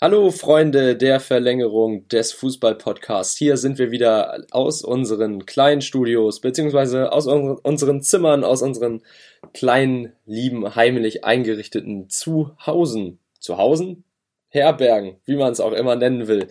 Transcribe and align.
Hallo 0.00 0.30
Freunde 0.30 0.94
der 0.94 1.18
Verlängerung 1.18 2.06
des 2.06 2.32
Fußball-Podcasts. 2.32 3.36
Hier 3.36 3.56
sind 3.56 3.78
wir 3.78 3.90
wieder 3.90 4.44
aus 4.52 4.84
unseren 4.84 5.44
kleinen 5.44 5.80
Studios, 5.80 6.40
beziehungsweise 6.40 7.10
aus 7.10 7.26
unseren 7.26 8.00
Zimmern, 8.00 8.44
aus 8.44 8.62
unseren 8.62 9.02
kleinen, 9.52 10.12
lieben, 10.24 10.76
heimlich 10.76 11.24
eingerichteten 11.24 12.08
Zuhausen. 12.08 13.18
Zuhausen? 13.40 14.04
Herbergen, 14.50 15.16
wie 15.24 15.34
man 15.34 15.50
es 15.50 15.58
auch 15.58 15.72
immer 15.72 15.96
nennen 15.96 16.28
will. 16.28 16.46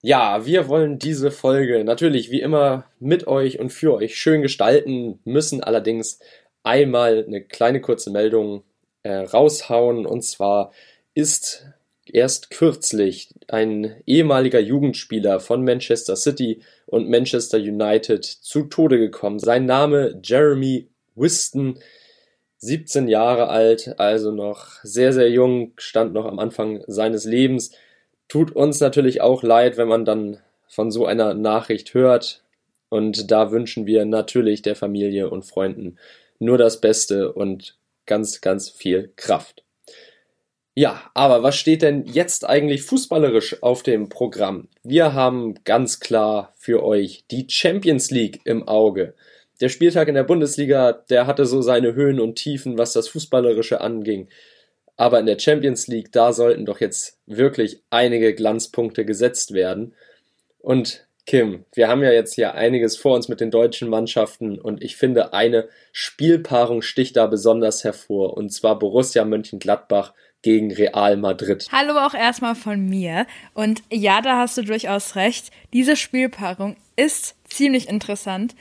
Ja, 0.00 0.46
wir 0.46 0.66
wollen 0.66 0.98
diese 0.98 1.30
Folge 1.30 1.84
natürlich 1.84 2.30
wie 2.30 2.40
immer 2.40 2.86
mit 2.98 3.26
euch 3.26 3.58
und 3.58 3.74
für 3.74 3.92
euch 3.92 4.16
schön 4.16 4.40
gestalten, 4.40 5.20
müssen 5.24 5.62
allerdings 5.62 6.18
einmal 6.62 7.26
eine 7.26 7.42
kleine 7.42 7.82
kurze 7.82 8.10
Meldung 8.10 8.64
äh, 9.02 9.16
raushauen. 9.16 10.06
Und 10.06 10.22
zwar 10.22 10.72
ist 11.12 11.66
erst 12.12 12.50
kürzlich 12.50 13.28
ein 13.48 14.02
ehemaliger 14.06 14.60
Jugendspieler 14.60 15.40
von 15.40 15.64
Manchester 15.64 16.16
City 16.16 16.60
und 16.86 17.08
Manchester 17.08 17.58
United 17.58 18.24
zu 18.24 18.64
Tode 18.64 18.98
gekommen. 18.98 19.38
Sein 19.38 19.66
Name 19.66 20.20
Jeremy 20.22 20.88
Whiston, 21.14 21.78
17 22.58 23.08
Jahre 23.08 23.48
alt, 23.48 23.98
also 23.98 24.30
noch 24.30 24.66
sehr, 24.82 25.12
sehr 25.12 25.30
jung, 25.30 25.72
stand 25.76 26.14
noch 26.14 26.24
am 26.24 26.38
Anfang 26.38 26.82
seines 26.86 27.24
Lebens. 27.24 27.72
Tut 28.28 28.54
uns 28.54 28.80
natürlich 28.80 29.20
auch 29.20 29.42
leid, 29.42 29.76
wenn 29.76 29.88
man 29.88 30.04
dann 30.04 30.38
von 30.66 30.90
so 30.90 31.06
einer 31.06 31.34
Nachricht 31.34 31.94
hört. 31.94 32.42
Und 32.88 33.30
da 33.30 33.50
wünschen 33.50 33.86
wir 33.86 34.04
natürlich 34.04 34.62
der 34.62 34.76
Familie 34.76 35.30
und 35.30 35.44
Freunden 35.44 35.98
nur 36.38 36.58
das 36.58 36.80
Beste 36.80 37.32
und 37.32 37.76
ganz, 38.06 38.40
ganz 38.40 38.70
viel 38.70 39.12
Kraft. 39.16 39.63
Ja, 40.76 41.08
aber 41.14 41.44
was 41.44 41.54
steht 41.54 41.82
denn 41.82 42.04
jetzt 42.04 42.44
eigentlich 42.48 42.82
fußballerisch 42.82 43.62
auf 43.62 43.84
dem 43.84 44.08
Programm? 44.08 44.68
Wir 44.82 45.14
haben 45.14 45.54
ganz 45.62 46.00
klar 46.00 46.52
für 46.58 46.82
euch 46.82 47.24
die 47.30 47.46
Champions 47.48 48.10
League 48.10 48.40
im 48.44 48.66
Auge. 48.66 49.14
Der 49.60 49.68
Spieltag 49.68 50.08
in 50.08 50.16
der 50.16 50.24
Bundesliga, 50.24 50.92
der 50.92 51.28
hatte 51.28 51.46
so 51.46 51.62
seine 51.62 51.94
Höhen 51.94 52.18
und 52.18 52.34
Tiefen, 52.34 52.76
was 52.76 52.92
das 52.92 53.06
Fußballerische 53.08 53.80
anging. 53.80 54.28
Aber 54.96 55.20
in 55.20 55.26
der 55.26 55.38
Champions 55.38 55.86
League, 55.86 56.10
da 56.10 56.32
sollten 56.32 56.66
doch 56.66 56.80
jetzt 56.80 57.18
wirklich 57.26 57.80
einige 57.90 58.34
Glanzpunkte 58.34 59.04
gesetzt 59.04 59.54
werden. 59.54 59.94
Und 60.58 61.06
Kim, 61.26 61.64
wir 61.72 61.86
haben 61.86 62.02
ja 62.02 62.10
jetzt 62.10 62.34
hier 62.34 62.54
einiges 62.54 62.96
vor 62.96 63.14
uns 63.14 63.28
mit 63.28 63.40
den 63.40 63.52
deutschen 63.52 63.88
Mannschaften 63.88 64.58
und 64.58 64.82
ich 64.82 64.96
finde, 64.96 65.32
eine 65.32 65.68
Spielpaarung 65.92 66.82
sticht 66.82 67.16
da 67.16 67.26
besonders 67.26 67.82
hervor, 67.82 68.36
und 68.36 68.50
zwar 68.52 68.78
Borussia 68.78 69.24
Mönchengladbach 69.24 70.12
gegen 70.44 70.70
Real 70.70 71.16
Madrid. 71.16 71.66
Hallo 71.72 71.98
auch 71.98 72.14
erstmal 72.14 72.54
von 72.54 72.86
mir. 72.86 73.26
Und 73.54 73.82
ja, 73.90 74.20
da 74.20 74.36
hast 74.38 74.56
du 74.56 74.62
durchaus 74.62 75.16
recht. 75.16 75.50
Diese 75.72 75.96
Spielpaarung 75.96 76.76
ist 76.96 77.34
ziemlich 77.48 77.88
interessant, 77.88 78.54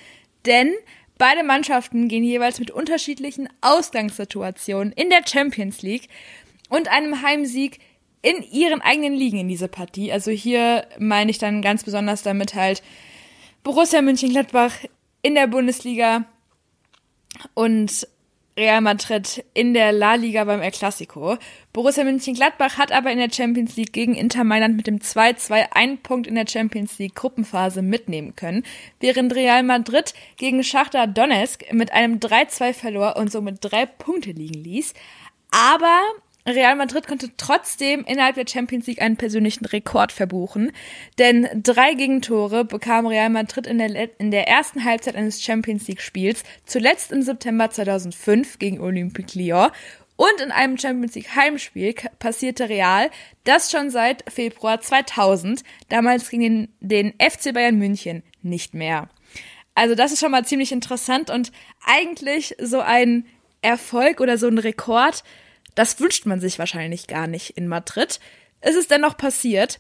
denn 0.46 0.74
beide 1.18 1.44
Mannschaften 1.44 2.08
gehen 2.08 2.24
jeweils 2.24 2.60
mit 2.60 2.72
unterschiedlichen 2.72 3.50
Ausgangssituationen 3.62 4.94
in 4.94 5.10
der 5.10 5.22
Champions 5.28 5.82
League 5.82 6.08
und 6.70 6.90
einem 6.90 7.22
Heimsieg 7.22 7.80
in 8.22 8.42
ihren 8.42 8.82
eigenen 8.82 9.14
Ligen 9.14 9.40
in 9.40 9.50
diese 9.50 9.68
Partie. 9.68 10.12
Also 10.12 10.32
hier 10.32 10.88
meine 10.98 11.32
ich 11.32 11.38
dann 11.38 11.62
ganz 11.62 11.84
besonders 11.84 12.24
damit 12.24 12.56
halt 12.56 12.82
Borussia 13.64 14.02
München-Gladbach 14.02 14.74
in 15.22 15.36
der 15.36 15.48
Bundesliga 15.48 16.24
und 17.54 18.08
Real 18.56 18.82
Madrid 18.82 19.44
in 19.54 19.74
der 19.74 19.92
La 19.92 20.14
Liga 20.16 20.44
beim 20.44 20.62
El 20.62 20.72
Clasico. 20.72 21.38
Borussia 21.74 22.04
Mönchengladbach 22.04 22.78
hat 22.78 22.92
aber 22.92 23.12
in 23.12 23.18
der 23.18 23.32
Champions 23.32 23.76
League 23.76 23.94
gegen 23.94 24.14
Inter 24.14 24.44
Mailand 24.44 24.76
mit 24.76 24.86
dem 24.86 25.00
2-2 25.00 25.72
einen 25.72 25.98
Punkt 25.98 26.28
in 26.28 26.36
der 26.36 26.48
Champions 26.48 27.00
League 27.00 27.16
Gruppenphase 27.16 27.82
mitnehmen 27.82 28.36
können, 28.36 28.64
während 29.00 29.34
Real 29.34 29.64
Madrid 29.64 30.14
gegen 30.38 30.64
Schachtar 30.64 31.08
Donetsk 31.08 31.74
mit 31.74 31.92
einem 31.94 32.20
3-2 32.20 32.74
verlor 32.74 33.16
und 33.16 33.32
somit 33.32 33.58
drei 33.62 33.88
Punkte 33.88 34.32
liegen 34.32 34.64
ließ. 34.64 34.94
Aber 35.52 36.02
Real 36.46 36.76
Madrid 36.76 37.08
konnte 37.08 37.32
trotzdem 37.38 38.04
innerhalb 38.04 38.36
der 38.36 38.48
Champions 38.48 38.88
League 38.88 39.02
einen 39.02 39.16
persönlichen 39.16 39.66
Rekord 39.66 40.12
verbuchen, 40.12 40.72
denn 41.18 41.48
drei 41.56 41.94
Gegentore 41.94 42.66
bekam 42.66 43.08
Real 43.08 43.30
Madrid 43.30 43.66
in 43.66 43.78
der, 43.78 44.20
in 44.20 44.32
der 44.32 44.48
ersten 44.48 44.84
Halbzeit 44.84 45.16
eines 45.16 45.42
Champions 45.42 45.88
League 45.88 46.02
Spiels, 46.02 46.44
zuletzt 46.66 47.12
im 47.12 47.22
September 47.22 47.70
2005 47.70 48.60
gegen 48.60 48.82
Olympique 48.82 49.40
Lyon 49.40 49.72
und 50.16 50.42
in 50.42 50.52
einem 50.52 50.78
Champions 50.78 51.16
League 51.16 51.36
Heimspiel 51.36 51.96
passierte 52.20 52.70
Real 52.70 53.10
das 53.46 53.72
schon 53.72 53.90
seit 53.90 54.30
Februar 54.32 54.82
2000, 54.82 55.64
damals 55.90 56.30
gegen 56.30 56.42
den, 56.42 56.68
den 56.82 57.14
FC 57.20 57.54
Bayern 57.54 57.78
München, 57.78 58.24
nicht 58.42 58.74
mehr. 58.74 59.10
Also 59.76 59.96
das 59.96 60.12
ist 60.12 60.20
schon 60.20 60.32
mal 60.32 60.46
ziemlich 60.46 60.72
interessant 60.72 61.30
und 61.30 61.52
eigentlich 61.86 62.56
so 62.62 62.80
ein 62.80 63.26
Erfolg 63.62 64.20
oder 64.20 64.38
so 64.38 64.48
ein 64.48 64.60
Rekord, 64.60 65.24
das 65.76 66.00
wünscht 66.00 66.26
man 66.26 66.40
sich 66.40 66.60
wahrscheinlich 66.60 67.08
gar 67.08 67.28
nicht 67.28 67.52
in 67.52 67.68
Madrid. 67.68 68.20
Es 68.62 68.76
ist 68.76 68.92
dennoch 68.92 69.18
passiert. 69.18 69.80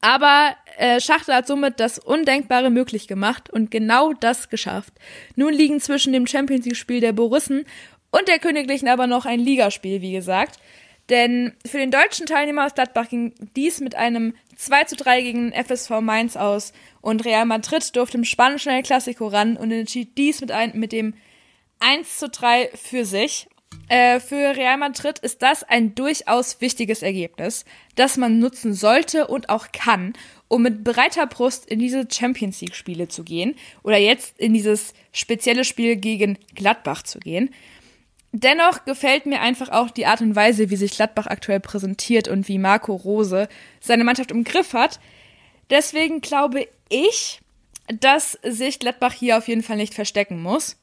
Aber 0.00 0.56
äh, 0.78 1.00
Schachter 1.00 1.36
hat 1.36 1.46
somit 1.46 1.78
das 1.78 1.98
Undenkbare 1.98 2.70
möglich 2.70 3.06
gemacht 3.06 3.48
und 3.50 3.70
genau 3.70 4.12
das 4.12 4.48
geschafft. 4.48 4.92
Nun 5.36 5.52
liegen 5.52 5.80
zwischen 5.80 6.12
dem 6.12 6.26
Champions 6.26 6.64
League-Spiel 6.64 7.00
der 7.00 7.12
Borussen 7.12 7.64
und 8.10 8.26
der 8.26 8.40
Königlichen 8.40 8.88
aber 8.88 9.06
noch 9.06 9.26
ein 9.26 9.38
Ligaspiel, 9.38 10.00
wie 10.00 10.12
gesagt. 10.12 10.58
Denn 11.08 11.52
für 11.66 11.78
den 11.78 11.90
deutschen 11.90 12.26
Teilnehmer 12.26 12.66
aus 12.66 12.74
Gladbach 12.74 13.08
ging 13.08 13.32
dies 13.56 13.80
mit 13.80 13.94
einem 13.94 14.34
2 14.56 14.84
zu 14.84 14.96
3 14.96 15.22
gegen 15.22 15.52
FSV 15.52 16.00
Mainz 16.00 16.36
aus 16.36 16.72
und 17.00 17.24
Real 17.24 17.44
Madrid 17.46 17.94
durfte 17.96 18.18
im 18.18 18.24
spanischen 18.24 18.70
El 18.70 18.82
Clasico 18.82 19.26
ran 19.26 19.56
und 19.56 19.70
entschied 19.72 20.16
dies 20.16 20.40
mit, 20.40 20.52
ein, 20.52 20.72
mit 20.74 20.92
dem 20.92 21.14
1 21.80 22.18
zu 22.18 22.28
3 22.28 22.70
für 22.74 23.04
sich. 23.04 23.48
Äh, 23.88 24.20
für 24.20 24.56
Real 24.56 24.78
Madrid 24.78 25.18
ist 25.18 25.42
das 25.42 25.64
ein 25.64 25.94
durchaus 25.94 26.60
wichtiges 26.60 27.02
Ergebnis, 27.02 27.64
das 27.94 28.16
man 28.16 28.38
nutzen 28.38 28.72
sollte 28.72 29.26
und 29.26 29.50
auch 29.50 29.68
kann, 29.72 30.14
um 30.48 30.62
mit 30.62 30.82
breiter 30.82 31.26
Brust 31.26 31.66
in 31.66 31.78
diese 31.78 32.08
Champions 32.10 32.60
League 32.60 32.74
Spiele 32.74 33.08
zu 33.08 33.22
gehen 33.22 33.54
oder 33.82 33.98
jetzt 33.98 34.38
in 34.38 34.54
dieses 34.54 34.94
spezielle 35.12 35.64
Spiel 35.64 35.96
gegen 35.96 36.38
Gladbach 36.54 37.02
zu 37.02 37.18
gehen. 37.18 37.50
Dennoch 38.32 38.86
gefällt 38.86 39.26
mir 39.26 39.42
einfach 39.42 39.68
auch 39.68 39.90
die 39.90 40.06
Art 40.06 40.22
und 40.22 40.34
Weise, 40.34 40.70
wie 40.70 40.76
sich 40.76 40.92
Gladbach 40.92 41.26
aktuell 41.26 41.60
präsentiert 41.60 42.28
und 42.28 42.48
wie 42.48 42.58
Marco 42.58 42.94
Rose 42.94 43.46
seine 43.78 44.04
Mannschaft 44.04 44.30
im 44.30 44.44
Griff 44.44 44.72
hat. 44.72 45.00
Deswegen 45.68 46.22
glaube 46.22 46.66
ich, 46.88 47.40
dass 48.00 48.38
sich 48.42 48.78
Gladbach 48.78 49.12
hier 49.12 49.36
auf 49.36 49.48
jeden 49.48 49.62
Fall 49.62 49.76
nicht 49.76 49.92
verstecken 49.92 50.40
muss. 50.42 50.76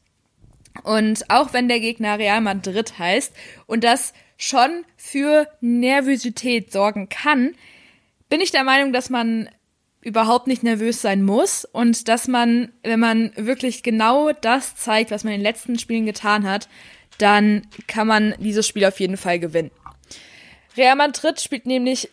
Und 0.84 1.30
auch 1.30 1.54
wenn 1.54 1.68
der 1.68 1.80
Gegner 1.80 2.18
Real 2.18 2.42
Madrid 2.42 2.98
heißt 2.98 3.34
und 3.66 3.84
das 3.84 4.14
schon 4.38 4.86
für 4.96 5.48
Nervosität 5.62 6.72
sorgen 6.72 7.10
kann, 7.10 7.56
bin 8.30 8.42
ich 8.42 8.52
der 8.52 8.64
Meinung, 8.64 8.94
dass 8.94 9.10
man 9.10 9.50
überhaupt 10.02 10.48
nicht 10.48 10.64
nervös 10.64 11.02
sein 11.02 11.24
muss 11.24 11.66
und 11.66 12.08
dass 12.08 12.28
man, 12.28 12.72
wenn 12.84 13.00
man 13.00 13.32
wirklich 13.36 13.84
genau 13.84 14.32
das 14.32 14.76
zeigt, 14.76 15.12
was 15.12 15.24
man 15.24 15.34
in 15.34 15.40
den 15.40 15.46
letzten 15.46 15.78
Spielen 15.78 16.06
getan 16.06 16.50
hat, 16.50 16.70
dann 17.18 17.68
kann 17.88 18.08
man 18.08 18.34
dieses 18.40 18.66
Spiel 18.66 18.86
auf 18.86 19.00
jeden 19.00 19.18
Fall 19.18 19.40
gewinnen. 19.40 19.72
Real 20.78 20.96
Madrid 20.96 21.42
spielt 21.42 21.66
nämlich 21.66 22.10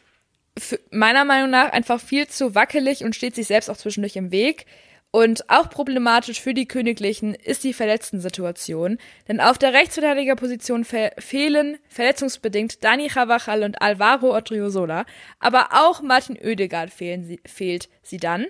meiner 0.90 1.24
Meinung 1.24 1.50
nach 1.50 1.70
einfach 1.72 2.00
viel 2.00 2.26
zu 2.26 2.54
wackelig 2.54 3.04
und 3.04 3.14
steht 3.14 3.34
sich 3.34 3.46
selbst 3.46 3.70
auch 3.70 3.76
zwischendurch 3.76 4.16
im 4.16 4.32
Weg. 4.32 4.66
Und 5.16 5.48
auch 5.48 5.70
problematisch 5.70 6.42
für 6.42 6.52
die 6.52 6.68
Königlichen 6.68 7.32
ist 7.32 7.64
die 7.64 7.72
Verletzten-Situation, 7.72 8.98
denn 9.28 9.40
auf 9.40 9.56
der 9.56 9.72
Rechtsverteidigerposition 9.72 10.84
fe 10.84 11.10
fehlen 11.16 11.78
verletzungsbedingt 11.88 12.84
Dani 12.84 13.08
Chavachal 13.08 13.62
und 13.62 13.80
Alvaro 13.80 14.36
Odriozola, 14.36 15.06
aber 15.40 15.68
auch 15.72 16.02
Martin 16.02 16.36
Oedegaard 16.36 16.92
sie, 16.92 17.40
fehlt 17.46 17.88
sie 18.02 18.18
dann. 18.18 18.44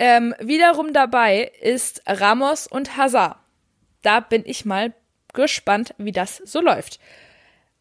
Ähm, 0.00 0.34
wiederum 0.40 0.92
dabei 0.92 1.52
ist 1.60 2.02
Ramos 2.06 2.66
und 2.66 2.96
Hazard. 2.96 3.36
Da 4.02 4.18
bin 4.18 4.42
ich 4.46 4.64
mal 4.64 4.94
gespannt, 5.32 5.94
wie 5.96 6.10
das 6.10 6.38
so 6.38 6.60
läuft. 6.60 6.98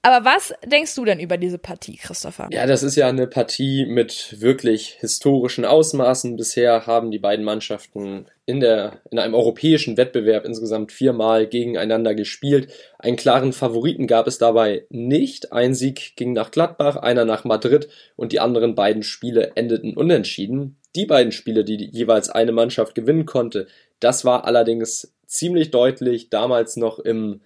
Aber 0.05 0.25
was 0.25 0.53
denkst 0.65 0.93
du 0.95 1.05
denn 1.05 1.21
über 1.21 1.37
diese 1.37 1.57
Partie, 1.57 1.95
Christopher? 1.95 2.49
Ja, 2.51 2.67
das 2.67 2.83
ist 2.83 2.97
ja 2.97 3.07
eine 3.07 3.25
Partie 3.25 3.85
mit 3.85 4.35
wirklich 4.41 4.97
historischen 4.99 5.63
Ausmaßen. 5.63 6.35
Bisher 6.35 6.85
haben 6.85 7.09
die 7.09 7.19
beiden 7.19 7.45
Mannschaften 7.45 8.25
in, 8.45 8.59
der, 8.59 8.99
in 9.11 9.17
einem 9.17 9.33
europäischen 9.33 9.95
Wettbewerb 9.95 10.43
insgesamt 10.43 10.91
viermal 10.91 11.47
gegeneinander 11.47 12.15
gespielt. 12.15 12.67
Einen 12.99 13.15
klaren 13.15 13.53
Favoriten 13.53 14.05
gab 14.05 14.27
es 14.27 14.37
dabei 14.37 14.85
nicht. 14.89 15.53
Ein 15.53 15.73
Sieg 15.73 16.17
ging 16.17 16.33
nach 16.33 16.51
Gladbach, 16.51 16.97
einer 16.97 17.23
nach 17.23 17.45
Madrid 17.45 17.87
und 18.17 18.33
die 18.33 18.41
anderen 18.41 18.75
beiden 18.75 19.03
Spiele 19.03 19.53
endeten 19.55 19.95
unentschieden. 19.95 20.75
Die 20.97 21.05
beiden 21.05 21.31
Spiele, 21.31 21.63
die 21.63 21.89
jeweils 21.93 22.29
eine 22.29 22.51
Mannschaft 22.51 22.93
gewinnen 22.93 23.25
konnte, 23.25 23.67
das 24.01 24.25
war 24.25 24.43
allerdings 24.43 25.13
ziemlich 25.27 25.71
deutlich 25.71 26.29
damals 26.29 26.75
noch 26.75 26.99
im 26.99 27.39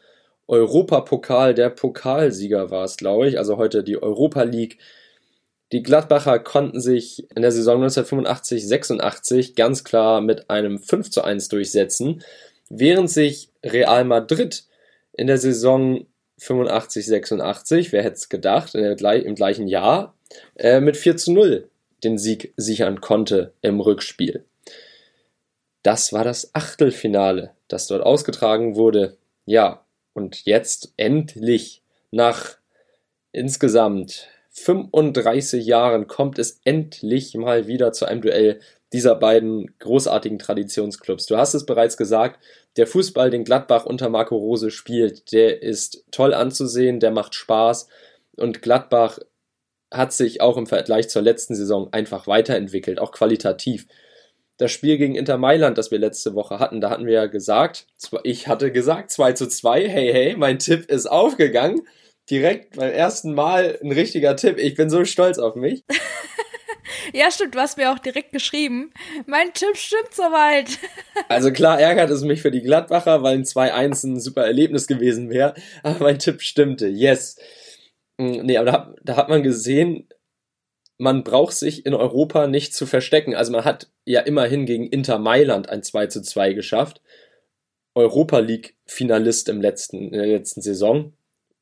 Europapokal, 0.48 1.54
der 1.54 1.70
Pokalsieger 1.70 2.72
war 2.72 2.86
es, 2.86 2.98
glaube 2.98 3.28
ich, 3.28 3.38
also 3.38 3.58
heute 3.58 3.84
die 3.84 4.02
Europa 4.02 4.44
League. 4.44 4.78
Die 5.74 5.84
Gladbacher 5.84 6.40
konnten 6.40 6.80
sich 6.80 7.30
in 7.36 7.42
der 7.42 7.52
Saison 7.52 7.84
1985-86 7.84 9.56
ganz 9.56 9.84
klar 9.84 10.22
mit 10.22 10.50
einem 10.50 10.80
5 10.80 11.10
zu 11.10 11.24
1 11.24 11.50
durchsetzen, 11.50 12.24
während 12.70 13.10
sich 13.10 13.50
Real 13.64 14.06
Madrid 14.06 14.64
in 15.12 15.28
der 15.28 15.38
Saison 15.38 16.06
85-86, 16.40 17.92
wer 17.92 18.04
hätte 18.04 18.16
es 18.16 18.30
gedacht, 18.30 18.74
der, 18.74 18.98
im 19.26 19.36
gleichen 19.36 19.68
Jahr, 19.68 20.16
äh, 20.56 20.80
mit 20.80 20.96
4 20.96 21.18
zu 21.18 21.34
0 21.34 21.68
den 22.04 22.18
Sieg 22.18 22.54
sichern 22.58 23.02
konnte 23.02 23.54
im 23.62 23.80
Rückspiel. 23.80 24.46
Das 25.84 26.14
war 26.14 26.24
das 26.24 26.54
Achtelfinale, 26.54 27.52
das 27.68 27.88
dort 27.88 28.04
ausgetragen 28.04 28.76
wurde. 28.76 29.18
Ja, 29.46 29.86
und 30.18 30.46
jetzt 30.46 30.94
endlich 30.98 31.84
nach 32.10 32.58
insgesamt 33.32 34.30
35 34.50 35.64
Jahren 35.64 36.08
kommt 36.08 36.40
es 36.40 36.60
endlich 36.66 37.36
mal 37.36 37.68
wieder 37.68 37.94
zu 37.94 38.08
einem 38.08 38.24
Duell 38.24 38.60
dieser 38.92 39.14
beiden 39.14 39.78
großartigen 39.78 40.40
Traditionsclubs. 40.40 41.28
Du 41.28 41.38
hast 41.38 41.54
es 41.54 41.68
bereits 41.68 41.98
gesagt, 41.98 42.44
der 42.78 42.88
Fußball, 42.88 43.30
den 43.30 43.44
Gladbach 43.44 43.86
unter 43.86 44.10
Marco 44.10 44.36
Rose 44.36 44.72
spielt, 44.72 45.32
der 45.34 45.62
ist 45.62 46.04
toll 46.10 46.34
anzusehen, 46.34 47.00
der 47.00 47.12
macht 47.12 47.36
Spaß 47.36 47.88
und 48.38 48.64
Gladbach 48.64 49.20
hat 49.92 50.14
sich 50.14 50.42
auch 50.42 50.58
im 50.58 50.66
Vergleich 50.66 51.10
zur 51.10 51.22
letzten 51.22 51.54
Saison 51.54 51.94
einfach 51.94 52.26
weiterentwickelt, 52.26 52.98
auch 52.98 53.12
qualitativ. 53.12 53.86
Das 54.58 54.72
Spiel 54.72 54.98
gegen 54.98 55.16
Inter 55.16 55.38
Mailand, 55.38 55.78
das 55.78 55.92
wir 55.92 56.00
letzte 56.00 56.34
Woche 56.34 56.60
hatten, 56.60 56.82
da 56.82 56.90
hatten 56.90 57.06
wir 57.06 57.14
ja 57.14 57.26
gesagt, 57.28 57.86
ich 58.24 58.48
hatte 58.48 58.72
gesagt 58.72 59.12
2 59.12 59.34
zu 59.34 59.48
2, 59.48 59.88
hey, 59.88 60.12
hey, 60.12 60.36
mein 60.36 60.58
Tipp 60.60 60.90
ist 60.90 61.06
aufgegangen 61.06 61.82
direkt 62.30 62.76
beim 62.76 62.92
ersten 62.92 63.34
Mal 63.34 63.80
ein 63.82 63.92
richtiger 63.92 64.36
Tipp. 64.36 64.58
Ich 64.58 64.76
bin 64.76 64.90
so 64.90 65.06
stolz 65.06 65.38
auf 65.38 65.56
mich. 65.56 65.84
ja, 67.14 67.32
stimmt, 67.32 67.56
du 67.56 67.60
hast 67.60 67.78
mir 67.78 67.92
auch 67.92 68.00
direkt 68.00 68.32
geschrieben. 68.32 68.92
Mein 69.26 69.54
Tipp 69.54 69.78
stimmt 69.78 70.14
soweit. 70.14 70.78
also 71.30 71.52
klar 71.52 71.80
ärgert 71.80 72.10
es 72.10 72.22
mich 72.22 72.42
für 72.42 72.52
die 72.52 72.62
Gladbacher, 72.62 73.24
weil 73.24 73.36
ein 73.36 73.44
2-1 73.44 74.08
ein 74.08 74.20
super 74.20 74.46
Erlebnis 74.46 74.88
gewesen 74.88 75.30
wäre. 75.30 75.54
Aber 75.84 76.04
mein 76.04 76.20
Tipp 76.20 76.42
stimmte. 76.42 76.88
Yes. 76.88 77.38
Hm, 78.20 78.46
nee, 78.46 78.58
aber 78.58 78.72
da, 78.72 78.96
da 79.04 79.16
hat 79.16 79.30
man 79.30 79.44
gesehen, 79.44 80.08
man 80.98 81.24
braucht 81.24 81.54
sich 81.54 81.86
in 81.86 81.94
Europa 81.94 82.48
nicht 82.48 82.74
zu 82.74 82.86
verstecken. 82.86 83.36
Also 83.36 83.52
man 83.52 83.66
hat 83.66 83.90
ja 84.06 84.22
immerhin 84.22 84.66
gegen 84.66 84.88
Inter 84.88 85.20
Mailand 85.20 85.70
ein 85.70 85.84
2 85.84 86.08
zu 86.08 86.22
2 86.22 86.54
geschafft. 86.54 87.02
Europa 87.94 88.40
League 88.40 88.76
Finalist 88.86 89.50
im 89.50 89.62
letzten, 89.62 90.10
in 90.12 90.18
der 90.18 90.28
letzten 90.28 90.62
Saison 90.62 91.14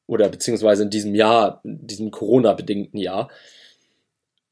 oder 0.07 0.29
beziehungsweise 0.29 0.83
in 0.83 0.89
diesem 0.89 1.15
Jahr, 1.15 1.61
diesem 1.63 2.11
Corona-bedingten 2.11 2.99
Jahr. 2.99 3.29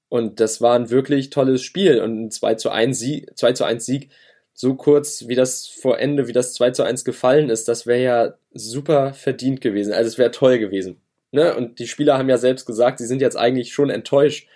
Und 0.09 0.39
das 0.39 0.62
war 0.62 0.75
ein 0.75 0.89
wirklich 0.89 1.29
tolles 1.29 1.63
Spiel 1.63 2.01
und 2.01 2.25
ein 2.25 2.31
2 2.31 2.56
zu 2.56 2.69
1 2.69 3.00
Sieg, 3.00 3.38
2 3.38 3.53
zu 3.53 3.63
1 3.63 3.86
Sieg 3.86 4.09
so 4.53 4.75
kurz, 4.75 5.27
wie 5.27 5.36
das 5.36 5.68
vor 5.68 6.00
Ende, 6.00 6.27
wie 6.27 6.33
das 6.33 6.53
2 6.53 6.71
zu 6.71 6.83
1 6.83 7.06
gefallen 7.06 7.50
ist, 7.50 7.68
das 7.68 7.88
wäre 7.88 8.03
ja 8.03 8.33
super 8.53 9.13
verdient 9.13 9.62
gewesen. 9.62 9.94
Also 9.94 10.07
es 10.09 10.18
wäre 10.18 10.31
toll 10.31 10.59
gewesen. 10.59 11.01
Ne? 11.31 11.56
Und 11.56 11.79
die 11.79 11.88
Spieler 11.88 12.19
haben 12.19 12.29
ja 12.29 12.38
selbst 12.38 12.65
gesagt, 12.65 13.00
sie 13.00 13.07
sind 13.07 13.21
jetzt 13.21 13.36
eigentlich 13.36 13.74
schon 13.74 13.89
enttäuscht, 13.89 14.47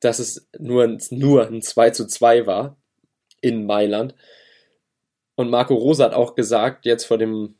dass 0.00 0.18
es 0.18 0.48
nur, 0.58 0.98
nur 1.10 1.46
ein 1.46 1.62
2 1.62 1.90
zu 1.90 2.06
2 2.06 2.46
war 2.46 2.76
in 3.40 3.66
Mailand. 3.66 4.14
Und 5.36 5.50
Marco 5.50 5.74
Rosa 5.74 6.04
hat 6.04 6.14
auch 6.14 6.34
gesagt, 6.34 6.84
jetzt 6.84 7.04
vor 7.04 7.18
dem 7.18 7.54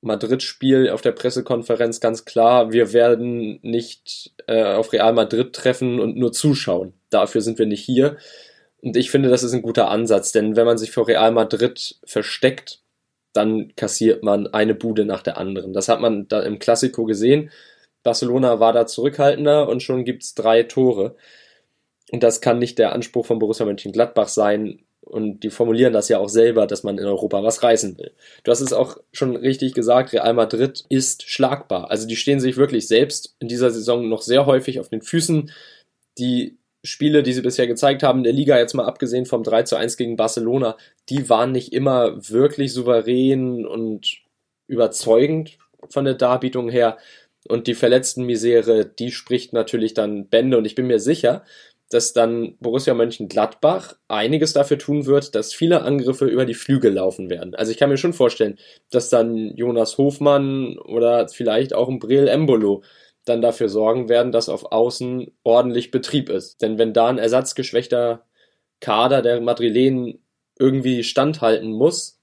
Madrid-Spiel 0.00 0.90
auf 0.90 1.02
der 1.02 1.12
Pressekonferenz 1.12 2.00
ganz 2.00 2.24
klar, 2.24 2.72
wir 2.72 2.92
werden 2.92 3.58
nicht 3.62 4.32
äh, 4.46 4.62
auf 4.62 4.92
Real 4.92 5.12
Madrid 5.12 5.52
treffen 5.52 6.00
und 6.00 6.16
nur 6.16 6.32
zuschauen. 6.32 6.94
Dafür 7.10 7.40
sind 7.40 7.58
wir 7.58 7.66
nicht 7.66 7.82
hier. 7.82 8.16
Und 8.82 8.96
ich 8.96 9.10
finde, 9.10 9.28
das 9.28 9.42
ist 9.42 9.52
ein 9.52 9.62
guter 9.62 9.90
Ansatz, 9.90 10.32
denn 10.32 10.54
wenn 10.54 10.66
man 10.66 10.78
sich 10.78 10.92
vor 10.92 11.08
Real 11.08 11.32
Madrid 11.32 11.96
versteckt, 12.04 12.80
dann 13.32 13.74
kassiert 13.74 14.22
man 14.22 14.46
eine 14.46 14.74
Bude 14.74 15.04
nach 15.04 15.22
der 15.22 15.38
anderen. 15.38 15.72
Das 15.72 15.88
hat 15.88 16.00
man 16.00 16.28
da 16.28 16.40
im 16.42 16.58
Klassiko 16.58 17.04
gesehen. 17.04 17.50
Barcelona 18.02 18.60
war 18.60 18.72
da 18.72 18.86
zurückhaltender 18.86 19.68
und 19.68 19.82
schon 19.82 20.04
gibt's 20.04 20.34
drei 20.34 20.62
Tore. 20.62 21.16
Und 22.12 22.22
das 22.22 22.40
kann 22.40 22.58
nicht 22.58 22.78
der 22.78 22.92
Anspruch 22.92 23.26
von 23.26 23.38
Borussia 23.38 23.66
Mönchengladbach 23.66 24.28
sein, 24.28 24.86
und 25.06 25.44
die 25.44 25.50
formulieren 25.50 25.92
das 25.92 26.08
ja 26.08 26.18
auch 26.18 26.28
selber, 26.28 26.66
dass 26.66 26.82
man 26.82 26.98
in 26.98 27.06
Europa 27.06 27.42
was 27.44 27.62
reißen 27.62 27.96
will. 27.96 28.10
Du 28.42 28.50
hast 28.50 28.60
es 28.60 28.72
auch 28.72 28.98
schon 29.12 29.36
richtig 29.36 29.72
gesagt, 29.72 30.12
Real 30.12 30.34
Madrid 30.34 30.84
ist 30.88 31.22
schlagbar. 31.30 31.90
Also 31.92 32.08
die 32.08 32.16
stehen 32.16 32.40
sich 32.40 32.56
wirklich 32.56 32.88
selbst 32.88 33.36
in 33.38 33.46
dieser 33.46 33.70
Saison 33.70 34.08
noch 34.08 34.22
sehr 34.22 34.46
häufig 34.46 34.80
auf 34.80 34.88
den 34.88 35.02
Füßen. 35.02 35.52
Die 36.18 36.58
Spiele, 36.82 37.22
die 37.22 37.32
sie 37.32 37.42
bisher 37.42 37.68
gezeigt 37.68 38.02
haben 38.02 38.18
in 38.18 38.24
der 38.24 38.32
Liga, 38.32 38.58
jetzt 38.58 38.74
mal 38.74 38.84
abgesehen 38.84 39.26
vom 39.26 39.44
3 39.44 39.62
zu 39.62 39.76
1 39.76 39.96
gegen 39.96 40.16
Barcelona, 40.16 40.76
die 41.08 41.28
waren 41.28 41.52
nicht 41.52 41.72
immer 41.72 42.16
wirklich 42.28 42.72
souverän 42.72 43.64
und 43.64 44.22
überzeugend 44.66 45.56
von 45.88 46.04
der 46.04 46.14
Darbietung 46.14 46.68
her. 46.68 46.98
Und 47.48 47.68
die 47.68 47.74
verletzten 47.74 48.24
Misere, 48.24 48.84
die 48.84 49.12
spricht 49.12 49.52
natürlich 49.52 49.94
dann 49.94 50.26
Bände. 50.26 50.58
Und 50.58 50.64
ich 50.64 50.74
bin 50.74 50.88
mir 50.88 50.98
sicher, 50.98 51.44
dass 51.90 52.12
dann 52.12 52.56
Borussia 52.58 52.94
Mönchengladbach 52.94 53.94
einiges 54.08 54.52
dafür 54.52 54.78
tun 54.78 55.06
wird, 55.06 55.34
dass 55.34 55.54
viele 55.54 55.82
Angriffe 55.82 56.26
über 56.26 56.44
die 56.44 56.54
Flügel 56.54 56.92
laufen 56.94 57.30
werden. 57.30 57.54
Also 57.54 57.70
ich 57.70 57.78
kann 57.78 57.90
mir 57.90 57.96
schon 57.96 58.12
vorstellen, 58.12 58.58
dass 58.90 59.08
dann 59.08 59.54
Jonas 59.56 59.96
Hofmann 59.98 60.78
oder 60.78 61.28
vielleicht 61.28 61.74
auch 61.74 61.88
ein 61.88 62.00
Breel 62.00 62.26
Embolo 62.26 62.82
dann 63.24 63.42
dafür 63.42 63.68
sorgen 63.68 64.08
werden, 64.08 64.32
dass 64.32 64.48
auf 64.48 64.72
Außen 64.72 65.32
ordentlich 65.42 65.90
Betrieb 65.90 66.28
ist. 66.28 66.62
Denn 66.62 66.78
wenn 66.78 66.92
da 66.92 67.08
ein 67.08 67.18
ersatzgeschwächter 67.18 68.24
Kader 68.80 69.22
der 69.22 69.40
Madrilenen 69.40 70.22
irgendwie 70.58 71.04
standhalten 71.04 71.70
muss 71.72 72.20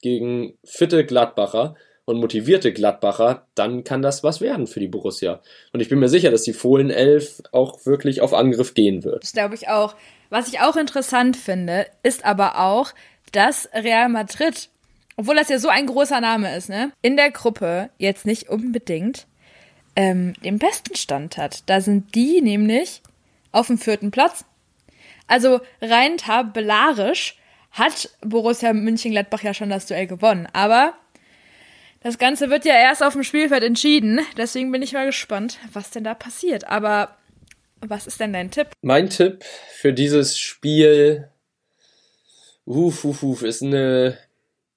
gegen 0.00 0.58
fitte 0.64 1.04
Gladbacher, 1.04 1.76
und 2.04 2.20
motivierte 2.20 2.72
Gladbacher, 2.72 3.46
dann 3.54 3.84
kann 3.84 4.02
das 4.02 4.22
was 4.22 4.40
werden 4.40 4.66
für 4.66 4.80
die 4.80 4.88
Borussia. 4.88 5.40
Und 5.72 5.80
ich 5.80 5.88
bin 5.88 5.98
mir 5.98 6.08
sicher, 6.08 6.30
dass 6.30 6.42
die 6.42 6.52
Fohlen 6.52 6.90
11 6.90 7.42
auch 7.52 7.86
wirklich 7.86 8.20
auf 8.20 8.34
Angriff 8.34 8.74
gehen 8.74 9.04
wird. 9.04 9.22
Das 9.22 9.32
glaube 9.32 9.54
ich 9.54 9.68
auch. 9.68 9.94
Was 10.30 10.48
ich 10.48 10.60
auch 10.60 10.76
interessant 10.76 11.36
finde, 11.36 11.86
ist 12.02 12.24
aber 12.24 12.60
auch, 12.60 12.92
dass 13.32 13.68
Real 13.72 14.08
Madrid, 14.08 14.68
obwohl 15.16 15.36
das 15.36 15.48
ja 15.48 15.58
so 15.58 15.68
ein 15.68 15.86
großer 15.86 16.20
Name 16.20 16.54
ist, 16.56 16.68
ne, 16.68 16.92
in 17.02 17.16
der 17.16 17.30
Gruppe 17.30 17.90
jetzt 17.98 18.26
nicht 18.26 18.48
unbedingt 18.48 19.26
ähm, 19.96 20.34
den 20.44 20.58
besten 20.58 20.96
Stand 20.96 21.36
hat. 21.36 21.62
Da 21.66 21.80
sind 21.80 22.14
die 22.14 22.40
nämlich 22.40 23.02
auf 23.52 23.68
dem 23.68 23.78
vierten 23.78 24.10
Platz. 24.10 24.44
Also 25.26 25.60
rein 25.80 26.16
tabellarisch 26.18 27.38
hat 27.70 28.10
Borussia 28.20 28.72
München-Gladbach 28.72 29.42
ja 29.42 29.54
schon 29.54 29.70
das 29.70 29.86
Duell 29.86 30.06
gewonnen. 30.06 30.48
Aber 30.52 30.94
das 32.04 32.18
Ganze 32.18 32.50
wird 32.50 32.64
ja 32.64 32.74
erst 32.74 33.02
auf 33.02 33.14
dem 33.14 33.24
Spielfeld 33.24 33.64
entschieden. 33.64 34.20
Deswegen 34.36 34.70
bin 34.70 34.82
ich 34.82 34.92
mal 34.92 35.06
gespannt, 35.06 35.58
was 35.72 35.90
denn 35.90 36.04
da 36.04 36.14
passiert. 36.14 36.68
Aber 36.68 37.16
was 37.80 38.06
ist 38.06 38.20
denn 38.20 38.32
dein 38.32 38.52
Tipp? 38.52 38.68
Mein 38.82 39.10
Tipp 39.10 39.42
für 39.42 39.92
dieses 39.92 40.38
Spiel 40.38 41.28
uf, 42.64 43.04
uf, 43.04 43.22
uf, 43.22 43.42
ist 43.42 43.62
eine 43.62 44.18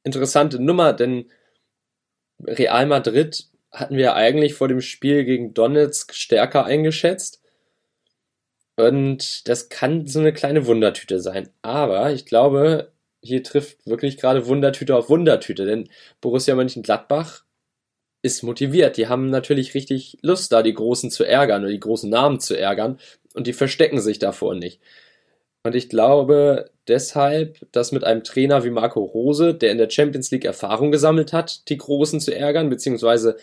interessante 0.03 0.61
Nummer, 0.61 0.93
denn 0.93 1.29
Real 2.43 2.85
Madrid 2.85 3.47
hatten 3.71 3.97
wir 3.97 4.15
eigentlich 4.15 4.53
vor 4.53 4.67
dem 4.67 4.81
Spiel 4.81 5.25
gegen 5.25 5.53
Donetsk 5.53 6.13
stärker 6.13 6.65
eingeschätzt. 6.65 7.41
Und 8.75 9.47
das 9.47 9.69
kann 9.69 10.05
so 10.05 10.19
eine 10.19 10.33
kleine 10.33 10.65
Wundertüte 10.67 11.19
sein. 11.19 11.49
Aber 11.61 12.11
ich 12.11 12.25
glaube, 12.25 12.91
hier 13.27 13.43
trifft 13.43 13.85
wirklich 13.85 14.17
gerade 14.17 14.47
Wundertüte 14.47 14.95
auf 14.95 15.09
Wundertüte, 15.09 15.65
denn 15.65 15.89
Borussia 16.21 16.55
Mönchengladbach 16.55 17.43
ist 18.21 18.43
motiviert. 18.43 18.97
Die 18.97 19.07
haben 19.07 19.29
natürlich 19.29 19.73
richtig 19.73 20.17
Lust, 20.21 20.51
da 20.51 20.63
die 20.63 20.73
Großen 20.73 21.11
zu 21.11 21.23
ärgern 21.23 21.63
oder 21.63 21.71
die 21.71 21.79
großen 21.79 22.09
Namen 22.09 22.39
zu 22.39 22.57
ärgern 22.57 22.99
und 23.33 23.47
die 23.47 23.53
verstecken 23.53 24.01
sich 24.01 24.19
davor 24.19 24.55
nicht. 24.55 24.81
Und 25.63 25.75
ich 25.75 25.89
glaube 25.89 26.71
deshalb, 26.87 27.59
dass 27.71 27.91
mit 27.91 28.03
einem 28.03 28.23
Trainer 28.23 28.63
wie 28.63 28.69
Marco 28.69 29.03
Rose, 29.03 29.53
der 29.53 29.71
in 29.71 29.77
der 29.77 29.89
Champions 29.89 30.31
League 30.31 30.45
Erfahrung 30.45 30.91
gesammelt 30.91 31.33
hat, 31.33 31.67
die 31.69 31.77
Großen 31.77 32.19
zu 32.21 32.33
ärgern, 32.33 32.69
beziehungsweise 32.69 33.37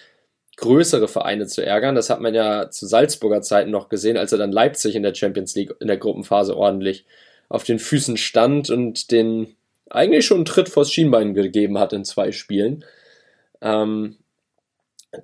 größere 0.57 1.09
Vereine 1.09 1.47
zu 1.47 1.65
ärgern. 1.65 1.95
Das 1.95 2.11
hat 2.11 2.21
man 2.21 2.35
ja 2.35 2.71
zu 2.71 2.87
Salzburger 2.87 3.43
Zeiten 3.43 3.71
noch 3.71 3.89
gesehen, 3.89 4.17
als 4.17 4.33
er 4.33 4.39
dann 4.39 4.53
Leipzig 4.53 4.95
in 4.95 5.03
der 5.03 5.15
Champions 5.15 5.55
League 5.55 5.75
in 5.81 5.89
der 5.89 5.97
Gruppenphase 5.97 6.57
ordentlich 6.57 7.05
auf 7.49 7.65
den 7.65 7.79
Füßen 7.79 8.17
stand 8.17 8.71
und 8.71 9.11
den 9.11 9.55
eigentlich 9.91 10.27
schon 10.27 10.39
einen 10.39 10.45
Tritt 10.45 10.69
vors 10.69 10.91
Schienbein 10.91 11.35
gegeben 11.35 11.79
hat 11.79 11.93
in 11.93 12.05
zwei 12.05 12.33
Spielen. 12.33 12.85
Ähm, 13.61 14.17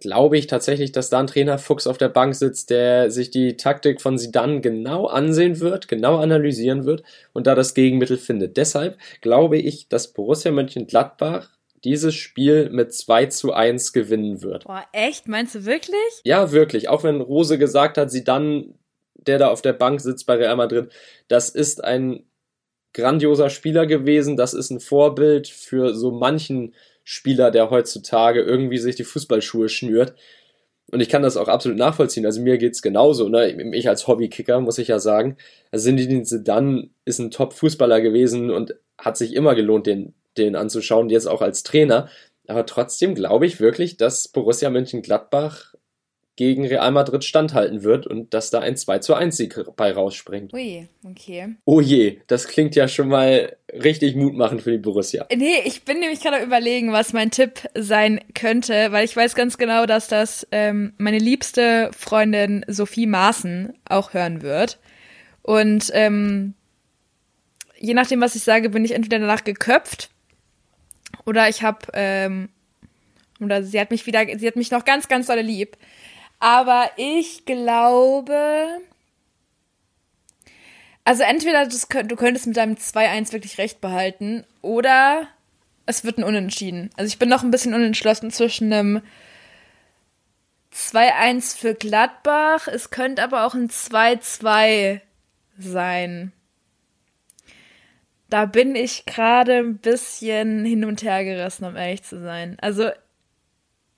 glaube 0.01 0.39
ich 0.39 0.47
tatsächlich, 0.47 0.93
dass 0.93 1.11
da 1.11 1.19
ein 1.19 1.27
Trainer 1.27 1.59
Fuchs 1.59 1.87
auf 1.87 1.99
der 1.99 2.09
Bank 2.09 2.35
sitzt, 2.35 2.71
der 2.71 3.11
sich 3.11 3.31
die 3.31 3.57
Taktik 3.57 4.01
von 4.01 4.19
Sidan 4.19 4.63
genau 4.63 5.07
ansehen 5.07 5.61
wird, 5.61 5.89
genau 5.89 6.19
analysieren 6.19 6.85
wird 6.85 7.03
und 7.33 7.47
da 7.47 7.55
das 7.55 7.75
Gegenmittel 7.75 8.17
findet. 8.17 8.57
Deshalb 8.57 8.99
glaube 9.21 9.59
ich, 9.59 9.89
dass 9.89 10.13
Borussia 10.13 10.53
Mönchengladbach 10.53 11.51
dieses 11.83 12.15
Spiel 12.15 12.69
mit 12.71 12.93
2 12.93 13.27
zu 13.27 13.53
1 13.53 13.93
gewinnen 13.93 14.43
wird. 14.43 14.65
Boah, 14.65 14.85
echt? 14.93 15.29
Meinst 15.29 15.55
du 15.55 15.65
wirklich? 15.65 16.21
Ja, 16.25 16.53
wirklich. 16.53 16.89
Auch 16.89 17.03
wenn 17.05 17.21
Rose 17.21 17.59
gesagt 17.59 17.97
hat, 17.97 18.11
sie 18.11 18.23
dann 18.23 18.75
der 19.27 19.39
da 19.39 19.49
auf 19.49 19.63
der 19.63 19.73
Bank 19.73 20.01
sitzt 20.01 20.27
bei 20.27 20.35
Real 20.37 20.57
Madrid, 20.57 20.91
das 21.29 21.51
ist 21.51 21.85
ein 21.85 22.25
grandioser 22.93 23.51
Spieler 23.51 23.87
gewesen. 23.87 24.37
Das 24.37 24.55
ist 24.55 24.71
ein 24.71 24.81
Vorbild 24.81 25.49
für 25.49 25.95
so 25.95 26.11
manchen 26.11 26.75
Spieler, 27.05 27.51
der 27.51 27.71
heutzutage 27.71 28.41
irgendwie 28.41 28.79
sich 28.79 28.97
die 28.97 29.05
Fußballschuhe 29.05 29.69
schnürt. 29.69 30.15
Und 30.91 31.01
ich 31.01 31.09
kann 31.09 31.23
das 31.23 31.37
auch 31.37 31.49
absolut 31.49 31.79
nachvollziehen. 31.79 32.27
Also 32.27 32.41
mir 32.41 32.59
geht's 32.59 32.83
genauso. 32.83 33.29
Ne? 33.29 33.51
Ich 33.75 33.89
als 33.89 34.09
Hobbykicker 34.09 34.61
muss 34.61 34.79
ich 34.79 34.89
ja 34.89 34.99
sagen. 34.99 35.37
Also 35.71 35.85
Zinedine 35.85 36.25
Zidane 36.25 36.91
ist 37.05 37.21
ein 37.21 37.31
Top-Fußballer 37.31 38.01
gewesen 38.01 38.51
und 38.51 38.75
hat 38.99 39.17
sich 39.17 39.35
immer 39.35 39.55
gelohnt, 39.55 39.87
den, 39.87 40.15
den 40.37 40.57
anzuschauen. 40.57 41.09
Jetzt 41.09 41.27
auch 41.27 41.43
als 41.43 41.63
Trainer. 41.63 42.09
Aber 42.49 42.67
trotzdem 42.67 43.15
glaube 43.15 43.47
ich 43.47 43.61
wirklich, 43.61 43.97
dass 43.97 44.27
Borussia 44.27 44.69
Mönchengladbach 44.71 45.70
gegen 46.37 46.67
Real 46.67 46.91
Madrid 46.91 47.25
standhalten 47.25 47.83
wird 47.83 48.07
und 48.07 48.33
dass 48.33 48.51
da 48.51 48.61
ein 48.61 48.77
2 48.77 49.01
zu 49.01 49.15
1 49.15 49.37
Sieg 49.37 49.61
bei 49.77 49.93
rausspringt. 49.93 50.55
Ui, 50.55 50.89
okay. 51.05 51.57
Oh 51.65 51.81
je, 51.81 52.21
das 52.29 52.49
klingt 52.49 52.75
ja 52.75 52.89
schon 52.89 53.09
mal 53.09 53.57
richtig 53.73 54.17
mutmachend 54.17 54.63
für 54.63 54.71
die 54.71 54.79
Borussia. 54.79 55.27
Nee, 55.35 55.61
ich 55.65 55.85
bin 55.85 56.01
nämlich 56.01 56.21
gerade 56.21 56.43
überlegen, 56.43 56.93
was 56.93 57.13
mein 57.13 57.31
Tipp 57.31 57.69
sein 57.75 58.21
könnte, 58.35 58.91
weil 58.93 59.05
ich 59.05 59.15
weiß 59.15 59.35
ganz 59.35 59.59
genau, 59.59 59.87
dass 59.87 60.09
das 60.09 60.47
ähm, 60.51 60.95
meine 60.99 61.19
liebste 61.19 61.91
Freundin 61.97 62.65
Sophie 62.69 63.07
Maaßen 63.07 63.75
auch 63.89 64.15
hören 64.15 64.43
wird. 64.43 64.79
Und 65.43 65.91
ähm, 65.93 66.55
je 67.79 67.95
nachdem, 67.95 68.21
was 68.21 68.35
ich 68.35 68.43
sage, 68.43 68.71
bin 68.71 68.85
ich 68.85 68.93
entweder 68.93 69.19
danach 69.19 69.45
geköpft 69.45 70.11
oder 71.27 71.49
ich 71.49 71.63
habe 71.63 71.87
ähm, 71.95 72.49
oder 73.41 73.63
sie 73.63 73.81
hat 73.81 73.91
mich 73.91 74.07
wieder, 74.07 74.27
sie 74.39 74.47
hat 74.47 74.57
mich 74.57 74.71
noch 74.71 74.85
ganz, 74.85 75.09
ganz 75.09 75.27
dolle 75.27 75.43
lieb. 75.43 75.77
Aber 76.41 76.91
ich 76.97 77.45
glaube. 77.45 78.81
Also 81.05 81.23
entweder 81.23 81.65
das, 81.65 81.87
du 81.89 82.17
könntest 82.17 82.47
mit 82.47 82.57
deinem 82.57 82.75
2-1 82.75 83.33
wirklich 83.33 83.59
recht 83.59 83.81
behalten 83.81 84.45
oder 84.63 85.29
es 85.87 86.05
wird 86.05 86.19
ein 86.19 86.25
Unentschieden. 86.25 86.91
Also 86.97 87.09
ich 87.09 87.19
bin 87.19 87.29
noch 87.29 87.43
ein 87.43 87.51
bisschen 87.51 87.75
unentschlossen 87.75 88.31
zwischen 88.31 88.73
einem 88.73 89.03
2-1 90.75 91.57
für 91.57 91.75
Gladbach. 91.75 92.69
Es 92.69 92.91
könnte 92.91 93.23
aber 93.23 93.47
auch 93.47 93.55
ein 93.55 93.69
2-2 93.69 95.01
sein. 95.59 96.33
Da 98.29 98.45
bin 98.47 98.77
ich 98.77 99.05
gerade 99.07 99.57
ein 99.57 99.79
bisschen 99.79 100.65
hin 100.65 100.85
und 100.85 101.03
her 101.03 101.25
gerissen, 101.25 101.65
um 101.65 101.77
ehrlich 101.77 102.05
zu 102.05 102.21
sein. 102.21 102.57
Also 102.61 102.91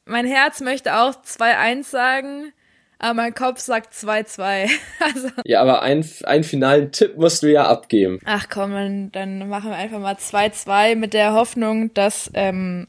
mein 0.07 0.27
Herz 0.27 0.61
möchte 0.61 0.97
auch 0.97 1.15
2-1 1.25 1.85
sagen, 1.85 2.53
aber 2.99 3.15
mein 3.15 3.35
Kopf 3.35 3.59
sagt 3.59 3.93
2-2. 3.95 4.71
also. 5.01 5.29
Ja, 5.45 5.61
aber 5.61 5.83
einen, 5.83 6.09
einen 6.25 6.45
finalen 6.45 6.93
Tipp 6.93 7.17
musst 7.17 7.43
du 7.43 7.51
ja 7.51 7.67
abgeben. 7.67 8.21
Ach 8.25 8.47
komm, 8.49 8.73
dann, 8.73 9.13
dann 9.13 9.49
machen 9.49 9.71
wir 9.71 9.77
einfach 9.77 9.99
mal 9.99 10.15
2-2 10.15 10.97
mit 10.97 11.15
der 11.15 11.35
Hoffnung, 11.35 11.93
dass 11.95 12.31
ähm, 12.35 12.87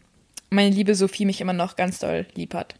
meine 0.49 0.69
liebe 0.69 0.95
Sophie 0.95 1.25
mich 1.25 1.41
immer 1.41 1.53
noch 1.53 1.75
ganz 1.75 1.99
doll 1.99 2.25
lieb 2.35 2.53
hat. 2.53 2.75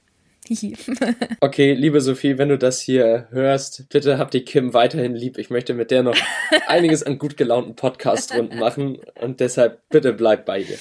okay, 1.39 1.73
liebe 1.73 2.01
Sophie, 2.01 2.37
wenn 2.37 2.49
du 2.49 2.57
das 2.57 2.81
hier 2.81 3.27
hörst, 3.31 3.87
bitte 3.89 4.17
hab 4.17 4.29
die 4.31 4.43
Kim 4.43 4.73
weiterhin 4.73 5.15
lieb. 5.15 5.37
Ich 5.37 5.49
möchte 5.49 5.73
mit 5.73 5.89
der 5.89 6.03
noch 6.03 6.17
einiges 6.67 7.01
an 7.03 7.17
gut 7.17 7.37
gelaunten 7.37 7.75
Podcast-Runden 7.75 8.59
machen 8.59 8.99
und 9.21 9.39
deshalb 9.39 9.81
bitte 9.89 10.11
bleib 10.13 10.45
bei 10.45 10.59
ihr. 10.59 10.77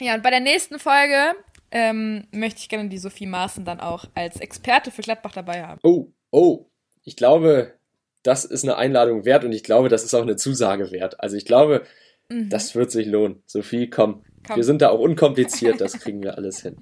Ja, 0.00 0.14
und 0.14 0.22
bei 0.22 0.30
der 0.30 0.40
nächsten 0.40 0.78
Folge 0.78 1.34
ähm, 1.72 2.26
möchte 2.30 2.60
ich 2.60 2.68
gerne 2.68 2.88
die 2.88 2.98
Sophie 2.98 3.26
Maaßen 3.26 3.64
dann 3.64 3.80
auch 3.80 4.04
als 4.14 4.38
Experte 4.40 4.90
für 4.90 5.02
Gladbach 5.02 5.32
dabei 5.32 5.64
haben. 5.64 5.80
Oh, 5.82 6.08
oh, 6.30 6.66
ich 7.02 7.16
glaube, 7.16 7.72
das 8.22 8.44
ist 8.44 8.62
eine 8.62 8.76
Einladung 8.76 9.24
wert 9.24 9.44
und 9.44 9.52
ich 9.52 9.64
glaube, 9.64 9.88
das 9.88 10.04
ist 10.04 10.14
auch 10.14 10.22
eine 10.22 10.36
Zusage 10.36 10.92
wert. 10.92 11.20
Also 11.20 11.36
ich 11.36 11.44
glaube, 11.44 11.82
mhm. 12.28 12.50
das 12.50 12.74
wird 12.74 12.90
sich 12.90 13.06
lohnen. 13.06 13.42
Sophie, 13.46 13.90
komm. 13.90 14.22
komm. 14.46 14.56
Wir 14.56 14.64
sind 14.64 14.82
da 14.82 14.90
auch 14.90 15.00
unkompliziert, 15.00 15.80
das 15.80 15.98
kriegen 15.98 16.22
wir 16.22 16.36
alles 16.36 16.60
hin. 16.60 16.76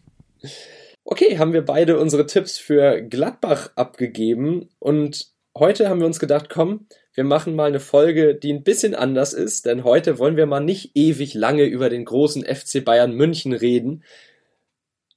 Okay, 1.05 1.39
haben 1.39 1.53
wir 1.53 1.65
beide 1.65 1.99
unsere 1.99 2.27
Tipps 2.27 2.59
für 2.59 3.01
Gladbach 3.01 3.71
abgegeben 3.77 4.69
und 4.79 5.29
heute 5.57 5.89
haben 5.89 6.01
wir 6.01 6.07
uns 6.07 6.21
gedacht, 6.21 6.51
komm, 6.51 6.87
wir 7.15 7.25
machen 7.25 7.57
mal 7.57 7.69
eine 7.69 7.81
Folge, 7.81 8.35
die 8.35 8.53
ein 8.53 8.63
bisschen 8.63 8.95
anders 8.95 9.33
ist, 9.33 9.67
denn 9.67 9.85
heute 9.85 10.19
wollen 10.19 10.37
wir 10.37 10.47
mal 10.47 10.61
nicht 10.61 10.93
ewig 10.95 11.35
lange 11.35 11.65
über 11.65 11.91
den 11.91 12.05
großen 12.05 12.45
FC 12.45 12.85
Bayern 12.85 13.13
München 13.13 13.53
reden, 13.53 14.05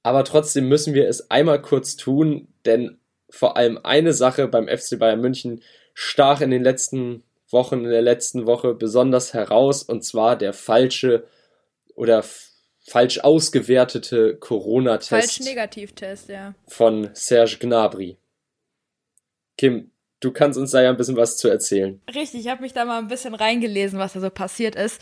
aber 0.04 0.22
trotzdem 0.22 0.68
müssen 0.68 0.94
wir 0.94 1.08
es 1.08 1.30
einmal 1.30 1.60
kurz 1.60 1.96
tun, 1.96 2.46
denn 2.66 2.98
vor 3.30 3.56
allem 3.56 3.80
eine 3.82 4.12
Sache 4.12 4.46
beim 4.46 4.68
FC 4.68 4.98
Bayern 4.98 5.20
München 5.20 5.62
stach 5.94 6.42
in 6.42 6.50
den 6.50 6.62
letzten 6.62 7.24
Wochen, 7.48 7.84
in 7.84 7.90
der 7.90 8.02
letzten 8.02 8.44
Woche 8.44 8.74
besonders 8.74 9.32
heraus, 9.32 9.82
und 9.82 10.04
zwar 10.04 10.36
der 10.36 10.52
falsche 10.52 11.26
oder 11.94 12.22
falsch 12.86 13.20
ausgewertete 13.20 14.36
Corona-Test. 14.36 15.08
Falsch 15.08 15.40
Negativtest, 15.40 16.28
ja. 16.28 16.54
Von 16.68 17.08
Serge 17.14 17.56
Gnabry. 17.60 18.18
Kim, 19.56 19.90
du 20.20 20.32
kannst 20.32 20.58
uns 20.58 20.72
da 20.72 20.82
ja 20.82 20.90
ein 20.90 20.98
bisschen 20.98 21.16
was 21.16 21.38
zu 21.38 21.48
erzählen. 21.48 22.02
Richtig, 22.14 22.40
ich 22.40 22.48
habe 22.48 22.60
mich 22.60 22.74
da 22.74 22.84
mal 22.84 22.98
ein 22.98 23.08
bisschen 23.08 23.34
reingelesen, 23.34 23.98
was 23.98 24.12
da 24.12 24.20
so 24.20 24.28
passiert 24.28 24.76
ist. 24.76 25.00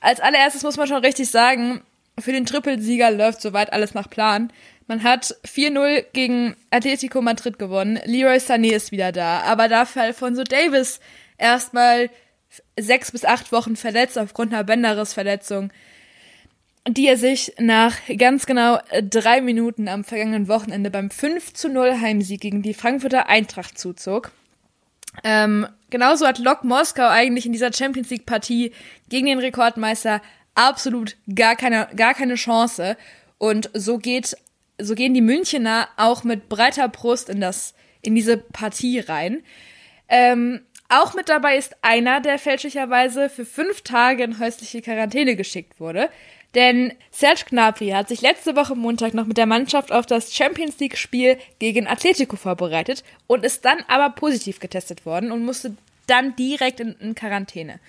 Als 0.00 0.20
allererstes 0.20 0.62
muss 0.62 0.78
man 0.78 0.86
schon 0.86 1.04
richtig 1.04 1.30
sagen, 1.30 1.82
für 2.20 2.32
den 2.32 2.46
Trippelsieger 2.46 3.10
läuft 3.10 3.40
soweit 3.40 3.72
alles 3.72 3.94
nach 3.94 4.10
Plan. 4.10 4.52
Man 4.86 5.02
hat 5.02 5.36
4-0 5.46 6.04
gegen 6.12 6.56
Atletico 6.70 7.20
Madrid 7.20 7.58
gewonnen. 7.58 8.00
Leroy 8.04 8.38
Sané 8.38 8.72
ist 8.72 8.90
wieder 8.90 9.12
da. 9.12 9.40
Aber 9.40 9.68
dafür 9.68 10.02
Alfonso 10.02 10.44
Davis 10.44 11.00
erstmal 11.36 12.10
sechs 12.78 13.12
bis 13.12 13.24
acht 13.24 13.52
Wochen 13.52 13.76
verletzt 13.76 14.18
aufgrund 14.18 14.52
einer 14.52 14.64
Bänderrissverletzung, 14.64 15.70
die 16.88 17.06
er 17.06 17.18
sich 17.18 17.52
nach 17.58 17.94
ganz 18.16 18.46
genau 18.46 18.78
drei 19.02 19.42
Minuten 19.42 19.88
am 19.88 20.04
vergangenen 20.04 20.48
Wochenende 20.48 20.90
beim 20.90 21.10
5 21.10 21.64
0 21.64 22.00
Heimsieg 22.00 22.40
gegen 22.40 22.62
die 22.62 22.74
Frankfurter 22.74 23.28
Eintracht 23.28 23.78
zuzog. 23.78 24.32
Ähm, 25.24 25.66
genauso 25.90 26.26
hat 26.26 26.38
Lok 26.38 26.64
Moskau 26.64 27.08
eigentlich 27.08 27.46
in 27.46 27.52
dieser 27.52 27.72
Champions 27.72 28.10
League 28.10 28.26
Partie 28.26 28.72
gegen 29.08 29.26
den 29.26 29.38
Rekordmeister 29.38 30.22
absolut 30.58 31.16
gar 31.34 31.56
keine, 31.56 31.88
gar 31.96 32.14
keine 32.14 32.34
Chance. 32.34 32.96
Und 33.38 33.70
so 33.72 33.98
geht, 33.98 34.36
so 34.78 34.94
gehen 34.94 35.14
die 35.14 35.20
Münchener 35.20 35.88
auch 35.96 36.24
mit 36.24 36.48
breiter 36.48 36.88
Brust 36.88 37.28
in 37.28 37.40
das, 37.40 37.74
in 38.02 38.14
diese 38.14 38.36
Partie 38.36 38.98
rein. 38.98 39.42
Ähm, 40.08 40.60
auch 40.88 41.14
mit 41.14 41.28
dabei 41.28 41.56
ist 41.56 41.76
einer, 41.82 42.20
der 42.20 42.38
fälschlicherweise 42.38 43.28
für 43.28 43.44
fünf 43.44 43.82
Tage 43.82 44.24
in 44.24 44.38
häusliche 44.38 44.82
Quarantäne 44.82 45.36
geschickt 45.36 45.80
wurde. 45.80 46.08
Denn 46.54 46.94
Serge 47.10 47.44
Gnabry 47.50 47.90
hat 47.90 48.08
sich 48.08 48.22
letzte 48.22 48.56
Woche 48.56 48.74
Montag 48.74 49.12
noch 49.12 49.26
mit 49.26 49.36
der 49.36 49.46
Mannschaft 49.46 49.92
auf 49.92 50.06
das 50.06 50.34
Champions 50.34 50.78
League 50.80 50.96
Spiel 50.96 51.36
gegen 51.58 51.86
Atletico 51.86 52.36
vorbereitet 52.36 53.04
und 53.26 53.44
ist 53.44 53.66
dann 53.66 53.84
aber 53.86 54.10
positiv 54.14 54.58
getestet 54.58 55.04
worden 55.04 55.30
und 55.30 55.44
musste 55.44 55.76
dann 56.06 56.34
direkt 56.36 56.80
in, 56.80 56.96
in 57.00 57.14
Quarantäne. 57.14 57.80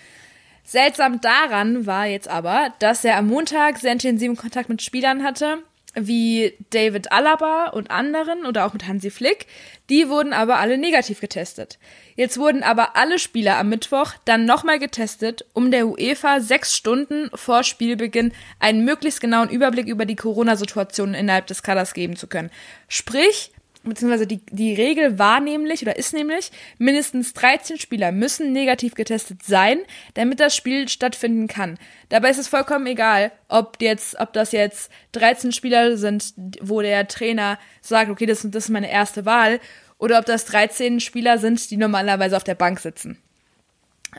Seltsam 0.70 1.20
daran 1.20 1.88
war 1.88 2.06
jetzt 2.06 2.28
aber, 2.28 2.72
dass 2.78 3.04
er 3.04 3.18
am 3.18 3.26
Montag 3.26 3.80
sehr 3.80 3.92
intensiven 3.92 4.36
Kontakt 4.36 4.70
mit 4.70 4.84
Spielern 4.84 5.24
hatte, 5.24 5.64
wie 5.96 6.54
David 6.70 7.12
Alaba 7.12 7.70
und 7.70 7.90
anderen 7.90 8.46
oder 8.46 8.68
auch 8.68 8.74
mit 8.74 8.86
Hansi 8.86 9.10
Flick. 9.10 9.48
Die 9.90 10.10
wurden 10.10 10.32
aber 10.32 10.60
alle 10.60 10.78
negativ 10.78 11.22
getestet. 11.22 11.80
Jetzt 12.16 12.38
wurden 12.38 12.62
aber 12.62 12.96
alle 12.96 13.18
Spieler 13.18 13.58
am 13.58 13.70
Mittwoch 13.70 14.14
dann 14.26 14.46
nochmal 14.46 14.78
getestet, 14.78 15.44
um 15.54 15.72
der 15.72 15.88
UEFA 15.88 16.40
sechs 16.40 16.76
Stunden 16.76 17.32
vor 17.34 17.64
Spielbeginn 17.64 18.32
einen 18.60 18.86
möglichst 18.86 19.22
genauen 19.22 19.50
Überblick 19.50 19.88
über 19.88 20.06
die 20.06 20.16
Corona-Situation 20.16 21.16
innerhalb 21.16 21.48
des 21.48 21.64
Kaders 21.64 21.96
geben 21.96 22.16
zu 22.16 22.28
können. 22.28 22.52
Sprich, 22.88 23.52
beziehungsweise 23.84 24.28
die, 24.28 24.42
die 24.52 24.74
Regel 24.74 25.18
war 25.20 25.40
nämlich 25.40 25.82
oder 25.82 25.96
ist 25.96 26.14
nämlich, 26.14 26.52
mindestens 26.78 27.34
13 27.34 27.78
Spieler 27.78 28.12
müssen 28.12 28.52
negativ 28.52 28.94
getestet 28.94 29.44
sein, 29.44 29.80
damit 30.16 30.40
das 30.40 30.56
Spiel 30.56 30.90
stattfinden 30.90 31.48
kann. 31.48 31.78
Dabei 32.10 32.30
ist 32.30 32.38
es 32.38 32.48
vollkommen 32.48 32.88
egal, 32.88 33.32
ob 33.48 33.78
jetzt, 33.82 34.20
ob 34.20 34.34
das 34.34 34.52
jetzt 34.52 34.92
13 35.14 35.52
Spieler 35.52 35.98
sind, 35.98 36.34
wo 36.62 36.82
der 36.82 37.08
Trainer 37.08 37.58
sagt, 37.82 38.10
okay, 38.10 38.26
das, 38.26 38.42
das 38.44 38.66
ist 38.66 38.70
meine 38.70 38.92
erste 38.92 39.26
Wahl, 39.26 39.60
oder 39.98 40.20
ob 40.20 40.26
das 40.26 40.46
13 40.46 41.00
Spieler 41.00 41.38
sind, 41.38 41.70
die 41.72 41.78
normalerweise 41.78 42.36
auf 42.38 42.44
der 42.44 42.56
Bank 42.56 42.80
sitzen. 42.80 43.18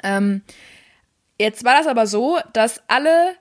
Ähm, 0.03 0.43
jetzt 1.39 1.65
war 1.65 1.77
das 1.77 1.87
aber 1.87 2.07
so, 2.07 2.39
dass 2.53 2.83
alle 2.87 3.35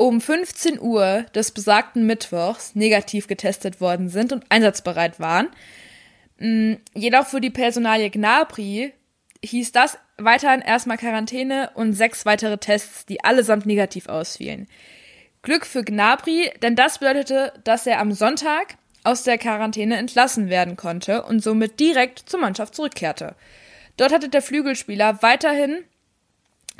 um 0.00 0.22
15 0.22 0.80
Uhr 0.80 1.26
des 1.34 1.50
besagten 1.50 2.06
Mittwochs 2.06 2.74
negativ 2.74 3.26
getestet 3.26 3.82
worden 3.82 4.08
sind 4.08 4.32
und 4.32 4.46
einsatzbereit 4.48 5.20
waren. 5.20 5.48
Mm, 6.38 6.76
jedoch 6.94 7.26
für 7.26 7.42
die 7.42 7.50
Personalie 7.50 8.08
Gnabry 8.08 8.94
hieß 9.44 9.72
das 9.72 9.98
weiterhin 10.16 10.62
erstmal 10.62 10.96
Quarantäne 10.96 11.72
und 11.74 11.92
sechs 11.92 12.24
weitere 12.24 12.56
Tests, 12.56 13.04
die 13.04 13.22
allesamt 13.22 13.66
negativ 13.66 14.08
ausfielen. 14.08 14.68
Glück 15.42 15.66
für 15.66 15.84
Gnabry, 15.84 16.50
denn 16.62 16.76
das 16.76 17.00
bedeutete, 17.00 17.52
dass 17.64 17.86
er 17.86 18.00
am 18.00 18.12
Sonntag 18.12 18.78
aus 19.04 19.24
der 19.24 19.36
Quarantäne 19.36 19.98
entlassen 19.98 20.48
werden 20.48 20.76
konnte 20.76 21.24
und 21.24 21.40
somit 21.40 21.78
direkt 21.78 22.20
zur 22.20 22.40
Mannschaft 22.40 22.74
zurückkehrte. 22.74 23.34
Dort 23.98 24.14
hatte 24.14 24.30
der 24.30 24.40
Flügelspieler 24.40 25.22
weiterhin 25.22 25.84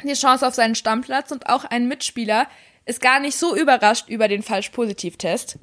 die 0.05 0.15
Chance 0.15 0.47
auf 0.47 0.55
seinen 0.55 0.75
Stammplatz 0.75 1.31
und 1.31 1.51
auch 1.51 1.67
ein 1.67 1.87
Mitspieler 1.87 2.47
ist 2.91 3.01
gar 3.01 3.21
nicht 3.21 3.39
so 3.39 3.57
überrascht 3.57 4.09
über 4.09 4.27
den 4.27 4.43
Falsch-Positiv-Test. 4.43 5.59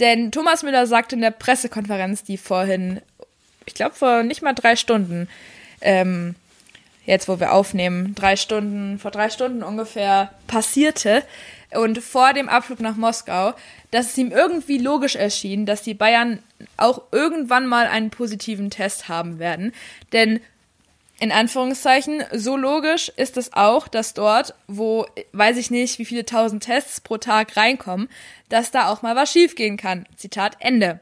Denn 0.00 0.30
Thomas 0.30 0.62
Müller 0.62 0.86
sagte 0.86 1.16
in 1.16 1.20
der 1.20 1.32
Pressekonferenz, 1.32 2.22
die 2.22 2.36
vorhin, 2.36 3.00
ich 3.66 3.74
glaube 3.74 3.94
vor 3.94 4.22
nicht 4.22 4.42
mal 4.42 4.54
drei 4.54 4.76
Stunden, 4.76 5.28
ähm, 5.80 6.36
jetzt 7.04 7.28
wo 7.28 7.40
wir 7.40 7.52
aufnehmen, 7.52 8.14
drei 8.14 8.36
Stunden, 8.36 8.98
vor 9.00 9.10
drei 9.10 9.28
Stunden 9.28 9.64
ungefähr 9.64 10.32
passierte 10.46 11.24
und 11.72 11.98
vor 11.98 12.32
dem 12.32 12.48
Abflug 12.48 12.80
nach 12.80 12.96
Moskau, 12.96 13.54
dass 13.90 14.10
es 14.10 14.18
ihm 14.18 14.30
irgendwie 14.30 14.78
logisch 14.78 15.16
erschien, 15.16 15.66
dass 15.66 15.82
die 15.82 15.94
Bayern 15.94 16.38
auch 16.76 17.02
irgendwann 17.10 17.66
mal 17.66 17.86
einen 17.88 18.10
positiven 18.10 18.70
Test 18.70 19.08
haben 19.08 19.40
werden. 19.40 19.72
Denn 20.12 20.40
in 21.22 21.30
Anführungszeichen, 21.30 22.24
so 22.32 22.56
logisch 22.56 23.08
ist 23.14 23.36
es 23.36 23.52
auch, 23.52 23.86
dass 23.86 24.12
dort, 24.12 24.56
wo, 24.66 25.06
weiß 25.30 25.56
ich 25.56 25.70
nicht, 25.70 26.00
wie 26.00 26.04
viele 26.04 26.26
tausend 26.26 26.64
Tests 26.64 27.00
pro 27.00 27.16
Tag 27.16 27.56
reinkommen, 27.56 28.08
dass 28.48 28.72
da 28.72 28.88
auch 28.88 29.02
mal 29.02 29.14
was 29.14 29.30
schiefgehen 29.30 29.76
kann. 29.76 30.04
Zitat 30.16 30.56
Ende. 30.58 30.98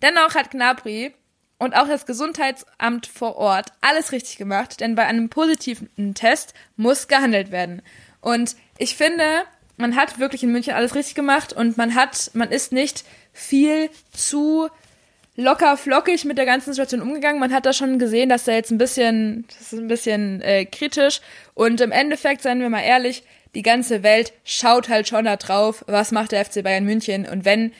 Dennoch 0.00 0.36
hat 0.36 0.52
Gnabry 0.52 1.12
und 1.58 1.74
auch 1.74 1.88
das 1.88 2.06
Gesundheitsamt 2.06 3.08
vor 3.08 3.34
Ort 3.34 3.72
alles 3.80 4.12
richtig 4.12 4.36
gemacht, 4.36 4.78
denn 4.78 4.94
bei 4.94 5.06
einem 5.06 5.28
positiven 5.28 6.14
Test 6.14 6.54
muss 6.76 7.08
gehandelt 7.08 7.50
werden. 7.50 7.82
Und 8.20 8.54
ich 8.76 8.94
finde, 8.94 9.42
man 9.76 9.96
hat 9.96 10.20
wirklich 10.20 10.44
in 10.44 10.52
München 10.52 10.74
alles 10.74 10.94
richtig 10.94 11.16
gemacht 11.16 11.52
und 11.52 11.76
man 11.76 11.96
hat, 11.96 12.30
man 12.32 12.52
ist 12.52 12.70
nicht 12.70 13.02
viel 13.32 13.90
zu 14.12 14.68
locker 15.38 15.76
flockig 15.76 16.24
mit 16.24 16.36
der 16.36 16.46
ganzen 16.46 16.72
Situation 16.72 17.00
umgegangen. 17.00 17.38
Man 17.38 17.52
hat 17.52 17.64
da 17.64 17.72
schon 17.72 18.00
gesehen, 18.00 18.28
dass 18.28 18.48
er 18.48 18.56
jetzt 18.56 18.72
ein 18.72 18.78
bisschen, 18.78 19.44
das 19.48 19.72
ist 19.72 19.78
ein 19.78 19.86
bisschen 19.86 20.42
äh, 20.42 20.64
kritisch. 20.64 21.20
Und 21.54 21.80
im 21.80 21.92
Endeffekt, 21.92 22.42
seien 22.42 22.60
wir 22.60 22.68
mal 22.68 22.82
ehrlich, 22.82 23.22
die 23.54 23.62
ganze 23.62 24.02
Welt 24.02 24.32
schaut 24.44 24.88
halt 24.88 25.06
schon 25.06 25.24
da 25.24 25.36
drauf, 25.36 25.84
was 25.86 26.10
macht 26.10 26.32
der 26.32 26.44
FC 26.44 26.64
Bayern 26.64 26.84
München. 26.84 27.24
Und 27.24 27.44
wenn 27.44 27.72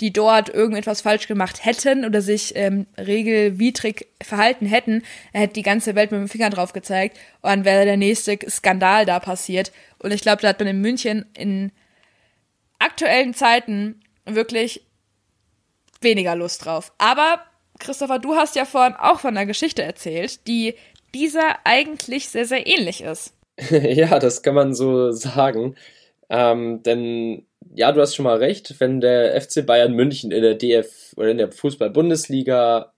die 0.00 0.12
dort 0.12 0.48
irgendetwas 0.48 1.02
falsch 1.02 1.26
gemacht 1.26 1.64
hätten 1.66 2.06
oder 2.06 2.22
sich 2.22 2.56
ähm, 2.56 2.86
regelwidrig 2.96 4.08
verhalten 4.22 4.64
hätten, 4.64 5.02
hätte 5.34 5.54
die 5.54 5.62
ganze 5.62 5.94
Welt 5.94 6.12
mit 6.12 6.20
dem 6.20 6.28
Finger 6.28 6.50
drauf 6.50 6.72
gezeigt 6.72 7.18
und 7.40 7.50
dann 7.50 7.64
wäre 7.64 7.84
der 7.84 7.96
nächste 7.96 8.38
Skandal 8.48 9.04
da 9.04 9.20
passiert. 9.20 9.70
Und 9.98 10.12
ich 10.12 10.22
glaube, 10.22 10.42
da 10.42 10.48
hat 10.48 10.58
man 10.58 10.68
in 10.68 10.80
München 10.80 11.26
in 11.34 11.72
aktuellen 12.78 13.32
Zeiten 13.32 14.00
wirklich 14.26 14.85
weniger 16.06 16.36
Lust 16.36 16.64
drauf. 16.64 16.92
Aber 16.96 17.40
Christopher, 17.78 18.18
du 18.18 18.36
hast 18.36 18.56
ja 18.56 18.64
vorhin 18.64 18.94
auch 18.94 19.20
von 19.20 19.36
einer 19.36 19.44
Geschichte 19.44 19.82
erzählt, 19.82 20.46
die 20.46 20.74
dieser 21.14 21.56
eigentlich 21.64 22.28
sehr, 22.28 22.46
sehr 22.46 22.66
ähnlich 22.66 23.02
ist. 23.02 23.34
ja, 23.70 24.18
das 24.18 24.42
kann 24.42 24.54
man 24.54 24.74
so 24.74 25.12
sagen. 25.12 25.76
Ähm, 26.28 26.82
denn 26.82 27.46
ja, 27.74 27.92
du 27.92 28.00
hast 28.00 28.14
schon 28.14 28.24
mal 28.24 28.38
recht, 28.38 28.74
wenn 28.78 29.00
der 29.00 29.40
FC 29.40 29.64
Bayern 29.66 29.92
München 29.92 30.30
in 30.30 30.42
der 30.42 30.54
DF 30.54 31.14
oder 31.16 31.30
in 31.30 31.38
der 31.38 31.52
Fußball-Bundesliga 31.52 32.92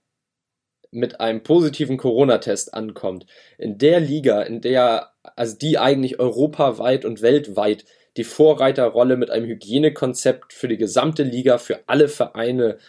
mit 0.91 1.19
einem 1.19 1.43
positiven 1.43 1.97
Corona-Test 1.97 2.73
ankommt, 2.73 3.25
in 3.57 3.77
der 3.77 3.99
Liga, 3.99 4.41
in 4.41 4.61
der, 4.61 5.11
also 5.35 5.55
die 5.57 5.77
eigentlich 5.77 6.19
europaweit 6.19 7.05
und 7.05 7.21
weltweit 7.21 7.85
die 8.17 8.23
Vorreiterrolle 8.23 9.15
mit 9.15 9.29
einem 9.29 9.45
Hygienekonzept 9.45 10.51
für 10.51 10.67
die 10.67 10.77
gesamte 10.77 11.23
Liga, 11.23 11.57
für 11.57 11.81
alle 11.87 12.07
Vereine 12.07 12.79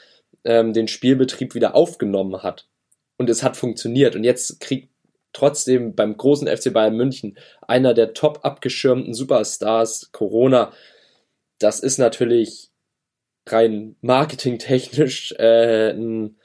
ähm, 0.44 0.73
den 0.73 0.88
Spielbetrieb 0.88 1.54
wieder 1.54 1.75
aufgenommen 1.75 2.42
hat. 2.42 2.68
Und 3.16 3.28
es 3.28 3.42
hat 3.42 3.56
funktioniert. 3.56 4.16
Und 4.16 4.25
jetzt 4.25 4.61
kriegt 4.61 4.90
trotzdem 5.32 5.94
beim 5.94 6.16
großen 6.16 6.49
FC 6.49 6.73
Bayern 6.73 6.97
München 6.97 7.38
einer 7.66 7.94
der 7.94 8.14
top 8.14 8.40
abgeschirmten 8.42 9.14
Superstars 9.14 10.10
Corona. 10.12 10.73
Das 11.58 11.80
ist 11.80 11.99
natürlich 11.99 12.71
rein 13.47 13.97
marketingtechnisch 14.00 15.32
äh, 15.38 15.91
ein, 15.91 16.36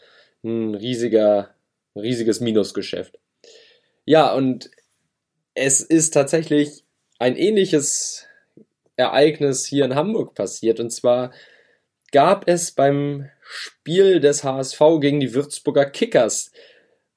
ein 0.43 0.75
riesiger, 0.75 1.55
riesiges 1.95 2.39
Minusgeschäft. 2.39 3.17
Ja, 4.05 4.33
und 4.33 4.69
es 5.55 5.81
ist 5.81 6.13
tatsächlich 6.13 6.83
ein 7.17 7.35
ähnliches 7.35 8.27
Ereignis 8.97 9.65
hier 9.65 9.85
in 9.85 9.95
Hamburg 9.95 10.35
passiert. 10.35 10.79
Und 10.79 10.91
zwar 10.91 11.31
gab 12.11 12.47
es 12.47 12.71
beim 12.71 13.29
Spiel 13.47 14.19
des 14.19 14.43
HSV 14.43 14.79
gegen 14.99 15.19
die 15.19 15.33
Würzburger 15.33 15.85
Kickers 15.85 16.51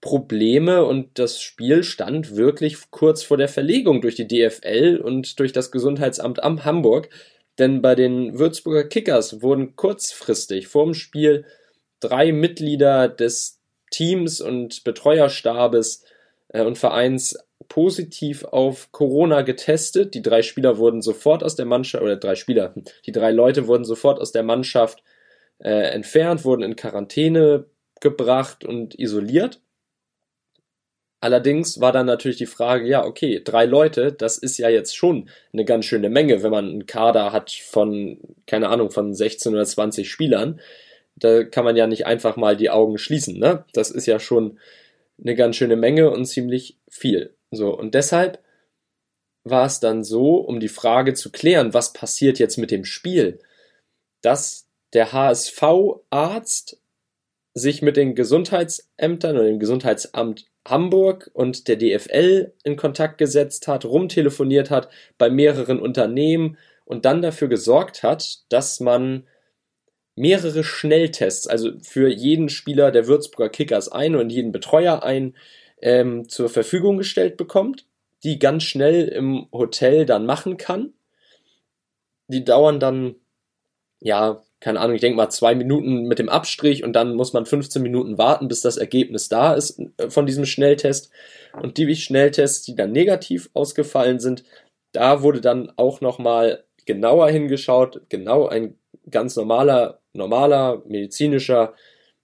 Probleme 0.00 0.84
und 0.84 1.18
das 1.18 1.40
Spiel 1.40 1.82
stand 1.82 2.36
wirklich 2.36 2.76
kurz 2.90 3.24
vor 3.24 3.36
der 3.36 3.48
Verlegung 3.48 4.00
durch 4.00 4.14
die 4.14 4.28
DFL 4.28 5.00
und 5.02 5.40
durch 5.40 5.52
das 5.52 5.72
Gesundheitsamt 5.72 6.42
am 6.42 6.64
Hamburg. 6.64 7.08
Denn 7.58 7.82
bei 7.82 7.96
den 7.96 8.38
Würzburger 8.38 8.84
Kickers 8.84 9.42
wurden 9.42 9.74
kurzfristig 9.74 10.68
vor 10.68 10.84
dem 10.84 10.94
Spiel 10.94 11.44
drei 11.98 12.30
Mitglieder 12.30 13.08
des 13.08 13.60
Teams 13.90 14.40
und 14.40 14.84
Betreuerstabes 14.84 16.04
äh, 16.48 16.62
und 16.62 16.78
Vereins 16.78 17.36
positiv 17.68 18.44
auf 18.44 18.92
Corona 18.92 19.42
getestet. 19.42 20.14
Die 20.14 20.22
drei 20.22 20.42
Spieler 20.42 20.78
wurden 20.78 21.02
sofort 21.02 21.42
aus 21.42 21.56
der 21.56 21.66
Mannschaft, 21.66 22.04
oder 22.04 22.16
drei 22.16 22.36
Spieler, 22.36 22.72
die 23.04 23.12
drei 23.12 23.32
Leute 23.32 23.66
wurden 23.66 23.84
sofort 23.84 24.20
aus 24.20 24.30
der 24.30 24.44
Mannschaft 24.44 25.02
äh, 25.58 25.90
entfernt, 25.90 26.44
wurden 26.44 26.62
in 26.62 26.76
Quarantäne 26.76 27.66
gebracht 28.00 28.64
und 28.64 28.98
isoliert. 28.98 29.60
Allerdings 31.20 31.80
war 31.80 31.90
dann 31.90 32.06
natürlich 32.06 32.36
die 32.36 32.46
Frage, 32.46 32.86
ja, 32.86 33.04
okay, 33.04 33.42
drei 33.42 33.64
Leute, 33.64 34.12
das 34.12 34.38
ist 34.38 34.56
ja 34.56 34.68
jetzt 34.68 34.96
schon 34.96 35.28
eine 35.52 35.64
ganz 35.64 35.84
schöne 35.84 36.10
Menge, 36.10 36.44
wenn 36.44 36.52
man 36.52 36.68
einen 36.68 36.86
Kader 36.86 37.32
hat 37.32 37.50
von, 37.50 38.20
keine 38.46 38.68
Ahnung, 38.68 38.90
von 38.92 39.12
16 39.14 39.52
oder 39.52 39.64
20 39.64 40.08
Spielern. 40.08 40.60
Da 41.16 41.42
kann 41.42 41.64
man 41.64 41.74
ja 41.74 41.88
nicht 41.88 42.06
einfach 42.06 42.36
mal 42.36 42.56
die 42.56 42.70
Augen 42.70 42.98
schließen, 42.98 43.36
ne? 43.36 43.64
Das 43.72 43.90
ist 43.90 44.06
ja 44.06 44.20
schon 44.20 44.60
eine 45.20 45.34
ganz 45.34 45.56
schöne 45.56 45.74
Menge 45.74 46.10
und 46.10 46.26
ziemlich 46.26 46.78
viel. 46.88 47.34
So, 47.50 47.76
und 47.76 47.94
deshalb 47.94 48.38
war 49.42 49.66
es 49.66 49.80
dann 49.80 50.04
so, 50.04 50.36
um 50.36 50.60
die 50.60 50.68
Frage 50.68 51.14
zu 51.14 51.32
klären, 51.32 51.74
was 51.74 51.92
passiert 51.92 52.38
jetzt 52.38 52.58
mit 52.58 52.70
dem 52.70 52.84
Spiel, 52.84 53.40
dass 54.20 54.67
der 54.92 55.12
HSV-Arzt 55.12 56.80
sich 57.54 57.82
mit 57.82 57.96
den 57.96 58.14
Gesundheitsämtern 58.14 59.36
oder 59.36 59.46
dem 59.46 59.58
Gesundheitsamt 59.58 60.46
Hamburg 60.66 61.30
und 61.32 61.66
der 61.68 61.76
DFL 61.76 62.52
in 62.62 62.76
Kontakt 62.76 63.18
gesetzt 63.18 63.68
hat, 63.68 63.84
rumtelefoniert 63.84 64.70
hat 64.70 64.88
bei 65.16 65.30
mehreren 65.30 65.80
Unternehmen 65.80 66.58
und 66.84 67.04
dann 67.04 67.22
dafür 67.22 67.48
gesorgt 67.48 68.02
hat, 68.02 68.40
dass 68.50 68.80
man 68.80 69.26
mehrere 70.14 70.64
Schnelltests, 70.64 71.46
also 71.46 71.72
für 71.80 72.08
jeden 72.08 72.48
Spieler 72.48 72.90
der 72.90 73.06
Würzburger 73.06 73.50
Kickers 73.50 73.90
ein 73.90 74.16
und 74.16 74.30
jeden 74.30 74.52
Betreuer 74.52 75.02
ein, 75.02 75.36
ähm, 75.80 76.28
zur 76.28 76.48
Verfügung 76.48 76.98
gestellt 76.98 77.36
bekommt, 77.36 77.86
die 78.24 78.38
ganz 78.38 78.64
schnell 78.64 79.06
im 79.08 79.46
Hotel 79.52 80.06
dann 80.06 80.26
machen 80.26 80.56
kann. 80.56 80.92
Die 82.26 82.44
dauern 82.44 82.80
dann, 82.80 83.14
ja, 84.00 84.42
keine 84.60 84.80
Ahnung, 84.80 84.96
ich 84.96 85.00
denke 85.00 85.16
mal 85.16 85.30
zwei 85.30 85.54
Minuten 85.54 86.04
mit 86.04 86.18
dem 86.18 86.28
Abstrich 86.28 86.82
und 86.82 86.92
dann 86.94 87.14
muss 87.14 87.32
man 87.32 87.46
15 87.46 87.80
Minuten 87.80 88.18
warten, 88.18 88.48
bis 88.48 88.60
das 88.60 88.76
Ergebnis 88.76 89.28
da 89.28 89.54
ist 89.54 89.80
äh, 89.98 90.10
von 90.10 90.26
diesem 90.26 90.46
Schnelltest. 90.46 91.10
Und 91.60 91.78
die 91.78 91.94
Schnelltests, 91.94 92.62
die 92.64 92.74
dann 92.74 92.92
negativ 92.92 93.50
ausgefallen 93.54 94.18
sind, 94.18 94.44
da 94.92 95.22
wurde 95.22 95.40
dann 95.40 95.72
auch 95.76 96.00
nochmal 96.00 96.64
genauer 96.86 97.30
hingeschaut, 97.30 98.02
genau 98.08 98.48
ein 98.48 98.78
ganz 99.10 99.36
normaler, 99.36 100.00
normaler 100.12 100.82
medizinischer 100.86 101.74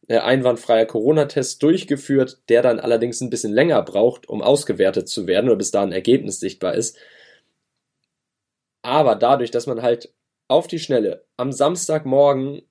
äh, 0.09 0.19
einwandfreier 0.19 0.87
Corona-Test 0.87 1.63
durchgeführt, 1.63 2.41
der 2.49 2.63
dann 2.63 2.81
allerdings 2.81 3.21
ein 3.21 3.31
bisschen 3.31 3.53
länger 3.53 3.83
braucht, 3.83 4.29
um 4.29 4.43
ausgewertet 4.43 5.09
zu 5.09 5.27
werden 5.27 5.49
oder 5.49 5.57
bis 5.57 5.71
da 5.71 5.83
ein 5.83 5.93
Ergebnis 5.93 6.41
sichtbar 6.41 6.75
ist. 6.75 6.99
Aber 8.83 9.15
dadurch, 9.15 9.51
dass 9.51 9.67
man 9.67 9.83
halt 9.83 10.13
auf 10.49 10.67
die 10.67 10.79
Schnelle 10.79 11.27
am 11.37 11.53
Samstagmorgen 11.53 12.63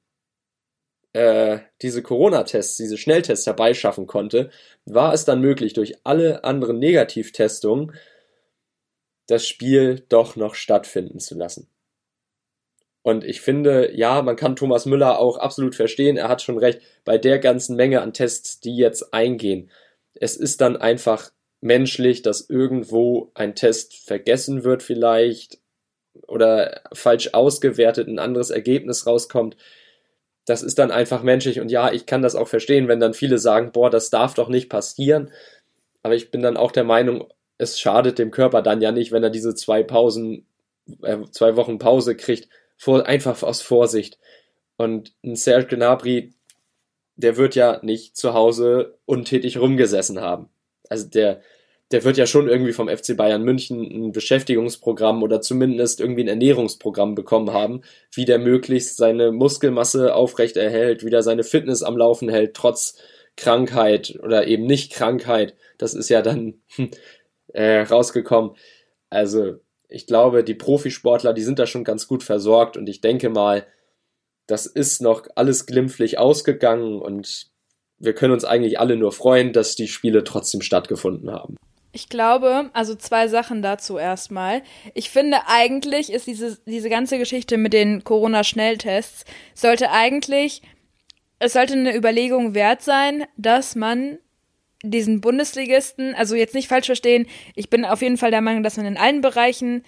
äh, 1.13 1.59
diese 1.81 2.01
Corona-Tests, 2.01 2.77
diese 2.77 2.97
Schnelltests 2.97 3.45
herbeischaffen 3.45 4.07
konnte, 4.07 4.49
war 4.85 5.13
es 5.13 5.25
dann 5.25 5.41
möglich, 5.41 5.73
durch 5.73 5.95
alle 6.03 6.43
anderen 6.43 6.79
Negativtestungen 6.79 7.93
das 9.27 9.47
Spiel 9.47 10.05
doch 10.09 10.35
noch 10.35 10.55
stattfinden 10.55 11.19
zu 11.19 11.35
lassen. 11.35 11.69
Und 13.03 13.25
ich 13.25 13.41
finde, 13.41 13.91
ja, 13.93 14.21
man 14.21 14.37
kann 14.37 14.55
Thomas 14.55 14.85
Müller 14.85 15.19
auch 15.19 15.37
absolut 15.37 15.75
verstehen. 15.75 16.17
Er 16.17 16.29
hat 16.29 16.41
schon 16.41 16.57
recht 16.57 16.81
bei 17.03 17.17
der 17.17 17.37
ganzen 17.37 17.75
Menge 17.75 18.01
an 18.01 18.13
Tests, 18.13 18.61
die 18.61 18.77
jetzt 18.77 19.13
eingehen. 19.13 19.69
Es 20.13 20.37
ist 20.37 20.61
dann 20.61 20.77
einfach 20.77 21.31
menschlich, 21.59 22.21
dass 22.21 22.49
irgendwo 22.49 23.31
ein 23.33 23.55
Test 23.55 23.95
vergessen 23.95 24.63
wird 24.63 24.83
vielleicht 24.83 25.59
oder 26.27 26.81
falsch 26.93 27.29
ausgewertet 27.33 28.07
ein 28.07 28.19
anderes 28.19 28.49
Ergebnis 28.49 29.07
rauskommt. 29.07 29.57
Das 30.45 30.61
ist 30.61 30.79
dann 30.79 30.91
einfach 30.91 31.23
menschlich 31.23 31.59
und 31.59 31.71
ja, 31.71 31.91
ich 31.91 32.05
kann 32.05 32.21
das 32.21 32.35
auch 32.35 32.47
verstehen, 32.47 32.87
wenn 32.87 32.99
dann 32.99 33.13
viele 33.13 33.37
sagen, 33.37 33.71
boah, 33.71 33.89
das 33.89 34.09
darf 34.09 34.33
doch 34.33 34.49
nicht 34.49 34.69
passieren. 34.69 35.31
aber 36.03 36.15
ich 36.15 36.31
bin 36.31 36.41
dann 36.41 36.57
auch 36.57 36.71
der 36.71 36.83
Meinung, 36.83 37.27
es 37.57 37.79
schadet 37.79 38.19
dem 38.19 38.31
Körper 38.31 38.61
dann 38.61 38.81
ja 38.81 38.91
nicht, 38.91 39.11
wenn 39.11 39.23
er 39.23 39.29
diese 39.29 39.55
zwei 39.55 39.83
Pausen, 39.83 40.45
äh, 41.01 41.19
zwei 41.31 41.55
Wochen 41.55 41.77
Pause 41.79 42.15
kriegt, 42.15 42.49
vor, 42.77 43.05
einfach 43.07 43.41
aus 43.43 43.61
Vorsicht. 43.61 44.19
Und 44.75 45.13
ein 45.23 45.35
Serge 45.35 45.75
Gnabry, 45.75 46.33
der 47.15 47.37
wird 47.37 47.55
ja 47.55 47.79
nicht 47.83 48.17
zu 48.17 48.33
Hause 48.33 48.97
untätig 49.05 49.57
rumgesessen 49.59 50.19
haben. 50.19 50.49
Also 50.89 51.07
der, 51.07 51.41
der 51.93 52.03
wird 52.03 52.17
ja 52.17 52.25
schon 52.25 52.47
irgendwie 52.47 52.73
vom 52.73 52.89
FC 52.89 53.15
Bayern 53.15 53.43
München 53.43 53.81
ein 53.81 54.11
Beschäftigungsprogramm 54.11 55.21
oder 55.21 55.41
zumindest 55.41 56.01
irgendwie 56.01 56.23
ein 56.23 56.27
Ernährungsprogramm 56.27 57.13
bekommen 57.13 57.53
haben, 57.53 57.81
wie 58.11 58.25
der 58.25 58.39
möglichst 58.39 58.97
seine 58.97 59.31
Muskelmasse 59.31 60.15
aufrecht 60.15 60.57
erhält, 60.57 61.05
wieder 61.05 61.21
seine 61.21 61.43
Fitness 61.43 61.83
am 61.83 61.95
Laufen 61.95 62.29
hält, 62.29 62.55
trotz 62.55 62.97
Krankheit 63.37 64.19
oder 64.23 64.47
eben 64.47 64.65
nicht 64.65 64.91
Krankheit. 64.91 65.55
Das 65.77 65.93
ist 65.93 66.09
ja 66.09 66.23
dann 66.23 66.55
äh, 67.53 67.81
rausgekommen. 67.81 68.55
Also 69.11 69.57
ich 69.87 70.07
glaube, 70.07 70.43
die 70.43 70.55
Profisportler, 70.55 71.33
die 71.33 71.43
sind 71.43 71.59
da 71.59 71.67
schon 71.67 71.83
ganz 71.83 72.07
gut 72.07 72.23
versorgt 72.23 72.75
und 72.75 72.89
ich 72.89 73.01
denke 73.01 73.29
mal, 73.29 73.67
das 74.47 74.65
ist 74.65 74.99
noch 74.99 75.27
alles 75.35 75.67
glimpflich 75.67 76.17
ausgegangen 76.17 76.99
und 76.99 77.51
wir 77.99 78.13
können 78.13 78.33
uns 78.33 78.45
eigentlich 78.45 78.79
alle 78.79 78.97
nur 78.97 79.11
freuen, 79.11 79.53
dass 79.53 79.75
die 79.75 79.87
Spiele 79.87 80.23
trotzdem 80.23 80.61
stattgefunden 80.61 81.31
haben. 81.31 81.55
Ich 81.95 82.09
glaube, 82.09 82.71
also 82.73 82.95
zwei 82.95 83.27
Sachen 83.27 83.61
dazu 83.61 83.99
erstmal. 83.99 84.63
Ich 84.95 85.11
finde 85.11 85.41
eigentlich 85.45 86.11
ist 86.11 86.25
diese, 86.25 86.57
diese 86.65 86.89
ganze 86.89 87.19
Geschichte 87.19 87.55
mit 87.57 87.71
den 87.71 88.03
Corona-Schnelltests 88.03 89.25
sollte 89.53 89.91
eigentlich, 89.91 90.63
es 91.37 91.53
sollte 91.53 91.73
eine 91.73 91.95
Überlegung 91.95 92.55
wert 92.55 92.81
sein, 92.81 93.25
dass 93.37 93.75
man 93.75 94.17
diesen 94.83 95.21
Bundesligisten, 95.21 96.15
also 96.15 96.33
jetzt 96.33 96.55
nicht 96.55 96.67
falsch 96.67 96.87
verstehen, 96.87 97.27
ich 97.53 97.69
bin 97.69 97.85
auf 97.85 98.01
jeden 98.01 98.17
Fall 98.17 98.31
der 98.31 98.41
Meinung, 98.41 98.63
dass 98.63 98.77
man 98.77 98.87
in 98.87 98.97
allen 98.97 99.21
Bereichen 99.21 99.83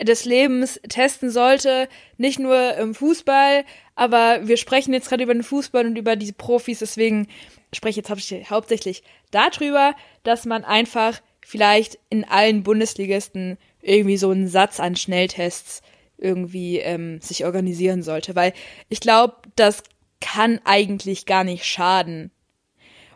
des 0.00 0.24
Lebens 0.24 0.80
testen 0.88 1.30
sollte, 1.30 1.86
nicht 2.16 2.38
nur 2.38 2.76
im 2.76 2.94
Fußball, 2.94 3.66
aber 3.94 4.48
wir 4.48 4.56
sprechen 4.56 4.94
jetzt 4.94 5.10
gerade 5.10 5.24
über 5.24 5.34
den 5.34 5.42
Fußball 5.42 5.84
und 5.84 5.98
über 5.98 6.16
diese 6.16 6.32
Profis, 6.32 6.78
deswegen 6.78 7.28
spreche 7.74 8.00
ich 8.00 8.08
jetzt 8.08 8.50
hauptsächlich 8.50 9.02
darüber, 9.30 9.94
dass 10.22 10.46
man 10.46 10.64
einfach 10.64 11.20
vielleicht 11.52 11.98
in 12.08 12.24
allen 12.24 12.62
Bundesligisten 12.62 13.58
irgendwie 13.82 14.16
so 14.16 14.30
einen 14.30 14.48
Satz 14.48 14.80
an 14.80 14.96
Schnelltests 14.96 15.82
irgendwie 16.16 16.78
ähm, 16.78 17.20
sich 17.20 17.44
organisieren 17.44 18.02
sollte, 18.02 18.34
weil 18.34 18.54
ich 18.88 19.00
glaube, 19.00 19.34
das 19.54 19.82
kann 20.22 20.60
eigentlich 20.64 21.26
gar 21.26 21.44
nicht 21.44 21.66
schaden. 21.66 22.30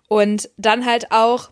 Und 0.07 0.51
dann 0.59 0.85
halt 0.85 1.13
auch, 1.13 1.51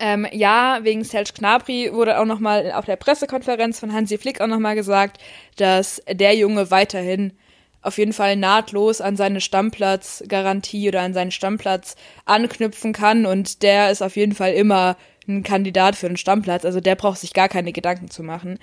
ähm, 0.00 0.26
ja, 0.32 0.80
wegen 0.82 1.04
Serge 1.04 1.30
Gnabry 1.32 1.92
wurde 1.92 2.18
auch 2.18 2.24
nochmal 2.24 2.72
auf 2.72 2.86
der 2.86 2.96
Pressekonferenz 2.96 3.78
von 3.78 3.92
Hansi 3.92 4.18
Flick 4.18 4.40
auch 4.40 4.48
nochmal 4.48 4.74
gesagt, 4.74 5.22
dass 5.58 6.02
der 6.10 6.34
Junge 6.34 6.72
weiterhin 6.72 7.34
auf 7.82 7.98
jeden 7.98 8.14
Fall 8.14 8.34
nahtlos 8.34 9.00
an 9.00 9.14
seine 9.14 9.40
Stammplatzgarantie 9.40 10.88
oder 10.88 11.02
an 11.02 11.14
seinen 11.14 11.30
Stammplatz 11.30 11.94
anknüpfen 12.24 12.92
kann 12.92 13.26
und 13.26 13.62
der 13.62 13.92
ist 13.92 14.02
auf 14.02 14.16
jeden 14.16 14.34
Fall 14.34 14.54
immer 14.54 14.96
ein 15.28 15.42
Kandidat 15.42 15.96
für 15.96 16.06
einen 16.06 16.16
Stammplatz. 16.16 16.64
Also 16.64 16.80
der 16.80 16.94
braucht 16.94 17.18
sich 17.18 17.32
gar 17.32 17.48
keine 17.48 17.72
Gedanken 17.72 18.10
zu 18.10 18.22
machen. 18.22 18.58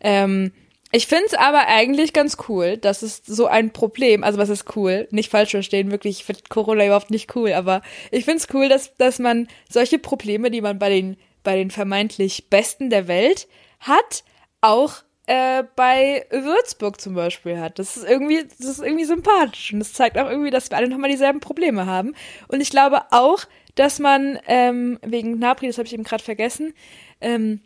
Ähm, 0.00 0.52
ich 0.94 1.06
finde 1.06 1.24
es 1.26 1.34
aber 1.34 1.68
eigentlich 1.68 2.12
ganz 2.12 2.36
cool, 2.48 2.76
dass 2.76 3.00
es 3.00 3.22
so 3.24 3.46
ein 3.46 3.72
Problem, 3.72 4.22
also 4.22 4.38
was 4.38 4.50
ist 4.50 4.76
cool, 4.76 5.08
nicht 5.10 5.30
falsch 5.30 5.52
verstehen, 5.52 5.90
wirklich, 5.90 6.18
ich 6.18 6.24
finde 6.24 6.42
Corona 6.50 6.84
überhaupt 6.84 7.10
nicht 7.10 7.34
cool, 7.34 7.54
aber 7.54 7.80
ich 8.10 8.26
finde 8.26 8.40
es 8.40 8.48
cool, 8.52 8.68
dass, 8.68 8.94
dass 8.96 9.18
man 9.18 9.48
solche 9.70 9.98
Probleme, 9.98 10.50
die 10.50 10.60
man 10.60 10.78
bei 10.78 10.90
den, 10.90 11.16
bei 11.44 11.56
den 11.56 11.70
vermeintlich 11.70 12.50
Besten 12.50 12.90
der 12.90 13.08
Welt 13.08 13.48
hat, 13.80 14.22
auch 14.60 14.96
äh, 15.26 15.62
bei 15.76 16.26
Würzburg 16.30 17.00
zum 17.00 17.14
Beispiel 17.14 17.58
hat. 17.58 17.78
Das 17.78 17.96
ist 17.96 18.04
irgendwie, 18.04 18.44
das 18.58 18.68
ist 18.68 18.82
irgendwie 18.82 19.04
sympathisch 19.04 19.72
und 19.72 19.78
das 19.78 19.94
zeigt 19.94 20.18
auch 20.18 20.28
irgendwie, 20.28 20.50
dass 20.50 20.70
wir 20.70 20.76
alle 20.76 20.88
nochmal 20.88 21.10
dieselben 21.10 21.40
Probleme 21.40 21.86
haben. 21.86 22.14
Und 22.48 22.60
ich 22.60 22.68
glaube 22.68 23.00
auch, 23.12 23.44
dass 23.74 23.98
man, 23.98 24.38
ähm, 24.46 24.98
wegen 25.02 25.38
Napri, 25.38 25.66
das 25.66 25.78
habe 25.78 25.86
ich 25.86 25.94
eben 25.94 26.04
gerade 26.04 26.22
vergessen, 26.22 26.74
ähm, 27.20 27.60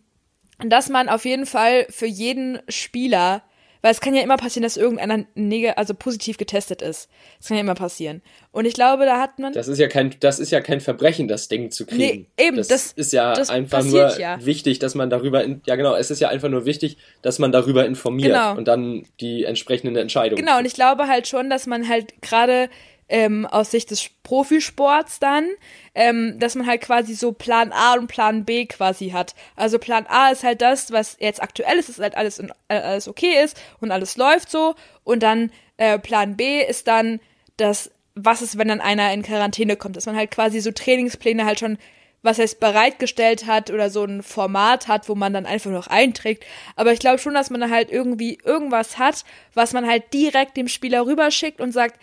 dass 0.58 0.88
man 0.88 1.08
auf 1.08 1.24
jeden 1.24 1.46
Fall 1.46 1.86
für 1.90 2.06
jeden 2.06 2.60
Spieler 2.68 3.42
weil 3.86 3.92
es 3.92 4.00
kann 4.00 4.16
ja 4.16 4.22
immer 4.22 4.36
passieren, 4.36 4.64
dass 4.64 4.76
irgendeiner 4.76 5.26
neg 5.36 5.74
also 5.76 5.94
positiv 5.94 6.38
getestet 6.38 6.82
ist. 6.82 7.08
Das 7.38 7.46
kann 7.46 7.56
ja 7.56 7.60
immer 7.60 7.76
passieren. 7.76 8.20
Und 8.50 8.64
ich 8.64 8.74
glaube, 8.74 9.04
da 9.04 9.20
hat 9.20 9.38
man. 9.38 9.52
Das 9.52 9.68
ist 9.68 9.78
ja 9.78 9.86
kein, 9.86 10.12
das 10.18 10.40
ist 10.40 10.50
ja 10.50 10.60
kein 10.60 10.80
Verbrechen, 10.80 11.28
das 11.28 11.46
Ding 11.46 11.70
zu 11.70 11.86
kriegen. 11.86 12.26
Nee, 12.36 12.46
eben, 12.46 12.56
das, 12.56 12.66
das 12.66 12.90
ist 12.90 13.12
ja 13.12 13.32
das 13.32 13.48
einfach 13.48 13.84
nur 13.84 14.18
ja. 14.18 14.44
wichtig, 14.44 14.80
dass 14.80 14.96
man 14.96 15.08
darüber, 15.08 15.44
in, 15.44 15.60
ja 15.66 15.76
genau, 15.76 15.94
es 15.94 16.10
ist 16.10 16.20
ja 16.20 16.30
einfach 16.30 16.48
nur 16.48 16.64
wichtig, 16.64 16.96
dass 17.22 17.38
man 17.38 17.52
darüber 17.52 17.86
informiert 17.86 18.32
genau. 18.32 18.56
und 18.56 18.66
dann 18.66 19.06
die 19.20 19.44
entsprechenden 19.44 19.94
Entscheidungen. 19.94 20.44
Genau, 20.44 20.58
und 20.58 20.64
ich 20.64 20.74
glaube 20.74 21.06
halt 21.06 21.28
schon, 21.28 21.48
dass 21.48 21.68
man 21.68 21.88
halt 21.88 22.20
gerade 22.22 22.68
ähm, 23.08 23.46
aus 23.46 23.70
Sicht 23.70 23.90
des 23.90 24.10
Profisports 24.22 25.18
dann, 25.20 25.46
ähm, 25.94 26.38
dass 26.38 26.54
man 26.54 26.66
halt 26.66 26.80
quasi 26.80 27.14
so 27.14 27.32
Plan 27.32 27.72
A 27.72 27.94
und 27.94 28.08
Plan 28.08 28.44
B 28.44 28.66
quasi 28.66 29.10
hat. 29.10 29.34
Also 29.54 29.78
Plan 29.78 30.06
A 30.08 30.30
ist 30.30 30.42
halt 30.42 30.60
das, 30.60 30.90
was 30.90 31.16
jetzt 31.20 31.42
aktuell 31.42 31.78
ist, 31.78 31.88
dass 31.88 31.98
halt 31.98 32.16
alles, 32.16 32.38
in, 32.38 32.52
äh, 32.68 32.78
alles 32.78 33.08
okay 33.08 33.42
ist 33.42 33.56
und 33.80 33.90
alles 33.90 34.16
läuft 34.16 34.50
so. 34.50 34.74
Und 35.04 35.22
dann 35.22 35.52
äh, 35.76 35.98
Plan 35.98 36.36
B 36.36 36.60
ist 36.62 36.88
dann 36.88 37.20
das, 37.56 37.90
was 38.14 38.42
ist, 38.42 38.58
wenn 38.58 38.68
dann 38.68 38.80
einer 38.80 39.12
in 39.12 39.22
Quarantäne 39.22 39.76
kommt, 39.76 39.96
dass 39.96 40.06
man 40.06 40.16
halt 40.16 40.30
quasi 40.30 40.60
so 40.60 40.72
Trainingspläne 40.72 41.44
halt 41.44 41.60
schon 41.60 41.78
was 42.22 42.38
heißt 42.38 42.60
bereitgestellt 42.60 43.46
hat 43.46 43.70
oder 43.70 43.88
so 43.88 44.04
ein 44.04 44.22
Format 44.22 44.88
hat, 44.88 45.08
wo 45.08 45.14
man 45.14 45.32
dann 45.32 45.46
einfach 45.46 45.70
noch 45.70 45.86
einträgt. 45.86 46.44
Aber 46.74 46.92
ich 46.92 46.98
glaube 46.98 47.18
schon, 47.18 47.34
dass 47.34 47.50
man 47.50 47.70
halt 47.70 47.90
irgendwie 47.90 48.38
irgendwas 48.44 48.98
hat, 48.98 49.24
was 49.54 49.72
man 49.72 49.86
halt 49.86 50.12
direkt 50.12 50.56
dem 50.56 50.66
Spieler 50.68 51.06
rüberschickt 51.06 51.60
und 51.60 51.72
sagt, 51.72 52.00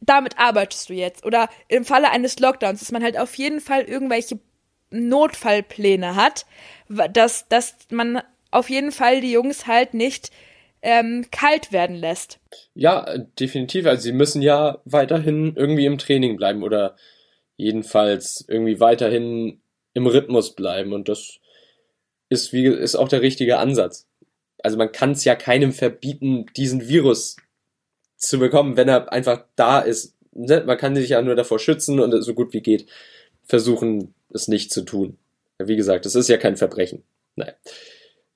damit 0.00 0.38
arbeitest 0.38 0.88
du 0.88 0.94
jetzt. 0.94 1.24
Oder 1.24 1.48
im 1.68 1.84
Falle 1.84 2.10
eines 2.10 2.38
Lockdowns, 2.38 2.80
dass 2.80 2.92
man 2.92 3.02
halt 3.02 3.18
auf 3.18 3.34
jeden 3.34 3.60
Fall 3.60 3.82
irgendwelche 3.82 4.38
Notfallpläne 4.90 6.16
hat, 6.16 6.46
dass, 6.88 7.48
dass 7.48 7.76
man 7.90 8.22
auf 8.50 8.68
jeden 8.70 8.92
Fall 8.92 9.20
die 9.20 9.32
Jungs 9.32 9.66
halt 9.66 9.94
nicht 9.94 10.30
ähm, 10.82 11.26
kalt 11.30 11.72
werden 11.72 11.96
lässt. 11.96 12.40
Ja, 12.74 13.18
definitiv. 13.38 13.86
Also 13.86 14.02
sie 14.02 14.12
müssen 14.12 14.42
ja 14.42 14.78
weiterhin 14.84 15.54
irgendwie 15.56 15.86
im 15.86 15.98
Training 15.98 16.36
bleiben 16.36 16.62
oder 16.62 16.96
jedenfalls 17.56 18.44
irgendwie 18.48 18.80
weiterhin 18.80 19.60
im 19.92 20.06
Rhythmus 20.06 20.54
bleiben. 20.54 20.92
Und 20.92 21.08
das 21.08 21.38
ist, 22.28 22.52
wie, 22.52 22.66
ist 22.66 22.96
auch 22.96 23.08
der 23.08 23.22
richtige 23.22 23.58
Ansatz. 23.58 24.08
Also 24.62 24.76
man 24.76 24.92
kann 24.92 25.12
es 25.12 25.24
ja 25.24 25.34
keinem 25.34 25.72
verbieten, 25.72 26.46
diesen 26.56 26.88
Virus 26.88 27.36
zu 28.20 28.38
bekommen, 28.38 28.76
wenn 28.76 28.88
er 28.88 29.12
einfach 29.12 29.44
da 29.56 29.80
ist. 29.80 30.16
Ne, 30.32 30.62
man 30.64 30.78
kann 30.78 30.94
sich 30.94 31.08
ja 31.08 31.22
nur 31.22 31.34
davor 31.34 31.58
schützen 31.58 31.98
und 31.98 32.22
so 32.22 32.34
gut 32.34 32.52
wie 32.52 32.62
geht 32.62 32.86
versuchen, 33.44 34.14
es 34.32 34.46
nicht 34.46 34.72
zu 34.72 34.82
tun. 34.82 35.18
Wie 35.58 35.76
gesagt, 35.76 36.06
es 36.06 36.14
ist 36.14 36.28
ja 36.28 36.36
kein 36.36 36.56
Verbrechen. 36.56 37.02
Nein. 37.34 37.52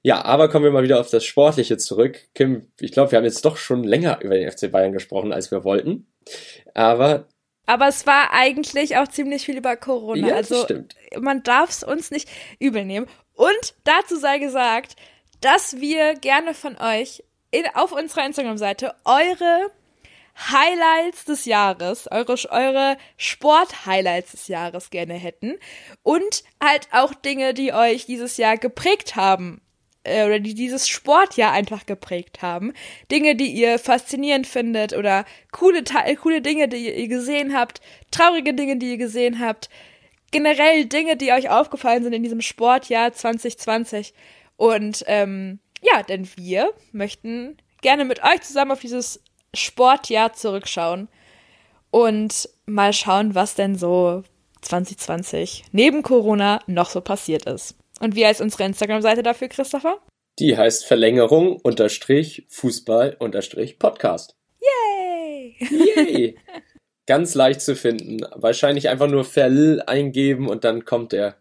Ja, 0.03 0.23
aber 0.25 0.49
kommen 0.49 0.65
wir 0.65 0.73
mal 0.73 0.83
wieder 0.83 1.01
auf 1.01 1.09
das 1.09 1.25
Sportliche 1.25 1.79
zurück. 1.79 2.19
Kim, 2.35 2.67
ich 2.81 2.93
glaube, 2.93 3.13
wir 3.13 3.17
haben 3.17 3.25
jetzt 3.25 3.45
doch 3.45 3.57
schon 3.57 3.85
länger 3.85 4.21
über 4.23 4.35
den 4.35 4.51
FC 4.51 4.71
Bayern 4.71 4.93
gesprochen, 4.93 5.33
als 5.33 5.51
wir 5.51 5.65
wollten. 5.65 6.07
Aber 6.75 7.27
aber 7.67 7.89
es 7.89 8.07
war 8.07 8.33
eigentlich 8.33 8.97
auch 8.99 9.09
ziemlich 9.09 9.47
viel 9.47 9.57
über 9.57 9.77
Corona. 9.77 10.29
Ja, 10.29 10.35
also 10.35 10.65
stimmt. 10.65 10.95
man 11.19 11.43
darf 11.43 11.71
es 11.71 11.83
uns 11.83 12.11
nicht 12.11 12.29
übel 12.59 12.85
nehmen. 12.85 13.07
Und 13.35 13.75
dazu 13.85 14.17
sei 14.17 14.39
gesagt, 14.39 14.97
dass 15.41 15.81
wir 15.81 16.15
gerne 16.15 16.53
von 16.53 16.77
euch 16.77 17.25
in, 17.55 17.67
auf 17.75 17.93
unserer 17.93 18.27
Instagram-Seite 18.27 18.95
eure 19.05 19.71
Highlights 20.37 21.25
des 21.25 21.45
Jahres, 21.45 22.11
eure, 22.11 22.37
eure 22.51 22.97
Sport-Highlights 23.17 24.33
des 24.33 24.49
Jahres 24.49 24.91
gerne 24.91 25.15
hätten 25.15 25.55
und 26.03 26.43
halt 26.63 26.89
auch 26.91 27.15
Dinge, 27.15 27.55
die 27.55 27.73
euch 27.73 28.07
dieses 28.07 28.37
Jahr 28.37 28.57
geprägt 28.57 29.15
haben 29.15 29.61
äh, 30.03 30.25
oder 30.27 30.41
die 30.41 30.55
dieses 30.55 30.89
Sportjahr 30.89 31.53
einfach 31.53 31.87
geprägt 31.87 32.43
haben. 32.43 32.73
Dinge, 33.13 33.37
die 33.37 33.53
ihr 33.53 33.79
faszinierend 33.79 34.49
findet 34.49 34.93
oder 34.93 35.25
coole, 35.53 35.85
coole 36.21 36.43
Dinge, 36.43 36.67
die 36.67 36.93
ihr 36.93 37.09
gesehen 37.09 37.57
habt, 37.57 37.81
traurige 38.11 38.55
Dinge, 38.55 38.77
die 38.77 38.91
ihr 38.91 38.99
gesehen 38.99 39.39
habt, 39.39 39.71
generell 40.33 40.87
Dinge, 40.87 41.17
die 41.17 41.31
euch 41.31 41.49
aufgefallen 41.49 42.03
sind 42.03 42.13
in 42.13 42.25
diesem 42.25 42.41
Sportjahr 42.41 43.13
2020 43.13 44.15
und 44.57 45.05
ähm, 45.07 45.61
ja, 45.85 46.03
denn 46.03 46.29
wir 46.37 46.73
möchten 46.93 47.57
gerne 47.83 48.05
mit 48.05 48.23
euch 48.23 48.43
zusammen 48.43 48.73
auf 48.73 48.81
dieses 48.81 49.23
Sportjahr 49.55 50.33
zurückschauen 50.33 51.09
und 51.91 52.49
mal 52.67 52.93
schauen, 52.93 53.35
was 53.35 53.55
denn 53.55 53.77
so 53.77 54.25
2020 54.63 55.65
neben 55.73 56.03
Corona 56.03 56.61
noch 56.67 56.91
so 56.91 57.01
passiert 57.01 57.47
ist. 57.47 57.77
Und 58.01 58.17
wie 58.17 58.27
heißt 58.27 58.41
unsere 58.41 58.65
Instagram-Seite 58.65 59.23
dafür, 59.23 59.49
Christopher? 59.49 59.99
Die 60.39 60.57
heißt 60.57 60.85
Verlängerung 60.85 61.57
unterstrich 61.61 62.47
Fußball 62.49 63.17
unterstrich 63.21 63.79
Podcast. 63.79 64.37
Yay! 64.61 65.57
Yay! 65.71 66.39
Ganz 67.07 67.35
leicht 67.35 67.61
zu 67.61 67.77
finden. 67.77 68.27
Wahrscheinlich 68.35 68.89
einfach 68.89 69.09
nur 69.09 69.25
Verl 69.25 69.83
eingeben 69.87 70.49
und 70.49 70.65
dann 70.65 70.85
kommt 70.85 71.13
der 71.13 71.37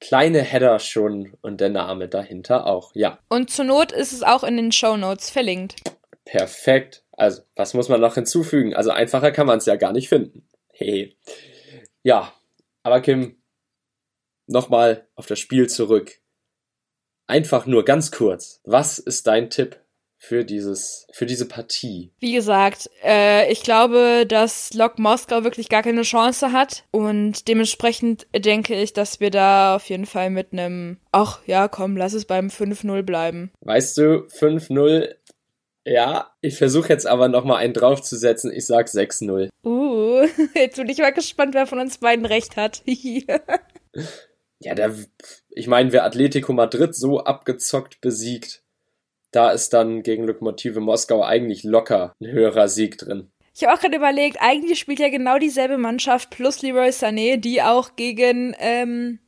kleine 0.00 0.42
Header 0.42 0.78
schon 0.78 1.36
und 1.40 1.60
der 1.60 1.70
Name 1.70 2.08
dahinter 2.08 2.66
auch, 2.66 2.92
ja. 2.94 3.18
Und 3.28 3.50
zur 3.50 3.64
Not 3.64 3.92
ist 3.92 4.12
es 4.12 4.22
auch 4.22 4.44
in 4.44 4.56
den 4.56 4.72
Show 4.72 4.96
Notes 4.96 5.30
verlinkt. 5.30 5.76
Perfekt. 6.24 7.04
Also, 7.12 7.42
was 7.54 7.74
muss 7.74 7.88
man 7.88 8.00
noch 8.00 8.14
hinzufügen? 8.14 8.74
Also, 8.74 8.90
einfacher 8.90 9.32
kann 9.32 9.46
man 9.46 9.58
es 9.58 9.66
ja 9.66 9.76
gar 9.76 9.92
nicht 9.92 10.08
finden. 10.08 10.46
Hey. 10.72 11.16
Ja, 12.02 12.32
aber 12.82 13.00
Kim, 13.00 13.42
nochmal 14.46 15.08
auf 15.14 15.26
das 15.26 15.38
Spiel 15.38 15.68
zurück. 15.68 16.20
Einfach 17.26 17.66
nur 17.66 17.84
ganz 17.84 18.10
kurz. 18.10 18.60
Was 18.64 18.98
ist 18.98 19.26
dein 19.26 19.50
Tipp 19.50 19.80
für 20.18 20.44
dieses, 20.44 21.06
für 21.12 21.26
diese 21.26 21.46
Partie? 21.46 22.12
Wie 22.18 22.32
gesagt, 22.32 22.90
äh, 23.04 23.50
ich 23.50 23.62
glaube, 23.62 24.24
dass 24.26 24.72
Lok 24.74 24.98
Moskau 24.98 25.44
wirklich 25.44 25.68
gar 25.68 25.82
keine 25.82 26.02
Chance 26.02 26.52
hat 26.52 26.84
und 26.90 27.48
dementsprechend 27.48 28.26
denke 28.34 28.74
ich, 28.74 28.92
dass 28.92 29.20
wir 29.20 29.30
da 29.30 29.76
auf 29.76 29.88
jeden 29.88 30.06
Fall 30.06 30.30
mit 30.30 30.52
einem, 30.52 30.98
ach 31.12 31.40
ja, 31.46 31.68
komm, 31.68 31.96
lass 31.96 32.14
es 32.14 32.24
beim 32.24 32.48
5-0 32.48 33.02
bleiben. 33.02 33.52
Weißt 33.60 33.98
du, 33.98 34.26
5-0 34.26 35.14
ja, 35.88 36.32
ich 36.40 36.58
versuche 36.58 36.88
jetzt 36.88 37.06
aber 37.06 37.28
nochmal 37.28 37.58
einen 37.58 37.72
draufzusetzen. 37.72 38.52
Ich 38.52 38.66
sag 38.66 38.88
6-0. 38.88 39.48
Uh, 39.64 40.26
jetzt 40.56 40.76
bin 40.76 40.88
ich 40.88 40.98
mal 40.98 41.12
gespannt, 41.12 41.54
wer 41.54 41.68
von 41.68 41.78
uns 41.78 41.98
beiden 41.98 42.26
recht 42.26 42.56
hat. 42.56 42.82
ja, 44.58 44.74
der, 44.74 44.94
ich 45.50 45.68
meine, 45.68 45.92
wer 45.92 46.02
Atletico 46.02 46.52
Madrid 46.52 46.96
so 46.96 47.20
abgezockt 47.20 48.00
besiegt, 48.00 48.64
da 49.36 49.50
ist 49.50 49.72
dann 49.74 50.02
gegen 50.02 50.24
Lokomotive 50.24 50.80
Moskau 50.80 51.22
eigentlich 51.22 51.62
locker 51.62 52.14
ein 52.20 52.28
höherer 52.28 52.68
Sieg 52.68 52.98
drin. 52.98 53.30
Ich 53.54 53.64
habe 53.64 53.74
auch 53.74 53.80
gerade 53.80 53.96
überlegt, 53.96 54.38
eigentlich 54.40 54.78
spielt 54.78 54.98
ja 54.98 55.08
genau 55.08 55.38
dieselbe 55.38 55.78
Mannschaft 55.78 56.30
plus 56.30 56.62
Leroy 56.62 56.88
Sané, 56.88 57.36
die 57.36 57.62
auch 57.62 57.96
gegen 57.96 58.54
ähm, 58.58 59.18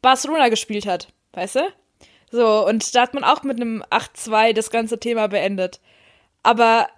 Barcelona 0.00 0.48
gespielt 0.48 0.86
hat. 0.86 1.08
Weißt 1.32 1.56
du? 1.56 1.60
So, 2.30 2.66
und 2.66 2.94
da 2.94 3.02
hat 3.02 3.14
man 3.14 3.24
auch 3.24 3.42
mit 3.42 3.60
einem 3.60 3.82
8-2 3.90 4.52
das 4.52 4.70
ganze 4.70 4.98
Thema 4.98 5.28
beendet. 5.28 5.80
Aber 6.42 6.88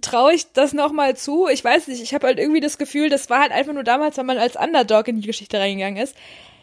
traue 0.00 0.34
ich 0.34 0.52
das 0.52 0.72
nochmal 0.72 1.16
zu? 1.16 1.48
Ich 1.48 1.64
weiß 1.64 1.88
nicht, 1.88 2.02
ich 2.02 2.14
habe 2.14 2.26
halt 2.26 2.38
irgendwie 2.38 2.60
das 2.60 2.78
Gefühl, 2.78 3.08
das 3.08 3.30
war 3.30 3.40
halt 3.40 3.52
einfach 3.52 3.72
nur 3.72 3.84
damals, 3.84 4.16
wenn 4.16 4.26
man 4.26 4.38
als 4.38 4.56
Underdog 4.56 5.08
in 5.08 5.20
die 5.20 5.26
Geschichte 5.26 5.58
reingegangen 5.58 6.02
ist. 6.02 6.16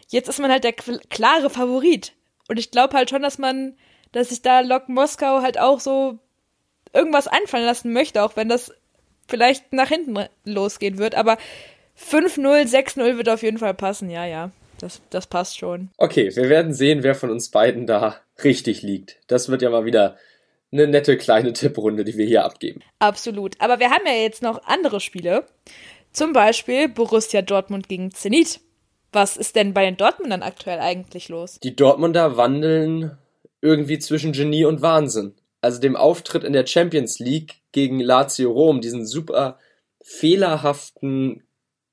Jetzt 0.08 0.28
ist 0.28 0.40
man 0.40 0.50
halt 0.50 0.64
der 0.64 0.72
klare 0.72 1.50
Favorit. 1.50 2.12
Und 2.48 2.58
ich 2.58 2.70
glaube 2.70 2.96
halt 2.96 3.10
schon, 3.10 3.22
dass 3.22 3.38
man, 3.38 3.76
dass 4.14 4.28
sich 4.28 4.42
da 4.42 4.60
Lok 4.60 4.88
Moskau 4.88 5.42
halt 5.42 5.58
auch 5.58 5.80
so 5.80 6.18
irgendwas 6.92 7.26
einfallen 7.26 7.66
lassen 7.66 7.92
möchte, 7.92 8.22
auch 8.22 8.36
wenn 8.36 8.48
das 8.48 8.72
vielleicht 9.26 9.72
nach 9.72 9.88
hinten 9.88 10.16
losgehen 10.44 10.98
wird. 10.98 11.16
Aber 11.16 11.36
5-0, 11.98 12.40
6-0 12.68 13.16
wird 13.16 13.28
auf 13.28 13.42
jeden 13.42 13.58
Fall 13.58 13.74
passen, 13.74 14.08
ja, 14.08 14.24
ja. 14.24 14.50
Das, 14.78 15.02
das 15.10 15.26
passt 15.26 15.58
schon. 15.58 15.90
Okay, 15.98 16.34
wir 16.34 16.48
werden 16.48 16.72
sehen, 16.72 17.02
wer 17.02 17.14
von 17.14 17.30
uns 17.30 17.50
beiden 17.50 17.86
da 17.86 18.16
richtig 18.42 18.82
liegt. 18.82 19.18
Das 19.26 19.48
wird 19.48 19.62
ja 19.62 19.70
mal 19.70 19.84
wieder 19.84 20.16
eine 20.72 20.86
nette 20.86 21.16
kleine 21.16 21.52
Tipprunde, 21.52 22.04
die 22.04 22.16
wir 22.16 22.26
hier 22.26 22.44
abgeben. 22.44 22.82
Absolut. 22.98 23.60
Aber 23.60 23.78
wir 23.78 23.90
haben 23.90 24.06
ja 24.06 24.14
jetzt 24.14 24.42
noch 24.42 24.64
andere 24.64 25.00
Spiele. 25.00 25.46
Zum 26.12 26.32
Beispiel 26.32 26.88
Borussia 26.88 27.42
Dortmund 27.42 27.88
gegen 27.88 28.10
Zenit. 28.10 28.60
Was 29.12 29.36
ist 29.36 29.54
denn 29.54 29.74
bei 29.74 29.84
den 29.84 29.96
Dortmundern 29.96 30.42
aktuell 30.42 30.80
eigentlich 30.80 31.28
los? 31.28 31.60
Die 31.60 31.76
Dortmunder 31.76 32.36
wandeln 32.36 33.16
irgendwie 33.64 33.98
zwischen 33.98 34.32
Genie 34.32 34.66
und 34.66 34.82
Wahnsinn. 34.82 35.32
Also 35.62 35.80
dem 35.80 35.96
Auftritt 35.96 36.44
in 36.44 36.52
der 36.52 36.66
Champions 36.66 37.18
League 37.18 37.62
gegen 37.72 37.98
Lazio 37.98 38.52
Rom, 38.52 38.82
diesen 38.82 39.06
super 39.06 39.58
fehlerhaften 40.02 41.42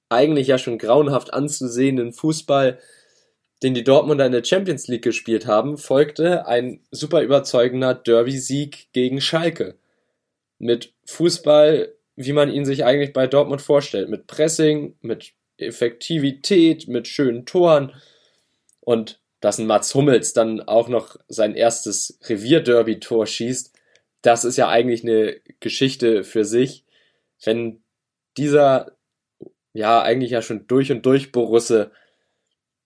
eigentlich 0.10 0.48
ja 0.48 0.58
schon 0.58 0.78
grauenhaft 0.78 1.34
anzusehenden 1.34 2.12
Fußball, 2.12 2.78
den 3.64 3.74
die 3.74 3.86
Dortmunder 3.86 4.26
in 4.26 4.34
der 4.34 4.44
Champions 4.44 4.90
League 4.90 5.04
gespielt 5.04 5.48
haben, 5.48 5.78
folgte 5.78 6.46
ein 6.46 6.82
super 6.92 7.22
überzeugender 7.22 7.94
Derby-Sieg 7.94 8.92
gegen 8.92 9.22
Schalke. 9.22 9.76
Mit 10.60 10.92
Fußball, 11.06 11.94
wie 12.18 12.34
man 12.34 12.52
ihn 12.52 12.66
sich 12.66 12.84
eigentlich 12.84 13.14
bei 13.14 13.28
Dortmund 13.28 13.62
vorstellt. 13.62 14.10
Mit 14.10 14.28
Pressing, 14.28 14.96
mit 15.02 15.32
Effektivität, 15.58 16.90
mit 16.90 17.08
schönen 17.08 17.46
Toren. 17.46 17.94
Und 18.82 19.21
dass 19.42 19.58
ein 19.60 19.68
Mats 19.68 19.94
Hummels 19.94 20.34
dann 20.34 20.62
auch 20.62 20.88
noch 20.88 21.18
sein 21.28 21.56
erstes 21.56 22.18
Revierderby-Tor 22.24 23.28
schießt, 23.28 23.74
das 24.22 24.46
ist 24.46 24.58
ja 24.58 24.70
eigentlich 24.70 25.04
eine 25.04 25.42
Geschichte 25.60 26.24
für 26.24 26.46
sich. 26.46 26.86
Wenn 27.44 27.82
dieser 28.38 28.96
ja, 29.74 30.02
eigentlich 30.02 30.32
ja 30.32 30.42
schon 30.42 30.68
durch 30.68 30.92
und 30.92 31.06
durch 31.06 31.32
Borusse, 31.32 31.92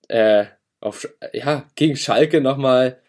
äh, 0.07 0.45
auf, 0.81 1.09
ja, 1.33 1.67
gegen 1.75 1.95
Schalke 1.95 2.41
nochmal 2.41 3.01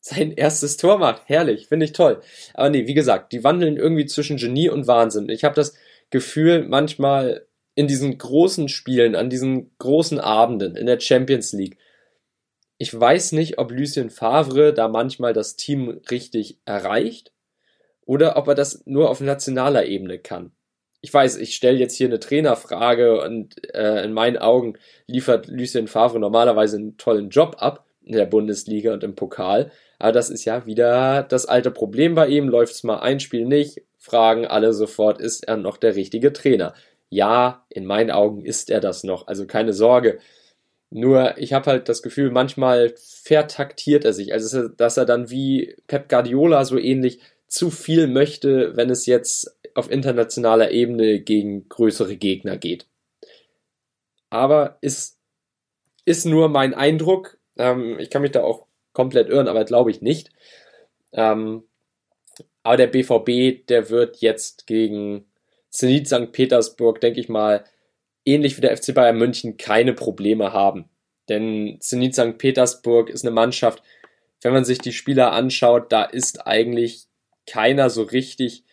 sein 0.00 0.32
erstes 0.32 0.78
Tor 0.78 0.98
macht. 0.98 1.22
Herrlich, 1.26 1.68
finde 1.68 1.84
ich 1.84 1.92
toll. 1.92 2.22
Aber 2.54 2.70
nee, 2.70 2.86
wie 2.86 2.94
gesagt, 2.94 3.32
die 3.32 3.44
wandeln 3.44 3.76
irgendwie 3.76 4.06
zwischen 4.06 4.38
Genie 4.38 4.70
und 4.70 4.86
Wahnsinn. 4.86 5.28
Ich 5.28 5.44
habe 5.44 5.54
das 5.54 5.74
Gefühl, 6.08 6.66
manchmal 6.66 7.46
in 7.74 7.86
diesen 7.86 8.16
großen 8.16 8.68
Spielen, 8.68 9.14
an 9.14 9.28
diesen 9.28 9.70
großen 9.78 10.18
Abenden 10.18 10.76
in 10.76 10.86
der 10.86 10.98
Champions 11.00 11.52
League, 11.52 11.76
ich 12.80 12.98
weiß 12.98 13.32
nicht, 13.32 13.58
ob 13.58 13.70
Lucien 13.70 14.10
Favre 14.10 14.72
da 14.72 14.88
manchmal 14.88 15.32
das 15.32 15.56
Team 15.56 16.00
richtig 16.10 16.58
erreicht 16.64 17.32
oder 18.04 18.36
ob 18.36 18.48
er 18.48 18.54
das 18.54 18.82
nur 18.86 19.10
auf 19.10 19.20
nationaler 19.20 19.86
Ebene 19.86 20.18
kann 20.18 20.52
ich 21.02 21.12
weiß, 21.12 21.38
ich 21.38 21.54
stelle 21.54 21.78
jetzt 21.78 21.96
hier 21.96 22.08
eine 22.08 22.20
Trainerfrage 22.20 23.22
und 23.22 23.74
äh, 23.74 24.04
in 24.04 24.12
meinen 24.12 24.36
Augen 24.36 24.74
liefert 25.06 25.48
Lucien 25.48 25.88
Favre 25.88 26.18
normalerweise 26.18 26.76
einen 26.76 26.96
tollen 26.98 27.30
Job 27.30 27.56
ab 27.58 27.86
in 28.04 28.12
der 28.16 28.26
Bundesliga 28.26 28.92
und 28.92 29.02
im 29.02 29.14
Pokal. 29.14 29.70
Aber 29.98 30.12
das 30.12 30.30
ist 30.30 30.44
ja 30.44 30.66
wieder 30.66 31.22
das 31.22 31.46
alte 31.46 31.70
Problem 31.70 32.14
bei 32.14 32.28
ihm. 32.28 32.48
Läuft 32.48 32.74
es 32.74 32.82
mal 32.82 33.00
ein 33.00 33.20
Spiel 33.20 33.46
nicht, 33.46 33.82
fragen 33.96 34.46
alle 34.46 34.74
sofort, 34.74 35.20
ist 35.20 35.46
er 35.48 35.56
noch 35.56 35.78
der 35.78 35.96
richtige 35.96 36.32
Trainer? 36.32 36.74
Ja, 37.08 37.64
in 37.70 37.86
meinen 37.86 38.10
Augen 38.10 38.44
ist 38.44 38.70
er 38.70 38.80
das 38.80 39.02
noch. 39.02 39.26
Also 39.26 39.46
keine 39.46 39.72
Sorge. 39.72 40.18
Nur 40.90 41.38
ich 41.38 41.52
habe 41.52 41.70
halt 41.70 41.88
das 41.88 42.02
Gefühl, 42.02 42.30
manchmal 42.30 42.94
vertaktiert 42.96 44.04
er 44.04 44.12
sich. 44.12 44.32
Also 44.32 44.68
dass 44.68 44.96
er 44.96 45.06
dann 45.06 45.30
wie 45.30 45.76
Pep 45.86 46.08
Guardiola 46.08 46.64
so 46.64 46.78
ähnlich 46.78 47.20
zu 47.46 47.70
viel 47.70 48.06
möchte, 48.08 48.76
wenn 48.76 48.90
es 48.90 49.06
jetzt 49.06 49.56
auf 49.74 49.90
internationaler 49.90 50.72
Ebene 50.72 51.20
gegen 51.20 51.68
größere 51.68 52.16
Gegner 52.16 52.56
geht. 52.56 52.86
Aber 54.30 54.78
ist, 54.80 55.18
ist 56.04 56.26
nur 56.26 56.48
mein 56.48 56.74
Eindruck. 56.74 57.38
Ähm, 57.56 57.98
ich 57.98 58.10
kann 58.10 58.22
mich 58.22 58.32
da 58.32 58.42
auch 58.42 58.66
komplett 58.92 59.28
irren, 59.28 59.48
aber 59.48 59.64
glaube 59.64 59.90
ich 59.90 60.02
nicht. 60.02 60.30
Ähm, 61.12 61.64
aber 62.62 62.76
der 62.76 62.88
BVB, 62.88 63.66
der 63.66 63.90
wird 63.90 64.18
jetzt 64.18 64.66
gegen 64.66 65.26
Zenit 65.70 66.08
St. 66.08 66.32
Petersburg, 66.32 67.00
denke 67.00 67.20
ich 67.20 67.28
mal, 67.28 67.64
ähnlich 68.24 68.56
wie 68.56 68.60
der 68.60 68.76
FC 68.76 68.94
Bayern 68.94 69.18
München, 69.18 69.56
keine 69.56 69.92
Probleme 69.92 70.52
haben. 70.52 70.88
Denn 71.28 71.76
Zenit 71.80 72.14
St. 72.14 72.38
Petersburg 72.38 73.10
ist 73.10 73.24
eine 73.24 73.30
Mannschaft, 73.30 73.82
wenn 74.42 74.52
man 74.52 74.64
sich 74.64 74.78
die 74.78 74.92
Spieler 74.92 75.32
anschaut, 75.32 75.92
da 75.92 76.04
ist 76.04 76.46
eigentlich 76.46 77.06
keiner 77.46 77.90
so 77.90 78.02
richtig 78.02 78.64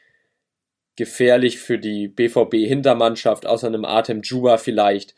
gefährlich 0.96 1.60
für 1.60 1.78
die 1.78 2.08
BVB-Hintermannschaft, 2.08 3.46
außer 3.46 3.68
einem 3.68 3.86
Artem 3.86 4.22
Juba 4.22 4.58
vielleicht, 4.58 5.14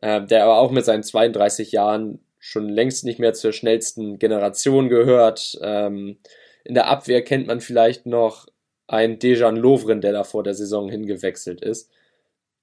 äh, 0.00 0.24
der 0.24 0.44
aber 0.44 0.58
auch 0.58 0.70
mit 0.70 0.84
seinen 0.84 1.02
32 1.02 1.72
Jahren 1.72 2.20
schon 2.38 2.68
längst 2.68 3.04
nicht 3.04 3.18
mehr 3.18 3.34
zur 3.34 3.52
schnellsten 3.52 4.18
Generation 4.18 4.88
gehört. 4.88 5.58
Ähm, 5.62 6.18
in 6.64 6.74
der 6.74 6.88
Abwehr 6.88 7.22
kennt 7.22 7.46
man 7.46 7.60
vielleicht 7.60 8.06
noch 8.06 8.46
einen 8.86 9.18
Dejan 9.18 9.56
Lovren, 9.56 10.00
der 10.00 10.12
da 10.12 10.24
vor 10.24 10.42
der 10.42 10.54
Saison 10.54 10.88
hingewechselt 10.88 11.60
ist. 11.60 11.90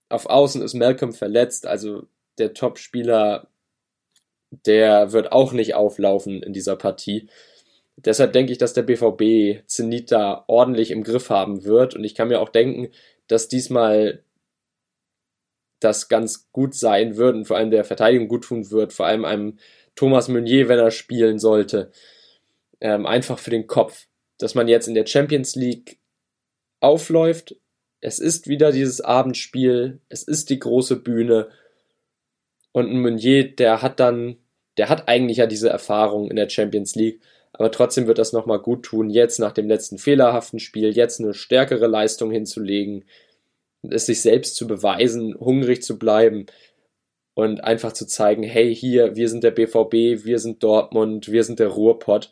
Auf 0.09 0.27
Außen 0.27 0.61
ist 0.61 0.73
Malcolm 0.73 1.13
verletzt, 1.13 1.67
also 1.67 2.07
der 2.37 2.53
Top-Spieler, 2.53 3.47
der 4.65 5.11
wird 5.11 5.31
auch 5.31 5.51
nicht 5.51 5.75
auflaufen 5.75 6.41
in 6.41 6.53
dieser 6.53 6.75
Partie. 6.75 7.29
Deshalb 7.97 8.31
denke 8.33 8.51
ich, 8.51 8.57
dass 8.57 8.73
der 8.73 8.83
BVB 8.83 9.67
Zenit 9.67 10.11
da 10.11 10.43
ordentlich 10.47 10.91
im 10.91 11.03
Griff 11.03 11.29
haben 11.29 11.63
wird. 11.63 11.95
Und 11.95 12.03
ich 12.03 12.13
kann 12.13 12.27
mir 12.27 12.39
auch 12.39 12.49
denken, 12.49 12.89
dass 13.27 13.47
diesmal 13.47 14.23
das 15.79 16.07
ganz 16.07 16.51
gut 16.51 16.75
sein 16.75 17.17
wird 17.17 17.35
und 17.35 17.45
vor 17.45 17.57
allem 17.57 17.71
der 17.71 17.83
Verteidigung 17.83 18.27
gut 18.27 18.45
tun 18.45 18.71
wird, 18.71 18.93
vor 18.93 19.05
allem 19.05 19.25
einem 19.25 19.57
Thomas 19.95 20.27
Meunier, 20.27 20.69
wenn 20.69 20.79
er 20.79 20.91
spielen 20.91 21.39
sollte. 21.39 21.91
Ähm, 22.79 23.05
einfach 23.05 23.39
für 23.39 23.49
den 23.49 23.67
Kopf, 23.67 24.07
dass 24.37 24.55
man 24.55 24.67
jetzt 24.67 24.87
in 24.87 24.93
der 24.93 25.07
Champions 25.07 25.55
League 25.55 25.99
aufläuft. 26.79 27.55
Es 28.01 28.19
ist 28.19 28.47
wieder 28.47 28.71
dieses 28.71 29.01
Abendspiel, 29.01 29.99
es 30.09 30.23
ist 30.23 30.49
die 30.49 30.59
große 30.59 30.97
Bühne. 30.97 31.49
Und 32.71 32.89
ein 32.89 33.01
Meunier, 33.01 33.55
der 33.55 33.81
hat 33.81 33.99
dann, 33.99 34.37
der 34.77 34.89
hat 34.89 35.07
eigentlich 35.07 35.37
ja 35.37 35.47
diese 35.47 35.69
Erfahrung 35.69 36.29
in 36.29 36.35
der 36.35 36.49
Champions 36.49 36.95
League 36.95 37.21
aber 37.57 37.71
trotzdem 37.71 38.07
wird 38.07 38.19
das 38.19 38.33
nochmal 38.33 38.59
gut 38.59 38.83
tun, 38.83 39.09
jetzt 39.09 39.39
nach 39.39 39.51
dem 39.51 39.67
letzten 39.67 39.97
fehlerhaften 39.97 40.59
Spiel, 40.59 40.95
jetzt 40.95 41.19
eine 41.19 41.33
stärkere 41.33 41.87
Leistung 41.87 42.31
hinzulegen, 42.31 43.05
es 43.89 44.05
sich 44.05 44.21
selbst 44.21 44.55
zu 44.55 44.67
beweisen, 44.67 45.35
hungrig 45.39 45.81
zu 45.83 45.97
bleiben. 45.97 46.45
und 47.35 47.63
einfach 47.63 47.93
zu 47.93 48.07
zeigen, 48.07 48.41
hey, 48.43 48.75
hier, 48.75 49.15
wir 49.15 49.29
sind 49.29 49.43
der 49.43 49.51
BVB, 49.51 50.25
wir 50.25 50.39
sind 50.39 50.63
Dortmund, 50.63 51.31
wir 51.31 51.43
sind 51.43 51.59
der 51.59 51.67
Ruhrpott 51.67 52.31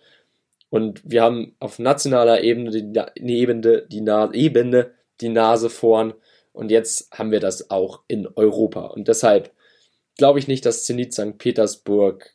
und 0.71 1.01
wir 1.05 1.21
haben 1.21 1.55
auf 1.59 1.77
nationaler 1.77 2.41
Ebene 2.43 2.71
die, 2.71 3.37
Ebene, 3.37 3.83
die, 3.87 4.03
Ebene 4.33 4.91
die 5.21 5.29
Nase 5.29 5.69
vorn 5.69 6.13
und 6.53 6.71
jetzt 6.71 7.11
haben 7.17 7.31
wir 7.31 7.39
das 7.39 7.69
auch 7.69 8.01
in 8.07 8.27
Europa 8.35 8.85
und 8.87 9.07
deshalb 9.07 9.53
glaube 10.17 10.39
ich 10.39 10.47
nicht, 10.47 10.65
dass 10.65 10.85
Zenit 10.85 11.13
St. 11.13 11.37
Petersburg 11.37 12.33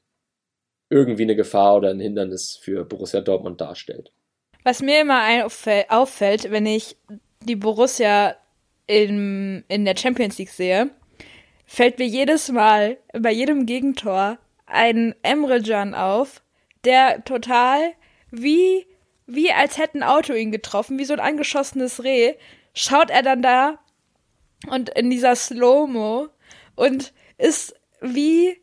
irgendwie 0.91 1.23
eine 1.23 1.37
Gefahr 1.37 1.77
oder 1.77 1.91
ein 1.91 2.01
Hindernis 2.01 2.59
für 2.61 2.85
Borussia 2.85 3.21
Dortmund 3.21 3.61
darstellt. 3.61 4.13
Was 4.65 4.83
mir 4.83 5.01
immer 5.01 5.47
auffällt, 5.89 6.51
wenn 6.51 6.67
ich 6.67 6.97
die 7.45 7.57
Borussia 7.57 8.37
in, 8.87 9.65
in 9.69 9.85
der 9.85 9.97
Champions 9.97 10.37
League 10.39 10.51
sehe, 10.51 10.91
fällt 11.65 11.99
mir 11.99 12.07
jedes 12.07 12.51
Mal 12.51 12.99
bei 13.13 13.31
jedem 13.31 13.65
Gegentor 13.65 14.39
ein 14.67 15.15
Emre 15.23 15.63
Can 15.63 15.95
auf, 15.95 16.43
der 16.85 17.25
total 17.25 17.93
wie, 18.31 18.87
wie 19.27 19.53
als 19.53 19.79
hätte 19.79 19.99
ein 19.99 20.03
Auto 20.03 20.35
ihn 20.35 20.53
getroffen, 20.53 20.99
wie 20.99 21.05
so 21.05 21.13
ein 21.13 21.21
angeschossenes 21.21 22.05
Reh, 22.05 22.35
schaut 22.75 23.11
er 23.11 23.23
dann 23.23 23.43
da 23.43 23.79
und 24.69 24.91
in 24.91 25.11
dieser 25.11 25.37
Slow-Mo 25.37 26.29
und 26.77 27.13
ist 27.39 27.75
wie 28.01 28.61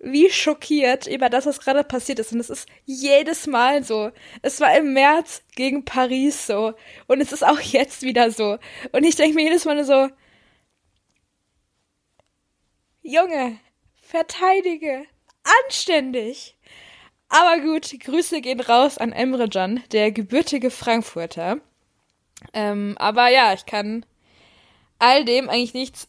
wie 0.00 0.30
schockiert 0.30 1.06
über 1.06 1.28
das, 1.28 1.44
was 1.46 1.60
gerade 1.60 1.84
passiert 1.84 2.18
ist. 2.18 2.32
Und 2.32 2.40
es 2.40 2.48
ist 2.48 2.68
jedes 2.86 3.46
Mal 3.46 3.84
so. 3.84 4.10
Es 4.40 4.58
war 4.60 4.74
im 4.76 4.94
März 4.94 5.42
gegen 5.54 5.84
Paris 5.84 6.46
so. 6.46 6.72
Und 7.06 7.20
es 7.20 7.32
ist 7.32 7.44
auch 7.44 7.60
jetzt 7.60 8.02
wieder 8.02 8.30
so. 8.30 8.58
Und 8.92 9.04
ich 9.04 9.16
denke 9.16 9.34
mir 9.34 9.44
jedes 9.44 9.66
Mal 9.66 9.84
so, 9.84 10.08
Junge, 13.02 13.58
verteidige, 14.00 15.04
anständig. 15.64 16.56
Aber 17.28 17.60
gut, 17.62 17.94
Grüße 18.00 18.40
gehen 18.40 18.60
raus 18.60 18.98
an 18.98 19.12
Emre 19.12 19.48
Can, 19.48 19.82
der 19.92 20.12
gebürtige 20.12 20.70
Frankfurter. 20.70 21.60
Ähm, 22.52 22.96
aber 22.98 23.28
ja, 23.28 23.52
ich 23.52 23.66
kann 23.66 24.04
all 24.98 25.24
dem 25.24 25.48
eigentlich 25.48 25.74
nichts 25.74 26.08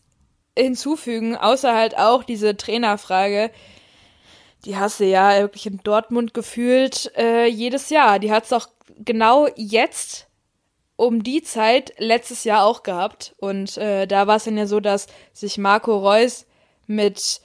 hinzufügen, 0.58 1.36
außer 1.36 1.76
halt 1.76 1.98
auch 1.98 2.24
diese 2.24 2.58
Trainerfrage 2.58 3.52
die 4.66 4.78
hast 4.78 5.00
du 5.00 5.06
ja 5.06 5.40
wirklich 5.40 5.66
in 5.66 5.80
Dortmund 5.84 6.34
gefühlt 6.34 7.12
äh, 7.18 7.48
jedes 7.48 7.90
Jahr. 7.90 8.20
Die 8.20 8.32
hat's 8.32 8.54
auch 8.54 8.68
genau 9.00 9.48
jetzt 9.56 10.28
um 10.96 11.24
die 11.24 11.42
Zeit 11.42 11.94
letztes 11.98 12.44
Jahr 12.44 12.64
auch 12.66 12.84
gehabt. 12.84 13.36
Und 13.40 13.78
äh, 13.78 14.06
da 14.06 14.28
war 14.28 14.36
es 14.36 14.44
dann 14.44 14.58
ja 14.58 14.68
so, 14.68 14.80
dass 14.80 15.08
sich 15.34 15.58
Marco 15.58 15.98
Reus 15.98 16.46
mit 16.86 17.42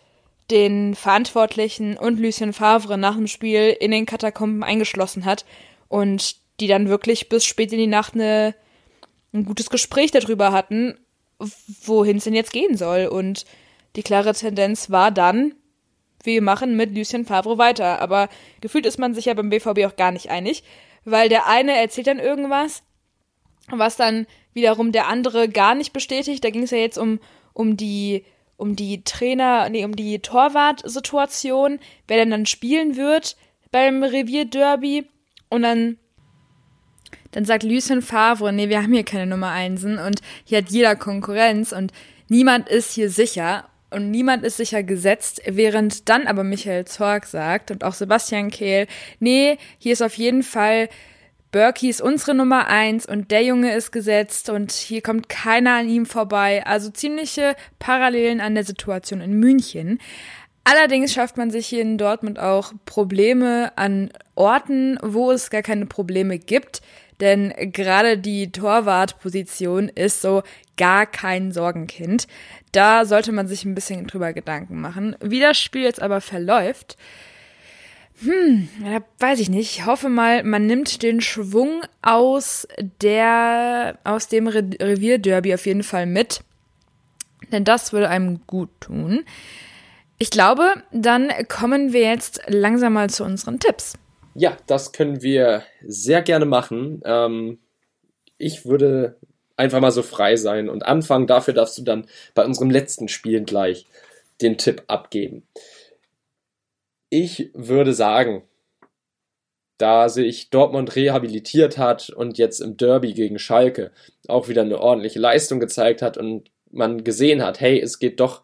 den 0.51 0.95
Verantwortlichen 0.95 1.97
und 1.97 2.21
Lucien 2.21 2.53
Favre 2.53 2.99
nach 2.99 3.17
dem 3.17 3.27
Spiel 3.27 3.75
in 3.81 3.91
den 3.91 4.07
Katakomben 4.07 4.63
eingeschlossen 4.63 5.25
hat 5.25 5.45
und 5.89 6.37
die 6.61 6.69
dann 6.69 6.89
wirklich 6.89 7.29
bis 7.29 7.45
spät 7.45 7.73
in 7.73 7.79
die 7.79 7.87
Nacht 7.87 8.15
eine, 8.15 8.55
ein 9.37 9.45
gutes 9.45 9.71
Gespräch 9.71 10.11
darüber 10.11 10.53
hatten, 10.53 10.99
wohin 11.85 12.17
es 12.17 12.25
denn 12.25 12.35
jetzt 12.35 12.53
gehen 12.53 12.77
soll. 12.77 13.07
Und 13.07 13.45
die 13.97 14.03
klare 14.03 14.33
Tendenz 14.33 14.91
war 14.91 15.11
dann, 15.11 15.55
wir 16.23 16.43
machen 16.43 16.77
mit 16.77 16.97
Lucien 16.97 17.25
Favre 17.25 17.59
weiter. 17.59 18.01
Aber 18.01 18.29
gefühlt 18.61 18.87
ist 18.87 18.99
man 18.99 19.15
sich 19.15 19.27
ja 19.27 19.35
beim 19.35 19.51
BVB 19.51 19.87
auch 19.87 19.97
gar 19.97 20.11
nicht 20.11 20.31
einig, 20.31 20.65
weil 21.05 21.29
der 21.29 21.47
eine 21.47 21.77
erzählt 21.77 22.09
dann 22.09 22.19
irgendwas, 22.19 22.83
was 23.71 23.97
dann 23.97 24.27
wiederum 24.53 24.93
der 24.93 25.07
andere 25.07 25.49
gar 25.49 25.75
nicht 25.75 25.93
bestätigt. 25.93 26.43
Da 26.43 26.51
ging 26.51 26.63
es 26.63 26.71
ja 26.71 26.79
jetzt 26.79 26.99
um, 26.99 27.21
um 27.53 27.77
die 27.77 28.25
um 28.57 28.75
die 28.75 29.05
Trainer, 29.05 29.69
nee, 29.69 29.85
um 29.85 29.95
die 29.95 30.19
Torwart-Situation, 30.19 31.79
wer 32.09 32.17
denn 32.17 32.31
dann 32.31 32.47
spielen 32.47 32.97
wird 32.97 33.37
beim 33.71 34.03
Revierderby. 34.03 35.07
Und 35.49 35.63
dann, 35.63 35.99
dann 37.37 37.45
sagt 37.45 37.65
Lucien 37.65 38.01
Favre, 38.01 38.51
nee, 38.51 38.71
wir 38.71 38.83
haben 38.83 38.95
hier 38.95 39.05
keine 39.05 39.27
Nummer 39.27 39.51
Einsen 39.51 39.99
und 39.99 40.23
hier 40.45 40.57
hat 40.57 40.71
jeder 40.71 40.97
Konkurrenz 40.97 41.71
und 41.73 41.93
niemand 42.29 42.67
ist 42.67 42.93
hier 42.93 43.11
sicher 43.11 43.69
und 43.91 44.11
niemand 44.11 44.43
ist 44.43 44.57
sicher 44.57 44.83
gesetzt, 44.83 45.43
während 45.47 46.09
dann 46.09 46.27
aber 46.29 46.45
Michael 46.45 46.87
Zorg 46.87 47.27
sagt 47.27 47.71
und 47.71 47.85
auch 47.85 47.93
Sebastian 47.93 48.51
Kehl, 48.51 48.87
nee, 49.21 49.59
hier 49.77 49.93
ist 49.93 50.01
auf 50.01 50.15
jeden 50.15 50.43
Fall 50.43 50.89
Berkey 51.53 51.91
ist 51.91 52.01
unsere 52.01 52.35
Nummer 52.35 52.69
eins 52.69 53.05
und 53.05 53.31
der 53.31 53.43
Junge 53.43 53.75
ist 53.75 53.93
gesetzt 53.93 54.49
und 54.49 54.73
hier 54.73 55.03
kommt 55.03 55.29
keiner 55.29 55.75
an 55.75 55.91
ihm 55.91 56.07
vorbei. 56.07 56.65
Also 56.65 56.89
ziemliche 56.89 57.55
Parallelen 57.79 58.41
an 58.41 58.55
der 58.55 58.65
Situation 58.65 59.21
in 59.21 59.35
München. 59.35 59.99
Allerdings 60.65 61.13
schafft 61.13 61.37
man 61.37 61.51
sich 61.51 61.67
hier 61.67 61.83
in 61.83 61.99
Dortmund 61.99 62.39
auch 62.39 62.73
Probleme 62.87 63.73
an 63.77 64.11
Orten, 64.37 64.99
wo 65.03 65.31
es 65.31 65.51
gar 65.51 65.63
keine 65.63 65.85
Probleme 65.85 66.39
gibt. 66.39 66.81
Denn 67.21 67.53
gerade 67.73 68.19
die 68.19 68.53
Torwartposition 68.53 69.89
ist 69.89 70.21
so 70.21 70.43
gar 70.77 71.07
kein 71.07 71.53
Sorgenkind. 71.53 72.27
Da 72.73 73.07
sollte 73.07 73.33
man 73.33 73.49
sich 73.49 73.65
ein 73.65 73.75
bisschen 73.75 74.07
drüber 74.07 74.33
Gedanken 74.33 74.81
machen. 74.81 75.17
Wie 75.21 75.41
das 75.41 75.59
Spiel 75.59 75.83
jetzt 75.83 76.03
aber 76.03 76.21
verläuft, 76.21 76.97
hm, 78.23 78.69
weiß 79.19 79.41
ich 79.41 79.51
nicht. 79.51 79.79
Ich 79.79 79.87
hoffe 79.87 80.09
mal, 80.09 80.43
man 80.43 80.67
nimmt 80.67 81.03
den 81.03 81.21
Schwung 81.21 81.83
aus 82.03 82.67
der, 83.03 83.99
aus 84.05 84.29
dem 84.29 84.49
Re 84.49 84.65
Revierderby 84.81 85.55
auf 85.55 85.67
jeden 85.67 85.83
Fall 85.83 86.07
mit. 86.07 86.41
Denn 87.53 87.65
das 87.65 87.93
würde 87.93 88.09
einem 88.09 88.41
gut 88.47 88.71
tun. 88.81 89.25
Ich 90.19 90.31
glaube, 90.31 90.83
dann 90.93 91.31
kommen 91.49 91.93
wir 91.93 92.01
jetzt 92.01 92.41
langsam 92.47 92.95
mal 92.95 93.11
zu 93.11 93.23
unseren 93.25 93.61
Tipps. 93.61 93.99
Ja, 94.39 94.57
das 94.67 94.93
können 94.93 95.23
wir 95.23 95.63
sehr 95.83 96.21
gerne 96.21 96.45
machen. 96.45 97.01
Ähm, 97.07 97.59
ich 98.37 98.67
würde 98.67 99.17
einfach 99.57 99.81
mal 99.81 99.91
so 99.91 100.03
frei 100.03 100.37
sein 100.37 100.69
und 100.69 100.85
anfangen. 100.85 101.27
Dafür 101.27 101.55
darfst 101.55 101.79
du 101.79 101.83
dann 101.83 102.07
bei 102.35 102.45
unserem 102.45 102.71
letzten 102.71 103.09
Spiel 103.09 103.43
gleich 103.45 103.87
den 104.43 104.59
Tipp 104.59 104.83
abgeben. 104.89 105.47
Ich 107.09 107.51
würde 107.55 107.95
sagen, 107.95 108.43
da 109.79 110.11
sich 110.11 110.51
Dortmund 110.51 110.97
rehabilitiert 110.97 111.79
hat 111.79 112.11
und 112.11 112.37
jetzt 112.37 112.61
im 112.61 112.77
Derby 112.77 113.15
gegen 113.15 113.39
Schalke 113.39 113.91
auch 114.29 114.49
wieder 114.49 114.63
eine 114.63 114.81
ordentliche 114.81 115.19
Leistung 115.19 115.61
gezeigt 115.61 116.03
hat 116.03 116.19
und 116.19 116.51
man 116.71 117.05
gesehen 117.05 117.43
hat, 117.43 117.61
hey, 117.61 117.81
es 117.81 117.99
geht 117.99 118.21
doch 118.21 118.43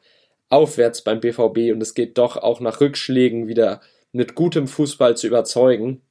aufwärts 0.49 1.03
beim 1.03 1.21
BVB 1.21 1.73
und 1.73 1.83
es 1.83 1.93
geht 1.93 2.17
doch 2.17 2.39
auch 2.39 2.61
nach 2.61 2.81
Rückschlägen 2.81 3.47
wieder 3.47 3.83
mit 4.13 4.35
gutem 4.35 4.67
Fußball 4.67 5.17
zu 5.17 5.27
überzeugen, 5.27 6.03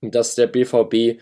dass 0.00 0.34
der 0.34 0.46
BVB 0.46 1.20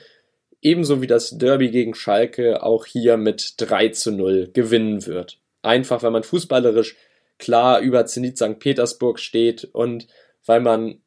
ebenso 0.60 1.02
wie 1.02 1.06
das 1.06 1.36
Derby 1.36 1.70
gegen 1.70 1.94
Schalke 1.94 2.62
auch 2.62 2.86
hier 2.86 3.16
mit 3.16 3.54
3 3.58 3.88
zu 3.88 4.12
0 4.12 4.50
gewinnen 4.52 5.06
wird. 5.06 5.38
Einfach, 5.62 6.02
weil 6.02 6.10
man 6.10 6.22
fußballerisch 6.22 6.96
klar 7.38 7.80
über 7.80 8.06
Zenit 8.06 8.38
St. 8.38 8.58
Petersburg 8.58 9.18
steht 9.18 9.64
und 9.72 10.06
weil 10.46 10.60
man 10.60 11.00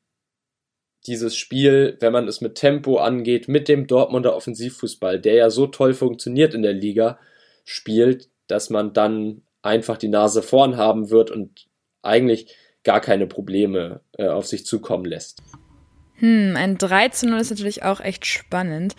dieses 1.07 1.37
Spiel, 1.37 1.97
wenn 1.99 2.11
man 2.11 2.27
es 2.27 2.41
mit 2.41 2.55
Tempo 2.55 2.97
angeht, 2.97 3.47
mit 3.47 3.67
dem 3.67 3.87
Dortmunder 3.87 4.35
Offensivfußball, 4.35 5.19
der 5.19 5.35
ja 5.35 5.49
so 5.49 5.67
toll 5.67 5.93
funktioniert 5.93 6.53
in 6.53 6.61
der 6.61 6.73
Liga, 6.73 7.17
spielt, 7.63 8.29
dass 8.47 8.69
man 8.69 8.93
dann 8.93 9.43
einfach 9.61 9.97
die 9.97 10.09
Nase 10.09 10.41
vorn 10.41 10.77
haben 10.77 11.09
wird 11.09 11.31
und 11.31 11.67
eigentlich 12.01 12.53
gar 12.87 13.01
keine 13.01 13.27
Probleme 13.27 13.99
äh, 14.17 14.29
auf 14.29 14.47
sich 14.47 14.65
zukommen 14.65 15.03
lässt. 15.03 15.43
Hm, 16.19 16.53
ein 16.55 16.77
3 16.77 17.09
zu 17.09 17.27
0 17.27 17.41
ist 17.41 17.49
natürlich 17.49 17.83
auch 17.83 17.99
echt 17.99 18.25
spannend. 18.25 18.95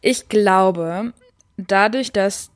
Ich 0.00 0.28
glaube, 0.28 1.12
dadurch, 1.56 2.10
dass 2.10 2.50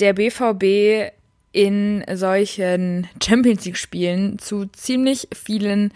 der 0.00 0.12
BVB 0.12 1.12
in 1.52 2.04
solchen 2.12 3.08
Champions 3.22 3.64
League-Spielen 3.64 4.38
zu 4.38 4.66
ziemlich 4.66 5.28
vielen 5.32 5.94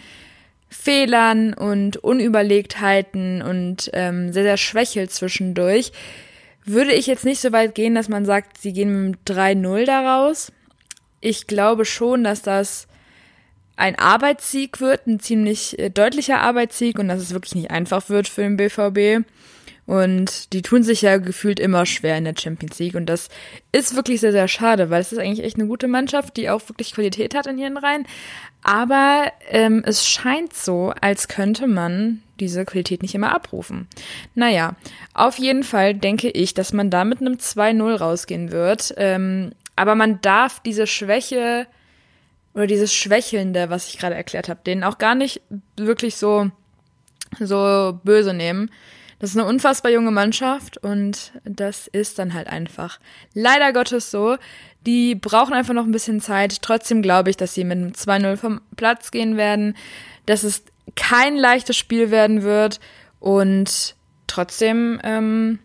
Fehlern 0.70 1.52
und 1.52 1.98
Unüberlegtheiten 1.98 3.42
und 3.42 3.90
ähm, 3.92 4.32
sehr, 4.32 4.44
sehr 4.44 4.57
schwächelt 4.57 5.12
zwischendurch, 5.12 5.92
würde 6.64 6.94
ich 6.94 7.07
jetzt 7.07 7.26
nicht 7.26 7.40
so 7.40 7.52
weit 7.52 7.74
gehen, 7.74 7.94
dass 7.94 8.09
man 8.09 8.24
sagt, 8.24 8.62
sie 8.62 8.72
gehen 8.72 9.11
mit 9.11 9.18
3-0 9.26 9.84
daraus. 9.84 10.50
Ich 11.20 11.46
glaube 11.46 11.84
schon, 11.84 12.24
dass 12.24 12.40
das 12.40 12.88
ein 13.76 13.98
Arbeitssieg 13.98 14.80
wird, 14.80 15.06
ein 15.06 15.20
ziemlich 15.20 15.78
äh, 15.78 15.90
deutlicher 15.90 16.40
Arbeitssieg 16.40 16.98
und 16.98 17.08
dass 17.08 17.20
es 17.20 17.32
wirklich 17.32 17.54
nicht 17.54 17.70
einfach 17.70 18.08
wird 18.08 18.28
für 18.28 18.42
den 18.42 18.56
BVB. 18.56 19.26
Und 19.86 20.54
die 20.54 20.62
tun 20.62 20.82
sich 20.82 21.02
ja 21.02 21.18
gefühlt 21.18 21.60
immer 21.60 21.84
schwer 21.84 22.16
in 22.16 22.24
der 22.24 22.34
Champions 22.38 22.78
League. 22.78 22.94
Und 22.94 23.06
das 23.06 23.28
ist 23.70 23.94
wirklich 23.94 24.20
sehr, 24.20 24.32
sehr 24.32 24.48
schade, 24.48 24.88
weil 24.88 25.02
es 25.02 25.12
ist 25.12 25.18
eigentlich 25.18 25.44
echt 25.44 25.58
eine 25.58 25.66
gute 25.66 25.88
Mannschaft, 25.88 26.36
die 26.38 26.48
auch 26.48 26.66
wirklich 26.68 26.94
Qualität 26.94 27.34
hat 27.34 27.46
in 27.46 27.58
ihren 27.58 27.76
Reihen. 27.76 28.06
Aber 28.62 29.30
ähm, 29.50 29.82
es 29.84 30.08
scheint 30.08 30.54
so, 30.54 30.94
als 31.00 31.28
könnte 31.28 31.66
man 31.66 32.22
diese 32.40 32.64
Qualität 32.64 33.02
nicht 33.02 33.14
immer 33.14 33.34
abrufen. 33.34 33.86
Naja, 34.34 34.74
auf 35.12 35.38
jeden 35.38 35.62
Fall 35.62 35.94
denke 35.94 36.30
ich, 36.30 36.54
dass 36.54 36.72
man 36.72 36.88
da 36.88 37.04
mit 37.04 37.20
einem 37.20 37.34
2-0 37.34 37.96
rausgehen 37.96 38.52
wird. 38.52 38.94
Ähm, 38.96 39.52
aber 39.76 39.94
man 39.94 40.20
darf 40.22 40.60
diese 40.60 40.86
Schwäche 40.86 41.66
oder 42.55 42.66
dieses 42.66 42.94
Schwächelnde, 42.94 43.68
was 43.70 43.88
ich 43.88 43.98
gerade 43.98 44.14
erklärt 44.14 44.48
habe, 44.48 44.61
denen 44.64 44.84
auch 44.84 44.98
gar 44.98 45.14
nicht 45.14 45.42
wirklich 45.76 46.16
so, 46.16 46.50
so 47.38 47.98
böse 48.05 48.32
nehmen. 48.32 48.70
Das 49.18 49.30
ist 49.30 49.36
eine 49.36 49.46
unfassbar 49.46 49.90
junge 49.90 50.11
Mannschaft 50.11 50.76
und 50.78 51.32
das 51.44 51.86
ist 51.88 52.18
dann 52.18 52.34
halt 52.34 52.46
einfach 52.46 53.00
leider 53.32 53.72
Gottes 53.72 54.11
so. 54.11 54.36
Die 54.86 55.14
brauchen 55.14 55.55
einfach 55.55 55.74
noch 55.74 55.84
ein 55.84 55.92
bisschen 55.92 56.20
Zeit. 56.20 56.61
Trotzdem 56.62 57.00
glaube 57.00 57.30
ich, 57.30 57.36
dass 57.36 57.55
sie 57.55 57.64
mit 57.64 57.78
einem 57.78 57.92
2-0 57.92 58.36
vom 58.36 58.61
Platz 58.76 59.11
gehen 59.11 59.36
werden, 59.36 59.76
dass 60.26 60.42
es 60.42 60.64
kein 60.94 61.36
leichtes 61.36 61.76
Spiel 61.76 62.11
werden 62.11 62.42
wird 62.42 62.80
und 63.18 63.96
trotzdem 64.26 65.00
ähm, 65.02 65.59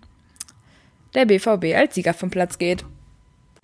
der 1.13 1.25
BVB 1.25 1.75
als 1.75 1.95
Sieger 1.95 2.13
vom 2.13 2.29
Platz 2.29 2.57
geht. 2.57 2.85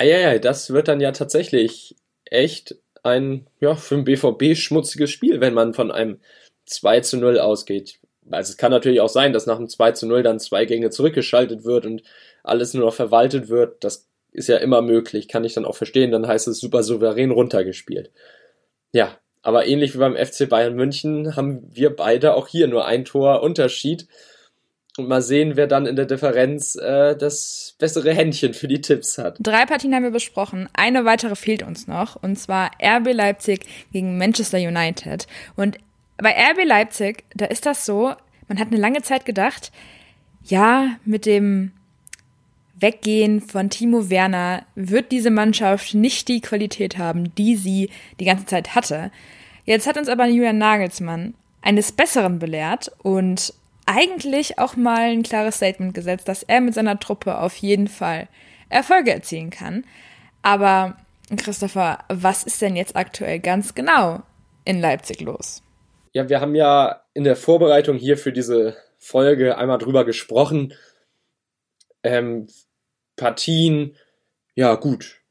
Ja, 0.01 0.37
das 0.39 0.71
wird 0.71 0.89
dann 0.89 0.99
ja 0.99 1.11
tatsächlich 1.11 1.95
echt 2.25 2.75
ein, 3.05 3.47
ja, 3.59 3.75
für 3.75 3.95
den 3.95 4.03
BVB 4.03 4.57
schmutziges 4.57 5.11
Spiel, 5.11 5.39
wenn 5.41 5.53
man 5.53 5.73
von 5.73 5.91
einem 5.91 6.19
2 6.65 7.01
zu 7.01 7.17
0 7.17 7.39
ausgeht. 7.39 7.99
Also 8.31 8.51
es 8.51 8.57
kann 8.57 8.71
natürlich 8.71 9.01
auch 9.01 9.09
sein, 9.09 9.33
dass 9.33 9.45
nach 9.45 9.57
dem 9.57 9.69
2 9.69 9.91
zu 9.91 10.07
0 10.07 10.23
dann 10.23 10.39
zwei 10.39 10.65
Gänge 10.65 10.89
zurückgeschaltet 10.89 11.63
wird 11.63 11.85
und 11.85 12.01
alles 12.43 12.73
nur 12.73 12.85
noch 12.85 12.93
verwaltet 12.93 13.49
wird. 13.49 13.83
Das 13.83 14.07
ist 14.31 14.49
ja 14.49 14.57
immer 14.57 14.81
möglich, 14.81 15.27
kann 15.27 15.43
ich 15.43 15.53
dann 15.53 15.65
auch 15.65 15.75
verstehen. 15.75 16.11
Dann 16.11 16.27
heißt 16.27 16.47
es 16.47 16.59
super 16.59 16.83
souverän 16.83 17.31
runtergespielt. 17.31 18.11
Ja, 18.91 19.17
aber 19.43 19.67
ähnlich 19.67 19.93
wie 19.93 19.99
beim 19.99 20.15
FC 20.15 20.49
Bayern 20.49 20.75
München 20.75 21.35
haben 21.35 21.63
wir 21.69 21.95
beide 21.95 22.33
auch 22.33 22.47
hier 22.47 22.67
nur 22.67 22.85
ein 22.85 23.05
Tor 23.05 23.43
Unterschied. 23.43 24.07
Und 24.97 25.09
mal 25.09 25.21
sehen, 25.21 25.55
wer 25.55 25.67
dann 25.67 25.85
in 25.85 25.95
der 25.95 26.05
Differenz 26.05 26.75
äh, 26.75 27.17
das 27.17 27.75
bessere 27.79 28.13
Händchen 28.13 28.53
für 28.53 28.67
die 28.69 28.79
Tipps 28.79 29.17
hat. 29.17 29.37
Drei 29.39 29.65
Partien 29.65 29.93
haben 29.93 30.03
wir 30.03 30.11
besprochen. 30.11 30.69
Eine 30.73 31.03
weitere 31.03 31.35
fehlt 31.35 31.63
uns 31.63 31.87
noch. 31.87 32.15
Und 32.21 32.37
zwar 32.37 32.71
RB 32.81 33.13
Leipzig 33.13 33.65
gegen 33.91 34.17
Manchester 34.17 34.57
United. 34.57 35.27
Und 35.57 35.77
bei 36.17 36.31
RB 36.31 36.65
Leipzig, 36.65 37.25
da 37.33 37.45
ist 37.45 37.65
das 37.65 37.85
so, 37.85 38.13
man 38.47 38.59
hat 38.59 38.67
eine 38.67 38.77
lange 38.77 39.01
Zeit 39.01 39.25
gedacht, 39.25 39.71
ja, 40.43 40.91
mit 41.03 41.25
dem 41.25 41.71
Weggehen 42.79 43.41
von 43.41 43.69
Timo 43.69 44.09
Werner 44.09 44.65
wird 44.75 45.11
diese 45.11 45.31
Mannschaft 45.31 45.93
nicht 45.93 46.27
die 46.27 46.41
Qualität 46.41 46.97
haben, 46.97 47.33
die 47.35 47.55
sie 47.55 47.89
die 48.19 48.25
ganze 48.25 48.45
Zeit 48.45 48.75
hatte. 48.75 49.11
Jetzt 49.65 49.87
hat 49.87 49.97
uns 49.97 50.09
aber 50.09 50.25
Julian 50.27 50.57
Nagelsmann 50.57 51.33
eines 51.61 51.91
Besseren 51.91 52.37
belehrt 52.37 52.91
und 53.01 53.53
eigentlich 53.85 54.57
auch 54.59 54.75
mal 54.75 55.11
ein 55.11 55.23
klares 55.23 55.57
Statement 55.57 55.93
gesetzt, 55.93 56.27
dass 56.27 56.43
er 56.43 56.61
mit 56.61 56.73
seiner 56.73 56.99
Truppe 56.99 57.39
auf 57.39 57.55
jeden 57.57 57.87
Fall 57.87 58.27
Erfolge 58.69 59.11
erzielen 59.11 59.49
kann. 59.49 59.85
Aber 60.41 60.97
Christopher, 61.35 61.99
was 62.07 62.43
ist 62.43 62.61
denn 62.61 62.75
jetzt 62.75 62.95
aktuell 62.95 63.39
ganz 63.39 63.75
genau 63.75 64.21
in 64.63 64.79
Leipzig 64.79 65.21
los? 65.21 65.61
Ja, 66.13 66.29
wir 66.29 66.39
haben 66.39 66.55
ja 66.55 67.01
in 67.13 67.23
der 67.23 67.35
Vorbereitung 67.35 67.97
hier 67.97 68.17
für 68.17 68.31
diese 68.31 68.77
Folge 68.97 69.57
einmal 69.57 69.77
drüber 69.77 70.05
gesprochen. 70.05 70.73
Ähm, 72.03 72.47
Partien, 73.15 73.95
ja 74.55 74.75
gut. 74.75 75.21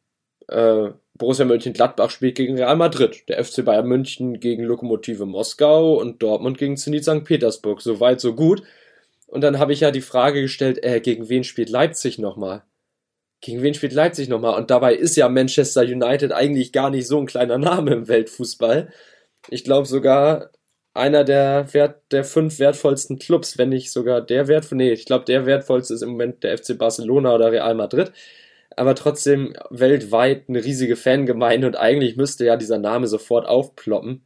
Äh, 0.49 0.91
Borussia 1.17 1.45
Mönchengladbach 1.45 2.11
spielt 2.11 2.35
gegen 2.35 2.57
Real 2.57 2.77
Madrid, 2.77 3.29
der 3.29 3.43
FC 3.45 3.65
Bayern 3.65 3.87
München 3.87 4.41
gegen 4.41 4.65
Lokomotive 4.65 5.27
Moskau 5.27 5.95
und 5.95 6.23
Dortmund 6.23 6.59
gegen 6.59 6.77
Zenit 6.77 7.05
St. 7.05 7.25
Petersburg. 7.25 7.81
So 7.81 8.01
weit, 8.01 8.21
so 8.21 8.35
gut. 8.35 8.63
Und 9.27 9.43
dann 9.43 9.59
habe 9.59 9.73
ich 9.73 9.81
ja 9.81 9.91
die 9.91 10.01
Frage 10.01 10.43
gestellt, 10.43 10.83
äh, 10.83 11.01
gegen 11.01 11.29
wen 11.29 11.45
spielt 11.45 11.71
Leipzig 11.71 12.19
nochmal? 12.19 12.63
Gegen 13.41 13.63
wen 13.63 13.75
spielt 13.75 13.93
Leipzig 13.93 14.29
nochmal? 14.29 14.59
Und 14.59 14.71
dabei 14.71 14.95
ist 14.95 15.17
ja 15.17 15.29
Manchester 15.29 15.83
United 15.83 16.33
eigentlich 16.33 16.73
gar 16.73 16.91
nicht 16.91 17.07
so 17.07 17.19
ein 17.19 17.27
kleiner 17.27 17.59
Name 17.59 17.93
im 17.93 18.09
Weltfußball. 18.09 18.93
Ich 19.51 19.63
glaube 19.63 19.87
sogar 19.87 20.51
einer 20.95 21.25
der, 21.25 21.73
Wert, 21.75 22.03
der 22.13 22.25
fünf 22.25 22.59
wertvollsten 22.59 23.19
Clubs, 23.19 23.59
wenn 23.59 23.69
nicht 23.69 23.93
sogar 23.93 24.21
der 24.21 24.49
wertvoll. 24.49 24.79
Nee, 24.79 24.93
ich 24.93 25.05
glaube, 25.07 25.25
der 25.25 25.47
wertvollste 25.47 25.95
ist 25.95 26.03
im 26.03 26.11
Moment 26.11 26.43
der 26.43 26.57
FC 26.57 26.79
Barcelona 26.79 27.35
oder 27.35 27.53
Real 27.53 27.75
Madrid 27.75 28.13
aber 28.77 28.95
trotzdem 28.95 29.55
weltweit 29.71 30.49
eine 30.49 30.65
riesige 30.65 30.97
Fangemeinde 30.97 31.67
und 31.67 31.77
eigentlich 31.77 32.17
müsste 32.17 32.45
ja 32.45 32.57
dieser 32.57 32.79
Name 32.79 33.07
sofort 33.07 33.47
aufploppen. 33.47 34.25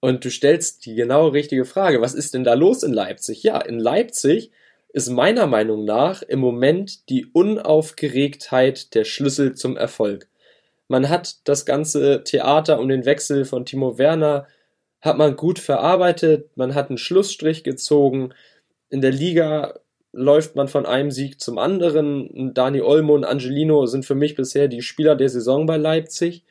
Und 0.00 0.24
du 0.24 0.30
stellst 0.30 0.84
die 0.84 0.94
genau 0.94 1.28
richtige 1.28 1.64
Frage, 1.64 2.00
was 2.02 2.14
ist 2.14 2.34
denn 2.34 2.44
da 2.44 2.54
los 2.54 2.82
in 2.82 2.92
Leipzig? 2.92 3.42
Ja, 3.42 3.60
in 3.60 3.78
Leipzig 3.78 4.50
ist 4.92 5.08
meiner 5.08 5.46
Meinung 5.46 5.84
nach 5.84 6.22
im 6.22 6.40
Moment 6.40 7.08
die 7.08 7.26
Unaufgeregtheit 7.26 8.94
der 8.94 9.04
Schlüssel 9.04 9.54
zum 9.54 9.76
Erfolg. 9.76 10.28
Man 10.88 11.08
hat 11.08 11.48
das 11.48 11.64
ganze 11.64 12.22
Theater 12.22 12.78
um 12.78 12.88
den 12.88 13.06
Wechsel 13.06 13.44
von 13.44 13.64
Timo 13.64 13.98
Werner 13.98 14.46
hat 15.00 15.18
man 15.18 15.36
gut 15.36 15.58
verarbeitet, 15.58 16.56
man 16.56 16.74
hat 16.74 16.88
einen 16.88 16.98
Schlussstrich 16.98 17.62
gezogen. 17.62 18.32
In 18.88 19.00
der 19.00 19.10
Liga 19.10 19.80
läuft 20.14 20.56
man 20.56 20.68
von 20.68 20.86
einem 20.86 21.10
Sieg 21.10 21.40
zum 21.40 21.58
anderen. 21.58 22.54
Dani 22.54 22.80
Olmo 22.80 23.14
und 23.14 23.24
Angelino 23.24 23.86
sind 23.86 24.04
für 24.04 24.14
mich 24.14 24.34
bisher 24.34 24.68
die 24.68 24.82
Spieler 24.82 25.16
der 25.16 25.28
Saison 25.28 25.66
bei 25.66 25.76
Leipzig. 25.76 26.44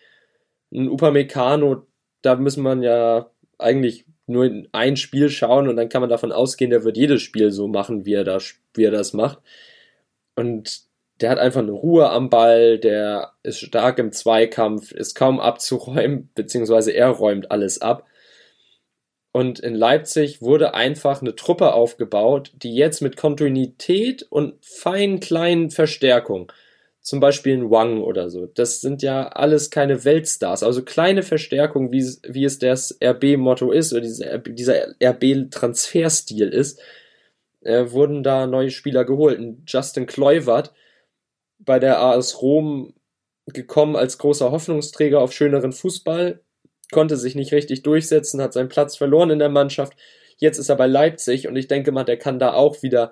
Ein 0.71 0.89
Upamecano, 0.89 1.85
da 2.21 2.35
müssen 2.35 2.63
man 2.63 2.83
ja 2.83 3.29
eigentlich 3.57 4.05
nur 4.25 4.45
in 4.45 4.67
ein 4.71 4.97
Spiel 4.97 5.29
schauen 5.29 5.67
und 5.67 5.75
dann 5.75 5.89
kann 5.89 6.01
man 6.01 6.09
davon 6.09 6.31
ausgehen, 6.31 6.71
der 6.71 6.83
wird 6.83 6.97
jedes 6.97 7.21
Spiel 7.21 7.51
so 7.51 7.67
machen, 7.67 8.05
wie 8.05 8.13
er, 8.13 8.23
das, 8.23 8.55
wie 8.73 8.83
er 8.83 8.91
das 8.91 9.13
macht. 9.13 9.39
Und 10.35 10.81
der 11.21 11.29
hat 11.29 11.39
einfach 11.39 11.61
eine 11.61 11.71
Ruhe 11.71 12.09
am 12.09 12.29
Ball, 12.29 12.79
der 12.79 13.33
ist 13.43 13.59
stark 13.59 13.99
im 13.99 14.11
Zweikampf, 14.11 14.91
ist 14.91 15.15
kaum 15.15 15.39
abzuräumen, 15.39 16.29
beziehungsweise 16.35 16.91
er 16.91 17.09
räumt 17.09 17.51
alles 17.51 17.81
ab. 17.81 18.05
Und 19.33 19.59
in 19.59 19.73
Leipzig 19.73 20.43
wurde 20.43 20.75
einfach 20.75 21.21
eine 21.21 21.35
Truppe 21.35 21.73
aufgebaut, 21.73 22.51
die 22.53 22.75
jetzt 22.75 23.01
mit 23.01 23.17
Kontinuität 23.17 24.21
und 24.29 24.63
feinen 24.63 25.19
kleinen 25.19 25.71
Verstärkungen, 25.71 26.47
zum 27.01 27.19
Beispiel 27.19 27.57
ein 27.57 27.71
Wang 27.71 28.03
oder 28.03 28.29
so, 28.29 28.45
das 28.45 28.79
sind 28.79 29.01
ja 29.01 29.27
alles 29.29 29.71
keine 29.71 30.05
Weltstars, 30.05 30.61
also 30.61 30.83
kleine 30.83 31.23
Verstärkungen, 31.23 31.91
wie, 31.91 32.05
wie 32.27 32.45
es 32.45 32.59
das 32.59 32.95
RB-Motto 33.03 33.71
ist 33.71 33.91
oder 33.91 34.01
dieser, 34.01 34.93
RB-Transferstil 35.03 36.49
ist, 36.49 36.79
äh, 37.61 37.89
wurden 37.89 38.21
da 38.21 38.45
neue 38.45 38.69
Spieler 38.69 39.03
geholt. 39.03 39.41
Justin 39.65 40.05
Kluivert 40.05 40.73
bei 41.57 41.79
der 41.79 41.99
AS 42.01 42.39
Rom 42.43 42.93
gekommen 43.47 43.95
als 43.95 44.19
großer 44.19 44.51
Hoffnungsträger 44.51 45.19
auf 45.19 45.33
schöneren 45.33 45.71
Fußball, 45.71 46.42
konnte 46.93 47.17
sich 47.17 47.35
nicht 47.35 47.51
richtig 47.51 47.83
durchsetzen, 47.83 48.41
hat 48.41 48.53
seinen 48.53 48.69
Platz 48.69 48.95
verloren 48.95 49.31
in 49.31 49.39
der 49.39 49.49
Mannschaft. 49.49 49.93
Jetzt 50.37 50.57
ist 50.57 50.69
er 50.69 50.77
bei 50.77 50.87
Leipzig 50.87 51.47
und 51.47 51.57
ich 51.57 51.67
denke 51.67 51.91
mal, 51.91 52.05
der 52.05 52.17
kann 52.17 52.39
da 52.39 52.53
auch 52.53 52.81
wieder 52.81 53.11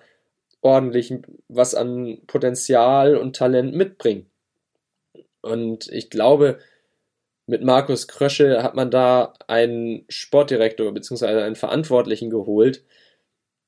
ordentlich 0.62 1.14
was 1.50 1.76
an 1.76 2.20
Potenzial 2.28 3.18
und 3.18 3.36
Talent 3.36 3.76
mitbringen. 3.76 4.28
Und 5.42 5.88
ich 5.92 6.10
glaube, 6.10 6.60
mit 7.48 7.64
Markus 7.64 8.08
Krösche 8.08 8.64
hat 8.64 8.76
man 8.76 8.92
da 8.92 9.34
einen 9.48 10.06
Sportdirektor 10.08 10.94
bzw. 10.94 11.26
einen 11.26 11.56
Verantwortlichen 11.56 12.30
geholt, 12.30 12.84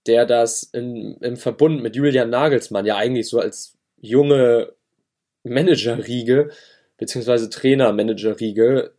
der 0.06 0.26
das 0.26 0.64
in, 0.64 1.18
im 1.22 1.38
Verbund 1.38 1.82
mit 1.82 1.96
Julian 1.96 2.30
Nagelsmann 2.30 2.86
ja 2.86 2.96
eigentlich 2.96 3.28
so 3.28 3.40
als 3.40 3.78
junge 3.98 4.74
Managerriege 5.44 6.52
bzw. 6.98 7.50
Trainer-Managerriege 7.50 8.94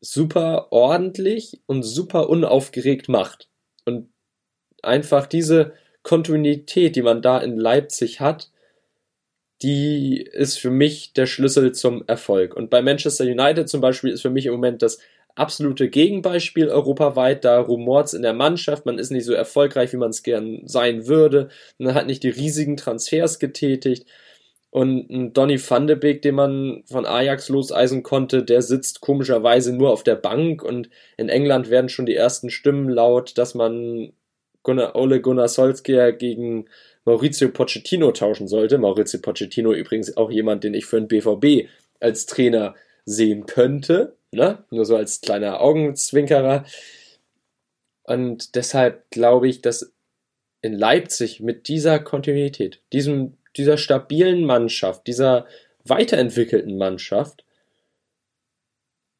super 0.00 0.68
ordentlich 0.70 1.60
und 1.66 1.82
super 1.82 2.28
unaufgeregt 2.28 3.08
macht. 3.08 3.48
Und 3.84 4.08
einfach 4.82 5.26
diese 5.26 5.72
Kontinuität, 6.02 6.96
die 6.96 7.02
man 7.02 7.22
da 7.22 7.38
in 7.38 7.56
Leipzig 7.56 8.20
hat, 8.20 8.50
die 9.62 10.20
ist 10.20 10.58
für 10.58 10.70
mich 10.70 11.12
der 11.14 11.26
Schlüssel 11.26 11.72
zum 11.72 12.04
Erfolg. 12.06 12.54
Und 12.54 12.70
bei 12.70 12.82
Manchester 12.82 13.24
United 13.24 13.68
zum 13.68 13.80
Beispiel 13.80 14.10
ist 14.10 14.22
für 14.22 14.30
mich 14.30 14.46
im 14.46 14.52
Moment 14.52 14.82
das 14.82 14.98
absolute 15.34 15.88
Gegenbeispiel 15.88 16.68
europaweit. 16.68 17.44
Da 17.44 17.60
rumort 17.60 18.06
es 18.06 18.14
in 18.14 18.22
der 18.22 18.34
Mannschaft, 18.34 18.86
man 18.86 18.98
ist 18.98 19.10
nicht 19.10 19.24
so 19.24 19.32
erfolgreich, 19.32 19.92
wie 19.92 19.98
man 19.98 20.10
es 20.10 20.22
gern 20.22 20.62
sein 20.66 21.06
würde. 21.06 21.48
Man 21.78 21.94
hat 21.94 22.06
nicht 22.06 22.22
die 22.22 22.30
riesigen 22.30 22.76
Transfers 22.76 23.38
getätigt. 23.38 24.06
Und 24.70 25.08
ein 25.10 25.32
Donny 25.32 25.58
van 25.58 25.86
de 25.86 25.96
Beek, 25.96 26.22
den 26.22 26.34
man 26.34 26.82
von 26.86 27.06
Ajax 27.06 27.48
loseisen 27.48 28.02
konnte, 28.02 28.42
der 28.42 28.62
sitzt 28.62 29.00
komischerweise 29.00 29.74
nur 29.74 29.90
auf 29.90 30.02
der 30.02 30.16
Bank 30.16 30.62
und 30.62 30.90
in 31.16 31.28
England 31.28 31.70
werden 31.70 31.88
schon 31.88 32.06
die 32.06 32.16
ersten 32.16 32.50
Stimmen 32.50 32.88
laut, 32.88 33.38
dass 33.38 33.54
man 33.54 34.12
Gunnar, 34.62 34.96
Ole 34.96 35.20
Gunnar 35.20 35.48
Solskjaer 35.48 36.12
gegen 36.12 36.66
Maurizio 37.04 37.48
Pochettino 37.50 38.10
tauschen 38.10 38.48
sollte. 38.48 38.78
Maurizio 38.78 39.20
Pochettino 39.20 39.72
übrigens 39.72 40.16
auch 40.16 40.30
jemand, 40.30 40.64
den 40.64 40.74
ich 40.74 40.86
für 40.86 41.00
den 41.00 41.08
BVB 41.08 41.68
als 42.00 42.26
Trainer 42.26 42.74
sehen 43.04 43.46
könnte. 43.46 44.16
Ne? 44.32 44.64
Nur 44.70 44.84
so 44.84 44.96
als 44.96 45.20
kleiner 45.20 45.60
Augenzwinkerer. 45.60 46.64
Und 48.02 48.56
deshalb 48.56 49.08
glaube 49.10 49.48
ich, 49.48 49.62
dass 49.62 49.92
in 50.62 50.74
Leipzig 50.74 51.40
mit 51.40 51.68
dieser 51.68 52.00
Kontinuität, 52.00 52.82
diesem 52.92 53.36
dieser 53.56 53.78
stabilen 53.78 54.44
Mannschaft, 54.44 55.06
dieser 55.06 55.46
weiterentwickelten 55.84 56.76
Mannschaft 56.76 57.44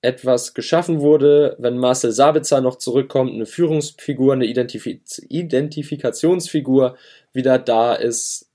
etwas 0.02 0.54
geschaffen 0.54 1.00
wurde, 1.00 1.56
wenn 1.58 1.78
Marcel 1.78 2.12
Sabitzer 2.12 2.60
noch 2.60 2.76
zurückkommt, 2.76 3.32
eine 3.32 3.46
Führungsfigur, 3.46 4.34
eine 4.34 4.46
Identifiz 4.46 5.20
Identifikationsfigur 5.28 6.96
wieder 7.32 7.58
da 7.58 7.94
ist 7.94 8.50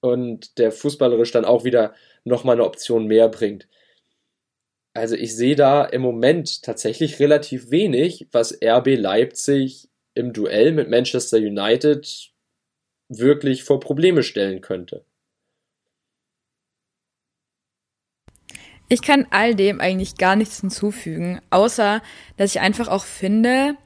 und 0.00 0.58
der 0.58 0.72
fußballerisch 0.72 1.32
dann 1.32 1.44
auch 1.44 1.64
wieder 1.64 1.94
nochmal 2.24 2.56
eine 2.56 2.64
Option 2.64 3.06
mehr 3.06 3.28
bringt. 3.28 3.66
Also 4.92 5.14
ich 5.14 5.36
sehe 5.36 5.56
da 5.56 5.84
im 5.84 6.02
Moment 6.02 6.62
tatsächlich 6.62 7.18
relativ 7.18 7.70
wenig, 7.70 8.28
was 8.32 8.58
RB 8.62 8.96
Leipzig 8.96 9.88
im 10.14 10.32
Duell 10.32 10.72
mit 10.72 10.90
Manchester 10.90 11.38
United 11.38 12.29
wirklich 13.10 13.64
vor 13.64 13.80
Probleme 13.80 14.22
stellen 14.22 14.62
könnte. 14.62 15.04
Ich 18.88 19.02
kann 19.02 19.26
all 19.30 19.54
dem 19.54 19.80
eigentlich 19.80 20.16
gar 20.16 20.34
nichts 20.34 20.60
hinzufügen, 20.60 21.40
außer 21.50 22.02
dass 22.36 22.50
ich 22.50 22.60
einfach 22.60 22.88
auch 22.88 23.04
finde, 23.04 23.76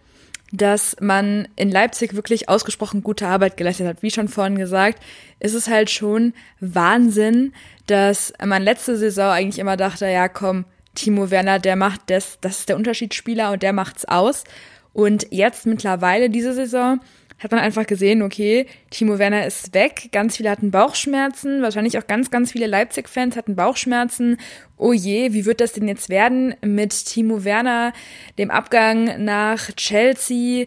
dass 0.52 0.96
man 1.00 1.48
in 1.56 1.70
Leipzig 1.70 2.14
wirklich 2.14 2.48
ausgesprochen 2.48 3.02
gute 3.02 3.26
Arbeit 3.26 3.56
geleistet 3.56 3.86
hat. 3.86 4.02
Wie 4.02 4.10
schon 4.10 4.28
vorhin 4.28 4.56
gesagt, 4.56 5.02
ist 5.40 5.54
es 5.54 5.68
halt 5.68 5.90
schon 5.90 6.32
Wahnsinn, 6.60 7.52
dass 7.86 8.32
man 8.42 8.62
letzte 8.62 8.96
Saison 8.96 9.30
eigentlich 9.30 9.58
immer 9.58 9.76
dachte, 9.76 10.06
ja 10.06 10.28
komm, 10.28 10.64
Timo 10.94 11.30
Werner, 11.30 11.58
der 11.58 11.76
macht 11.76 12.02
das, 12.06 12.38
das 12.40 12.60
ist 12.60 12.68
der 12.68 12.76
Unterschiedsspieler 12.76 13.52
und 13.52 13.62
der 13.62 13.72
macht's 13.72 14.04
aus. 14.04 14.44
Und 14.92 15.26
jetzt 15.30 15.66
mittlerweile 15.66 16.30
diese 16.30 16.54
Saison 16.54 17.00
hat 17.38 17.50
man 17.50 17.60
einfach 17.60 17.86
gesehen, 17.86 18.22
okay, 18.22 18.66
Timo 18.90 19.18
Werner 19.18 19.46
ist 19.46 19.74
weg, 19.74 20.08
ganz 20.12 20.36
viele 20.36 20.50
hatten 20.50 20.70
Bauchschmerzen, 20.70 21.62
wahrscheinlich 21.62 21.98
auch 21.98 22.06
ganz, 22.06 22.30
ganz 22.30 22.52
viele 22.52 22.66
Leipzig-Fans 22.66 23.36
hatten 23.36 23.56
Bauchschmerzen. 23.56 24.38
Oh 24.76 24.92
je, 24.92 25.32
wie 25.32 25.44
wird 25.44 25.60
das 25.60 25.72
denn 25.72 25.88
jetzt 25.88 26.08
werden 26.08 26.54
mit 26.62 27.06
Timo 27.06 27.44
Werner, 27.44 27.92
dem 28.38 28.50
Abgang 28.50 29.24
nach 29.24 29.72
Chelsea? 29.72 30.66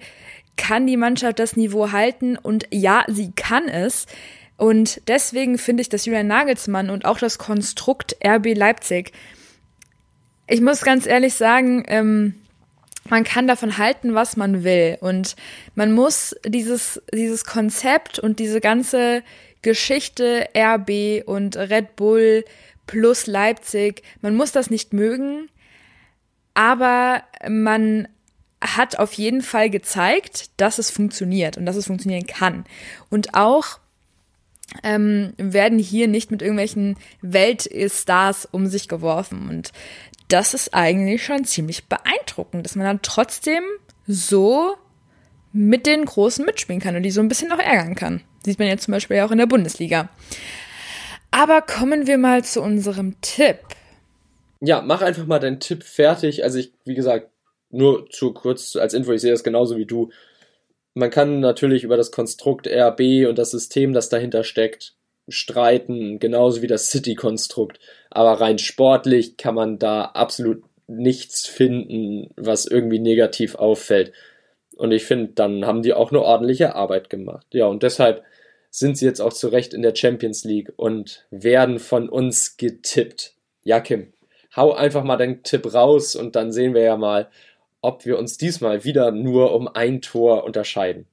Kann 0.55 0.87
die 0.87 0.97
Mannschaft 0.97 1.39
das 1.39 1.55
Niveau 1.55 1.91
halten? 1.91 2.37
Und 2.37 2.67
ja, 2.71 3.05
sie 3.07 3.31
kann 3.31 3.67
es. 3.69 4.05
Und 4.57 5.01
deswegen 5.07 5.57
finde 5.57 5.81
ich, 5.81 5.89
dass 5.89 6.05
Julian 6.05 6.27
Nagelsmann 6.27 6.89
und 6.89 7.05
auch 7.05 7.19
das 7.19 7.37
Konstrukt 7.37 8.17
RB 8.25 8.55
Leipzig 8.55 9.13
ich 10.47 10.61
muss 10.61 10.81
ganz 10.81 11.05
ehrlich 11.05 11.33
sagen, 11.33 11.83
ähm, 11.87 12.35
man 13.09 13.23
kann 13.23 13.47
davon 13.47 13.77
halten, 13.77 14.13
was 14.13 14.37
man 14.37 14.63
will. 14.63 14.97
Und 15.01 15.35
man 15.75 15.91
muss 15.91 16.35
dieses, 16.45 17.01
dieses 17.13 17.45
Konzept 17.45 18.19
und 18.19 18.39
diese 18.39 18.61
ganze 18.61 19.23
Geschichte 19.61 20.47
RB 20.55 21.23
und 21.25 21.57
Red 21.57 21.95
Bull 21.95 22.45
plus 22.85 23.27
Leipzig, 23.27 24.01
man 24.21 24.35
muss 24.35 24.51
das 24.51 24.69
nicht 24.69 24.93
mögen, 24.93 25.49
aber 26.53 27.23
man 27.47 28.07
hat 28.61 28.97
auf 28.97 29.13
jeden 29.13 29.41
Fall 29.41 29.69
gezeigt, 29.69 30.49
dass 30.57 30.79
es 30.79 30.89
funktioniert 30.89 31.57
und 31.57 31.65
dass 31.65 31.75
es 31.75 31.87
funktionieren 31.87 32.25
kann. 32.25 32.65
Und 33.09 33.35
auch 33.35 33.79
ähm, 34.83 35.33
werden 35.37 35.79
hier 35.79 36.07
nicht 36.07 36.31
mit 36.31 36.41
irgendwelchen 36.41 36.97
Weltstars 37.21 38.47
um 38.51 38.67
sich 38.67 38.87
geworfen. 38.87 39.49
Und 39.49 39.71
das 40.27 40.53
ist 40.53 40.73
eigentlich 40.73 41.23
schon 41.23 41.45
ziemlich 41.45 41.85
beeindruckend, 41.85 42.65
dass 42.65 42.75
man 42.75 42.85
dann 42.85 43.01
trotzdem 43.01 43.63
so 44.07 44.75
mit 45.53 45.85
den 45.85 46.05
Großen 46.05 46.45
mitspielen 46.45 46.81
kann 46.81 46.95
und 46.95 47.03
die 47.03 47.11
so 47.11 47.21
ein 47.21 47.29
bisschen 47.29 47.51
auch 47.51 47.59
ärgern 47.59 47.95
kann. 47.95 48.21
Sieht 48.45 48.59
man 48.59 48.67
jetzt 48.67 48.83
zum 48.83 48.91
Beispiel 48.91 49.19
auch 49.21 49.31
in 49.31 49.37
der 49.37 49.45
Bundesliga. 49.45 50.09
Aber 51.31 51.61
kommen 51.61 52.07
wir 52.07 52.17
mal 52.17 52.43
zu 52.43 52.61
unserem 52.61 53.19
Tipp. 53.21 53.59
Ja, 54.59 54.81
mach 54.81 55.01
einfach 55.01 55.25
mal 55.25 55.39
deinen 55.39 55.59
Tipp 55.59 55.83
fertig. 55.83 56.43
Also 56.43 56.59
ich, 56.59 56.73
wie 56.85 56.95
gesagt, 56.95 57.29
nur 57.69 58.09
zu 58.09 58.33
kurz 58.33 58.75
als 58.75 58.93
Info, 58.93 59.11
ich 59.11 59.21
sehe 59.21 59.31
das 59.31 59.43
genauso 59.43 59.77
wie 59.77 59.85
du. 59.85 60.09
Man 60.93 61.09
kann 61.09 61.39
natürlich 61.39 61.83
über 61.83 61.97
das 61.97 62.11
Konstrukt 62.11 62.67
RB 62.67 63.27
und 63.27 63.37
das 63.37 63.51
System, 63.51 63.93
das 63.93 64.09
dahinter 64.09 64.43
steckt, 64.43 64.95
streiten, 65.27 66.19
genauso 66.19 66.61
wie 66.61 66.67
das 66.67 66.89
City-Konstrukt. 66.89 67.79
Aber 68.09 68.39
rein 68.39 68.59
sportlich 68.59 69.37
kann 69.37 69.55
man 69.55 69.79
da 69.79 70.03
absolut 70.05 70.63
nichts 70.87 71.45
finden, 71.45 72.31
was 72.35 72.65
irgendwie 72.65 72.99
negativ 72.99 73.55
auffällt. 73.55 74.13
Und 74.77 74.91
ich 74.91 75.05
finde, 75.05 75.33
dann 75.33 75.65
haben 75.65 75.81
die 75.81 75.93
auch 75.93 76.11
eine 76.11 76.21
ordentliche 76.21 76.75
Arbeit 76.75 77.09
gemacht. 77.09 77.47
Ja, 77.51 77.65
und 77.65 77.83
deshalb 77.83 78.23
sind 78.69 78.97
sie 78.97 79.05
jetzt 79.05 79.21
auch 79.21 79.33
zu 79.33 79.47
Recht 79.47 79.73
in 79.73 79.81
der 79.81 79.95
Champions 79.95 80.43
League 80.43 80.71
und 80.75 81.25
werden 81.31 81.79
von 81.79 82.09
uns 82.09 82.57
getippt. 82.57 83.33
Ja, 83.63 83.79
Kim, 83.79 84.13
hau 84.55 84.73
einfach 84.73 85.03
mal 85.03 85.17
deinen 85.17 85.43
Tipp 85.43 85.73
raus 85.73 86.15
und 86.15 86.35
dann 86.35 86.51
sehen 86.51 86.73
wir 86.73 86.83
ja 86.83 86.95
mal, 86.95 87.29
ob 87.81 88.05
wir 88.05 88.17
uns 88.17 88.37
diesmal 88.37 88.83
wieder 88.83 89.11
nur 89.11 89.53
um 89.53 89.67
ein 89.67 90.01
Tor 90.01 90.43
unterscheiden. 90.43 91.07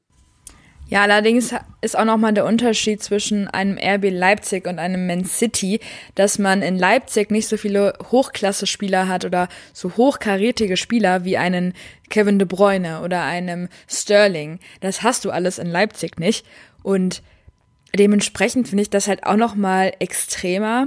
Ja, 0.95 1.03
allerdings 1.03 1.53
ist 1.81 1.99
auch 1.99 2.05
nochmal 2.05 2.35
der 2.35 2.45
Unterschied 2.45 3.03
zwischen 3.03 3.49
einem 3.49 3.79
RB 3.83 4.13
Leipzig 4.13 4.65
und 4.69 4.79
einem 4.79 5.09
Man 5.09 5.25
City, 5.25 5.81
dass 6.15 6.39
man 6.39 6.63
in 6.63 6.79
Leipzig 6.79 7.33
nicht 7.33 7.49
so 7.49 7.57
viele 7.57 7.95
Hochklasse-Spieler 8.13 9.09
hat 9.09 9.25
oder 9.25 9.49
so 9.73 9.97
hochkarätige 9.97 10.77
Spieler 10.77 11.25
wie 11.25 11.37
einen 11.37 11.75
Kevin 12.11 12.39
de 12.39 12.47
Bruyne 12.47 13.03
oder 13.03 13.25
einem 13.25 13.69
Sterling. 13.89 14.61
Das 14.83 15.03
hast 15.03 15.25
du 15.25 15.33
alles 15.33 15.59
in 15.59 15.67
Leipzig 15.67 16.21
nicht. 16.21 16.47
Und 16.85 17.25
dementsprechend 17.93 18.69
finde 18.69 18.83
ich 18.83 18.91
das 18.91 19.09
halt 19.09 19.27
auch 19.27 19.35
nochmal 19.35 19.95
extremer, 19.99 20.87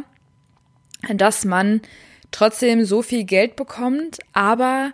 dass 1.14 1.43
man 1.43 1.82
trotzdem 2.32 2.86
so 2.86 3.01
viel 3.01 3.26
Geld 3.26 3.58
bekommt, 3.58 4.20
aber 4.32 4.93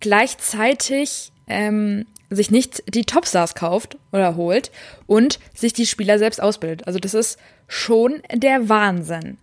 gleichzeitig 0.00 1.30
ähm, 1.46 2.06
sich 2.30 2.50
nicht 2.50 2.82
die 2.92 3.04
Topstars 3.04 3.54
kauft 3.54 3.96
oder 4.12 4.36
holt 4.36 4.70
und 5.06 5.38
sich 5.54 5.72
die 5.72 5.86
Spieler 5.86 6.18
selbst 6.18 6.42
ausbildet. 6.42 6.86
Also 6.86 6.98
das 6.98 7.14
ist 7.14 7.38
schon 7.68 8.22
der 8.32 8.68
Wahnsinn. 8.68 9.38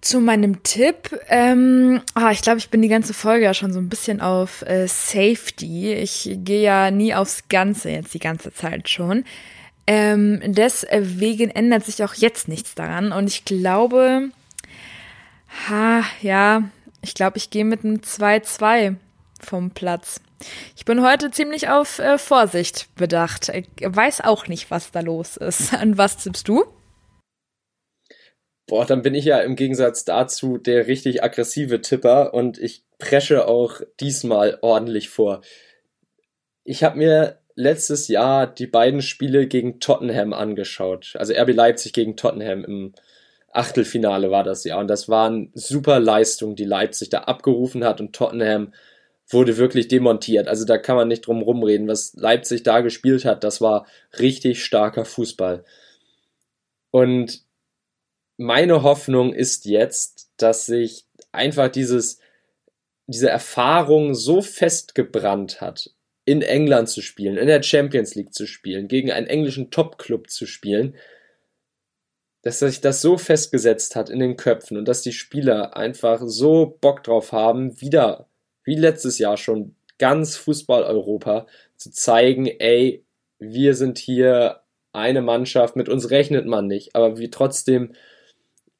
Zu 0.00 0.20
meinem 0.20 0.64
Tipp, 0.64 1.16
ähm, 1.28 2.00
ah, 2.14 2.32
ich 2.32 2.42
glaube, 2.42 2.58
ich 2.58 2.70
bin 2.70 2.82
die 2.82 2.88
ganze 2.88 3.14
Folge 3.14 3.44
ja 3.44 3.54
schon 3.54 3.72
so 3.72 3.78
ein 3.78 3.88
bisschen 3.88 4.20
auf 4.20 4.62
äh, 4.62 4.88
Safety. 4.88 5.92
Ich 5.92 6.28
gehe 6.38 6.62
ja 6.62 6.90
nie 6.90 7.14
aufs 7.14 7.44
Ganze 7.48 7.90
jetzt 7.90 8.12
die 8.12 8.18
ganze 8.18 8.52
Zeit 8.52 8.88
schon. 8.88 9.24
Ähm, 9.86 10.40
deswegen 10.44 11.50
ändert 11.50 11.84
sich 11.84 12.02
auch 12.02 12.14
jetzt 12.14 12.48
nichts 12.48 12.74
daran. 12.74 13.12
Und 13.12 13.28
ich 13.28 13.44
glaube, 13.44 14.30
ha, 15.68 16.02
ja, 16.20 16.64
ich 17.00 17.14
glaube, 17.14 17.36
ich 17.36 17.50
gehe 17.50 17.64
mit 17.64 17.84
einem 17.84 17.96
2-2 17.96 18.96
vom 19.40 19.70
Platz. 19.70 20.20
Ich 20.76 20.84
bin 20.84 21.02
heute 21.02 21.30
ziemlich 21.30 21.68
auf 21.68 21.98
äh, 21.98 22.18
Vorsicht 22.18 22.94
bedacht. 22.94 23.48
Ich 23.50 23.68
weiß 23.82 24.22
auch 24.22 24.46
nicht, 24.48 24.70
was 24.70 24.90
da 24.90 25.00
los 25.00 25.36
ist. 25.36 25.74
An 25.74 25.98
was 25.98 26.16
tippst 26.18 26.48
du? 26.48 26.64
Boah, 28.66 28.86
dann 28.86 29.02
bin 29.02 29.14
ich 29.14 29.24
ja 29.24 29.40
im 29.40 29.56
Gegensatz 29.56 30.04
dazu 30.04 30.56
der 30.56 30.86
richtig 30.86 31.22
aggressive 31.22 31.80
Tipper 31.80 32.32
und 32.32 32.58
ich 32.58 32.84
presche 32.98 33.46
auch 33.46 33.80
diesmal 34.00 34.58
ordentlich 34.62 35.08
vor. 35.10 35.42
Ich 36.64 36.84
habe 36.84 36.98
mir 36.98 37.38
letztes 37.54 38.08
Jahr 38.08 38.46
die 38.46 38.66
beiden 38.66 39.02
Spiele 39.02 39.46
gegen 39.46 39.80
Tottenham 39.80 40.32
angeschaut. 40.32 41.14
Also 41.18 41.34
RB 41.34 41.52
Leipzig 41.52 41.92
gegen 41.92 42.16
Tottenham 42.16 42.64
im 42.64 42.94
Achtelfinale 43.52 44.30
war 44.30 44.44
das 44.44 44.64
ja. 44.64 44.78
Und 44.78 44.88
das 44.88 45.08
waren 45.08 45.50
super 45.54 46.00
Leistungen, 46.00 46.56
die 46.56 46.64
Leipzig 46.64 47.10
da 47.10 47.20
abgerufen 47.20 47.84
hat 47.84 48.00
und 48.00 48.14
Tottenham 48.14 48.72
wurde 49.28 49.56
wirklich 49.56 49.88
demontiert. 49.88 50.48
Also 50.48 50.64
da 50.64 50.78
kann 50.78 50.96
man 50.96 51.08
nicht 51.08 51.26
drum 51.26 51.42
rumreden. 51.42 51.88
Was 51.88 52.14
Leipzig 52.14 52.62
da 52.62 52.80
gespielt 52.80 53.24
hat, 53.24 53.44
das 53.44 53.60
war 53.60 53.86
richtig 54.18 54.64
starker 54.64 55.04
Fußball. 55.04 55.64
Und 56.90 57.44
meine 58.36 58.82
Hoffnung 58.82 59.32
ist 59.32 59.64
jetzt, 59.64 60.30
dass 60.36 60.66
sich 60.66 61.06
einfach 61.30 61.68
dieses, 61.68 62.18
diese 63.06 63.30
Erfahrung 63.30 64.14
so 64.14 64.42
festgebrannt 64.42 65.60
hat, 65.60 65.90
in 66.24 66.42
England 66.42 66.88
zu 66.88 67.00
spielen, 67.00 67.36
in 67.36 67.46
der 67.46 67.62
Champions 67.62 68.14
League 68.14 68.34
zu 68.34 68.46
spielen, 68.46 68.88
gegen 68.88 69.10
einen 69.10 69.26
englischen 69.26 69.70
Top-Club 69.70 70.30
zu 70.30 70.46
spielen, 70.46 70.96
dass 72.42 72.58
sich 72.58 72.80
das 72.80 73.00
so 73.00 73.16
festgesetzt 73.16 73.96
hat 73.96 74.10
in 74.10 74.18
den 74.18 74.36
Köpfen 74.36 74.76
und 74.76 74.86
dass 74.86 75.02
die 75.02 75.12
Spieler 75.12 75.76
einfach 75.76 76.20
so 76.24 76.76
Bock 76.80 77.04
drauf 77.04 77.32
haben, 77.32 77.80
wieder 77.80 78.28
wie 78.64 78.76
letztes 78.76 79.18
Jahr 79.18 79.36
schon 79.36 79.74
ganz 79.98 80.36
Fußball-Europa 80.36 81.46
zu 81.76 81.90
zeigen, 81.90 82.46
ey, 82.46 83.04
wir 83.38 83.74
sind 83.74 83.98
hier 83.98 84.60
eine 84.92 85.22
Mannschaft, 85.22 85.76
mit 85.76 85.88
uns 85.88 86.10
rechnet 86.10 86.46
man 86.46 86.66
nicht, 86.66 86.94
aber 86.94 87.18
wie 87.18 87.30
trotzdem 87.30 87.94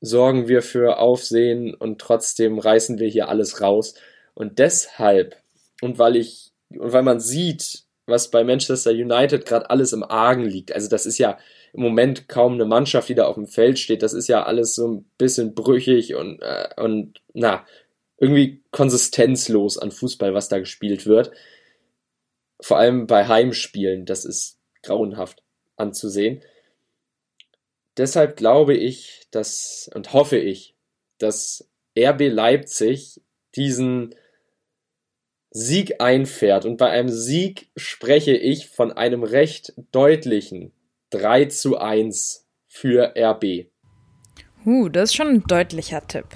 sorgen 0.00 0.48
wir 0.48 0.62
für 0.62 0.98
Aufsehen 0.98 1.74
und 1.74 2.00
trotzdem 2.00 2.58
reißen 2.58 2.98
wir 2.98 3.08
hier 3.08 3.28
alles 3.28 3.60
raus. 3.60 3.94
Und 4.34 4.58
deshalb, 4.58 5.36
und 5.80 5.98
weil 5.98 6.16
ich, 6.16 6.50
und 6.70 6.92
weil 6.92 7.02
man 7.02 7.20
sieht, 7.20 7.84
was 8.06 8.30
bei 8.30 8.42
Manchester 8.42 8.90
United 8.90 9.46
gerade 9.46 9.70
alles 9.70 9.92
im 9.92 10.02
Argen 10.02 10.44
liegt, 10.44 10.72
also 10.72 10.88
das 10.88 11.06
ist 11.06 11.18
ja 11.18 11.38
im 11.72 11.82
Moment 11.82 12.28
kaum 12.28 12.54
eine 12.54 12.64
Mannschaft, 12.64 13.08
die 13.08 13.14
da 13.14 13.24
auf 13.24 13.36
dem 13.36 13.46
Feld 13.46 13.78
steht, 13.78 14.02
das 14.02 14.12
ist 14.12 14.28
ja 14.28 14.42
alles 14.42 14.74
so 14.74 14.88
ein 14.88 15.04
bisschen 15.18 15.54
brüchig 15.54 16.14
und, 16.14 16.42
äh, 16.42 16.68
und 16.76 17.20
na, 17.32 17.64
irgendwie 18.22 18.62
konsistenzlos 18.70 19.78
an 19.78 19.90
Fußball, 19.90 20.32
was 20.32 20.48
da 20.48 20.60
gespielt 20.60 21.06
wird. 21.06 21.32
Vor 22.60 22.78
allem 22.78 23.08
bei 23.08 23.26
Heimspielen, 23.26 24.06
das 24.06 24.24
ist 24.24 24.60
grauenhaft 24.84 25.42
anzusehen. 25.76 26.40
Deshalb 27.96 28.36
glaube 28.36 28.74
ich, 28.74 29.26
dass 29.32 29.90
und 29.92 30.12
hoffe 30.12 30.38
ich, 30.38 30.76
dass 31.18 31.68
RB 31.98 32.28
Leipzig 32.28 33.20
diesen 33.56 34.14
Sieg 35.50 36.00
einfährt. 36.00 36.64
Und 36.64 36.76
bei 36.76 36.90
einem 36.90 37.08
Sieg 37.08 37.70
spreche 37.76 38.36
ich 38.36 38.68
von 38.68 38.92
einem 38.92 39.24
recht 39.24 39.74
deutlichen 39.90 40.70
3 41.10 41.46
zu 41.46 41.76
1 41.76 42.46
für 42.68 43.14
RB. 43.16 43.66
Uh, 44.64 44.88
das 44.88 45.10
ist 45.10 45.16
schon 45.16 45.26
ein 45.26 45.42
deutlicher 45.42 46.06
Tipp. 46.06 46.26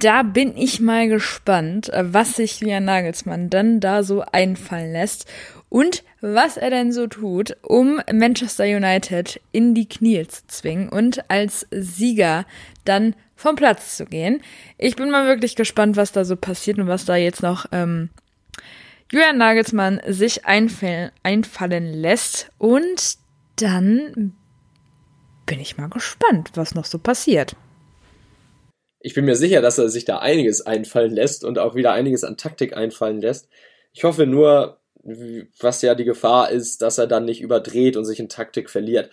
Da 0.00 0.22
bin 0.22 0.56
ich 0.56 0.80
mal 0.80 1.08
gespannt, 1.08 1.90
was 1.94 2.36
sich 2.36 2.60
Julian 2.60 2.84
Nagelsmann 2.84 3.48
dann 3.48 3.80
da 3.80 4.02
so 4.02 4.22
einfallen 4.32 4.92
lässt 4.92 5.26
und 5.68 6.02
was 6.20 6.56
er 6.56 6.70
denn 6.70 6.92
so 6.92 7.06
tut, 7.06 7.56
um 7.62 8.00
Manchester 8.12 8.64
United 8.64 9.40
in 9.52 9.74
die 9.74 9.88
Knie 9.88 10.26
zu 10.26 10.46
zwingen 10.46 10.88
und 10.88 11.28
als 11.30 11.66
Sieger 11.70 12.44
dann 12.84 13.14
vom 13.36 13.56
Platz 13.56 13.96
zu 13.96 14.06
gehen. 14.06 14.42
Ich 14.78 14.96
bin 14.96 15.10
mal 15.10 15.26
wirklich 15.26 15.56
gespannt, 15.56 15.96
was 15.96 16.12
da 16.12 16.24
so 16.24 16.36
passiert 16.36 16.78
und 16.78 16.86
was 16.86 17.04
da 17.04 17.16
jetzt 17.16 17.42
noch 17.42 17.66
ähm, 17.72 18.10
Julian 19.10 19.38
Nagelsmann 19.38 20.00
sich 20.06 20.44
einfallen, 20.44 21.10
einfallen 21.22 21.92
lässt. 21.92 22.50
Und 22.58 23.18
dann 23.56 24.34
bin 25.46 25.60
ich 25.60 25.76
mal 25.76 25.88
gespannt, 25.88 26.52
was 26.54 26.74
noch 26.74 26.84
so 26.84 26.98
passiert. 26.98 27.56
Ich 29.04 29.12
bin 29.12 29.26
mir 29.26 29.36
sicher, 29.36 29.60
dass 29.60 29.76
er 29.76 29.90
sich 29.90 30.06
da 30.06 30.20
einiges 30.20 30.62
einfallen 30.62 31.12
lässt 31.12 31.44
und 31.44 31.58
auch 31.58 31.74
wieder 31.74 31.92
einiges 31.92 32.24
an 32.24 32.38
Taktik 32.38 32.74
einfallen 32.74 33.20
lässt. 33.20 33.50
Ich 33.92 34.02
hoffe 34.04 34.24
nur, 34.24 34.78
was 35.60 35.82
ja 35.82 35.94
die 35.94 36.06
Gefahr 36.06 36.50
ist, 36.50 36.80
dass 36.80 36.96
er 36.96 37.06
dann 37.06 37.26
nicht 37.26 37.42
überdreht 37.42 37.98
und 37.98 38.06
sich 38.06 38.18
in 38.18 38.30
Taktik 38.30 38.70
verliert. 38.70 39.10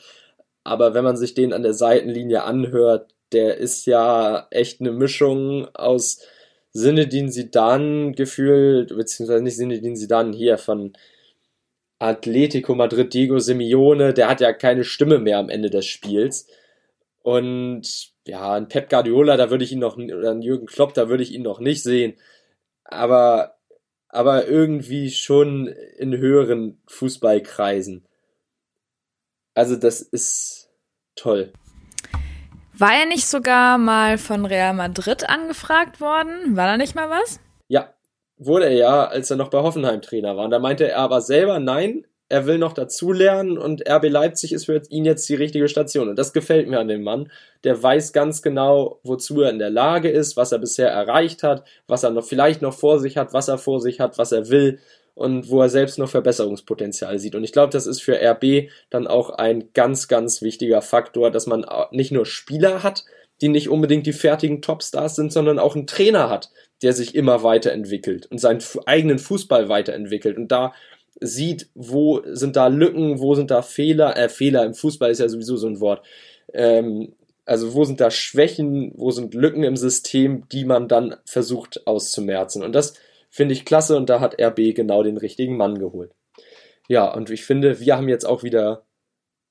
Aber 0.63 0.93
wenn 0.93 1.03
man 1.03 1.17
sich 1.17 1.33
den 1.33 1.51
an 1.51 1.63
der 1.63 1.73
Seitenlinie 1.73 2.43
anhört, 2.43 3.13
der 3.33 3.57
ist 3.57 3.85
ja 3.85 4.47
echt 4.49 4.79
eine 4.79 4.93
Mischung 4.93 5.67
aus 5.75 6.21
Sinedin 6.71 7.29
Sidan 7.29 8.13
gefühlt, 8.13 8.95
beziehungsweise 8.95 9.43
nicht 9.43 9.57
Sinedin 9.57 9.97
Sidan 9.97 10.31
hier 10.31 10.57
von 10.57 10.93
Atletico 11.99 12.75
Madrid, 12.75 13.13
Diego 13.13 13.39
Simeone, 13.39 14.13
der 14.13 14.29
hat 14.29 14.39
ja 14.39 14.53
keine 14.53 14.85
Stimme 14.85 15.19
mehr 15.19 15.37
am 15.37 15.49
Ende 15.49 15.69
des 15.69 15.85
Spiels. 15.85 16.47
Und 17.23 18.10
ja, 18.25 18.53
ein 18.53 18.67
Pep 18.67 18.89
Guardiola, 18.89 19.37
da 19.37 19.49
würde 19.49 19.63
ich 19.63 19.71
ihn 19.71 19.79
noch, 19.79 19.97
oder 19.97 20.31
ein 20.31 20.41
Jürgen 20.41 20.67
Klopp, 20.67 20.93
da 20.93 21.09
würde 21.09 21.23
ich 21.23 21.33
ihn 21.33 21.41
noch 21.41 21.59
nicht 21.59 21.83
sehen. 21.83 22.15
Aber, 22.83 23.57
aber 24.09 24.47
irgendwie 24.47 25.09
schon 25.11 25.67
in 25.67 26.17
höheren 26.17 26.81
Fußballkreisen. 26.87 28.05
Also 29.53 29.75
das 29.75 30.01
ist 30.01 30.69
toll. 31.15 31.51
War 32.77 32.93
er 32.93 33.05
nicht 33.05 33.27
sogar 33.27 33.77
mal 33.77 34.17
von 34.17 34.45
Real 34.45 34.73
Madrid 34.73 35.29
angefragt 35.29 36.01
worden? 36.01 36.55
War 36.55 36.67
da 36.67 36.77
nicht 36.77 36.95
mal 36.95 37.09
was? 37.09 37.39
Ja, 37.67 37.93
wurde 38.37 38.65
er 38.65 38.73
ja, 38.73 39.05
als 39.05 39.29
er 39.29 39.37
noch 39.37 39.49
bei 39.49 39.59
Hoffenheim 39.59 40.01
Trainer 40.01 40.35
war. 40.35 40.45
Und 40.45 40.51
da 40.51 40.59
meinte 40.59 40.89
er 40.89 40.97
aber 40.97 41.21
selber, 41.21 41.59
nein, 41.59 42.05
er 42.31 42.45
will 42.45 42.57
noch 42.57 42.71
dazulernen 42.71 43.57
und 43.57 43.87
RB 43.89 44.09
Leipzig 44.09 44.53
ist 44.53 44.65
für 44.65 44.81
ihn 44.89 45.03
jetzt 45.03 45.27
die 45.27 45.35
richtige 45.35 45.67
Station. 45.67 46.07
Und 46.07 46.17
das 46.17 46.31
gefällt 46.31 46.69
mir 46.69 46.79
an 46.79 46.87
dem 46.87 47.03
Mann. 47.03 47.29
Der 47.65 47.83
weiß 47.83 48.13
ganz 48.13 48.41
genau, 48.41 49.01
wozu 49.03 49.41
er 49.41 49.49
in 49.49 49.59
der 49.59 49.69
Lage 49.69 50.09
ist, 50.09 50.37
was 50.37 50.53
er 50.53 50.59
bisher 50.59 50.89
erreicht 50.89 51.43
hat, 51.43 51.65
was 51.87 52.03
er 52.03 52.11
noch 52.11 52.25
vielleicht 52.25 52.61
noch 52.61 52.73
vor 52.73 52.99
sich 52.99 53.17
hat, 53.17 53.33
was 53.33 53.49
er 53.49 53.57
vor 53.57 53.81
sich 53.81 53.99
hat, 53.99 54.17
was 54.17 54.31
er 54.31 54.49
will 54.49 54.79
und 55.13 55.49
wo 55.49 55.61
er 55.61 55.67
selbst 55.67 55.99
noch 55.99 56.09
Verbesserungspotenzial 56.09 57.19
sieht. 57.19 57.35
Und 57.35 57.43
ich 57.43 57.51
glaube, 57.51 57.73
das 57.73 57.85
ist 57.85 58.01
für 58.01 58.15
RB 58.15 58.69
dann 58.89 59.07
auch 59.07 59.31
ein 59.31 59.65
ganz, 59.73 60.07
ganz 60.07 60.41
wichtiger 60.41 60.81
Faktor, 60.81 61.31
dass 61.31 61.47
man 61.47 61.65
nicht 61.91 62.13
nur 62.13 62.25
Spieler 62.25 62.81
hat, 62.81 63.03
die 63.41 63.49
nicht 63.49 63.67
unbedingt 63.67 64.05
die 64.05 64.13
fertigen 64.13 64.61
Topstars 64.61 65.17
sind, 65.17 65.33
sondern 65.33 65.59
auch 65.59 65.75
einen 65.75 65.87
Trainer 65.87 66.29
hat, 66.29 66.49
der 66.81 66.93
sich 66.93 67.13
immer 67.13 67.43
weiterentwickelt 67.43 68.27
und 68.27 68.39
seinen 68.39 68.61
eigenen 68.85 69.19
Fußball 69.19 69.67
weiterentwickelt. 69.67 70.37
Und 70.37 70.49
da 70.49 70.73
sieht, 71.19 71.69
wo 71.75 72.21
sind 72.25 72.55
da 72.55 72.67
Lücken, 72.67 73.19
wo 73.19 73.35
sind 73.35 73.51
da 73.51 73.61
Fehler, 73.61 74.17
äh, 74.17 74.29
Fehler 74.29 74.65
im 74.65 74.73
Fußball 74.73 75.11
ist 75.11 75.19
ja 75.19 75.29
sowieso 75.29 75.57
so 75.57 75.67
ein 75.67 75.79
Wort. 75.79 76.05
Ähm, 76.53 77.13
also 77.45 77.73
wo 77.73 77.83
sind 77.83 77.99
da 77.99 78.11
Schwächen, 78.11 78.93
wo 78.95 79.11
sind 79.11 79.33
Lücken 79.33 79.63
im 79.63 79.75
System, 79.75 80.47
die 80.51 80.65
man 80.65 80.87
dann 80.87 81.15
versucht 81.25 81.85
auszumerzen. 81.85 82.63
Und 82.63 82.73
das 82.73 82.93
finde 83.29 83.53
ich 83.53 83.65
klasse 83.65 83.97
und 83.97 84.09
da 84.09 84.19
hat 84.19 84.41
RB 84.41 84.75
genau 84.75 85.03
den 85.03 85.17
richtigen 85.17 85.57
Mann 85.57 85.79
geholt. 85.79 86.11
Ja, 86.87 87.11
und 87.13 87.29
ich 87.29 87.45
finde, 87.45 87.79
wir 87.79 87.97
haben 87.97 88.09
jetzt 88.09 88.25
auch 88.25 88.43
wieder 88.43 88.85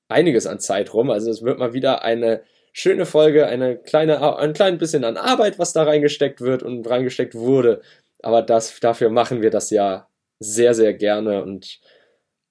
einiges 0.07 0.47
an 0.47 0.59
Zeit 0.59 0.93
rum. 0.93 1.09
Also 1.09 1.31
es 1.31 1.41
wird 1.41 1.59
mal 1.59 1.73
wieder 1.73 2.03
eine 2.03 2.43
schöne 2.73 3.05
Folge, 3.05 3.47
eine 3.47 3.77
kleine, 3.77 4.37
ein 4.37 4.53
klein 4.53 4.77
bisschen 4.77 5.03
an 5.03 5.17
Arbeit, 5.17 5.59
was 5.59 5.73
da 5.73 5.83
reingesteckt 5.83 6.41
wird 6.41 6.63
und 6.63 6.89
reingesteckt 6.89 7.35
wurde. 7.35 7.81
Aber 8.21 8.41
das, 8.41 8.79
dafür 8.79 9.09
machen 9.09 9.41
wir 9.41 9.49
das 9.49 9.69
ja 9.71 10.07
sehr, 10.41 10.73
sehr 10.73 10.93
gerne 10.95 11.43
und 11.43 11.79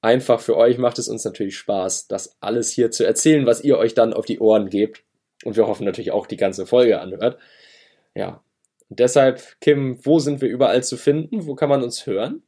einfach 0.00 0.40
für 0.40 0.56
euch 0.56 0.78
macht 0.78 0.98
es 0.98 1.08
uns 1.08 1.24
natürlich 1.24 1.58
Spaß, 1.58 2.06
das 2.06 2.36
alles 2.40 2.70
hier 2.70 2.90
zu 2.92 3.04
erzählen, 3.04 3.46
was 3.46 3.62
ihr 3.62 3.78
euch 3.78 3.94
dann 3.94 4.14
auf 4.14 4.24
die 4.24 4.38
Ohren 4.38 4.70
gebt. 4.70 5.02
Und 5.44 5.56
wir 5.56 5.66
hoffen 5.66 5.84
natürlich 5.84 6.12
auch 6.12 6.26
die 6.26 6.36
ganze 6.36 6.66
Folge 6.66 7.00
anhört. 7.00 7.38
Ja. 8.14 8.42
Und 8.88 9.00
deshalb, 9.00 9.60
Kim, 9.60 9.98
wo 10.04 10.20
sind 10.20 10.40
wir 10.40 10.48
überall 10.48 10.84
zu 10.84 10.96
finden? 10.96 11.46
Wo 11.46 11.54
kann 11.54 11.68
man 11.68 11.82
uns 11.82 12.06
hören? 12.06 12.42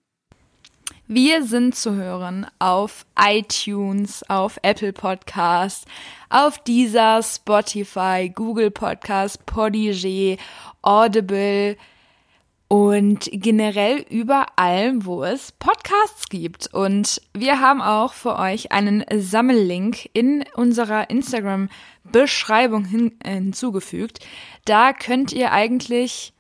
Wir 1.09 1.43
sind 1.43 1.75
zu 1.75 1.97
hören 1.97 2.47
auf 2.61 3.05
iTunes, 3.19 4.25
auf 4.29 4.59
Apple 4.63 4.93
Podcast, 4.93 5.87
auf 6.31 6.59
Deezer, 6.59 7.21
Spotify, 7.23 8.31
Google 8.33 8.71
Podcast, 8.71 9.45
Podigy, 9.45 10.39
Audible, 10.83 11.77
und 12.73 13.29
generell 13.31 13.99
überall, 14.09 15.05
wo 15.05 15.25
es 15.25 15.53
Podcasts 15.53 16.31
gibt. 16.31 16.73
Und 16.73 17.21
wir 17.35 17.61
haben 17.61 17.83
auch 17.83 18.15
für 18.15 18.39
euch 18.39 18.73
einen 18.73 19.05
Sammellink 19.15 20.09
in 20.15 20.43
unserer 20.55 21.11
Instagram-Beschreibung 21.11 22.87
hin 22.87 23.13
äh, 23.23 23.35
hinzugefügt. 23.35 24.21
Da 24.65 24.95
könnt 24.95 25.33
ihr 25.35 25.53
eigentlich 25.53 26.33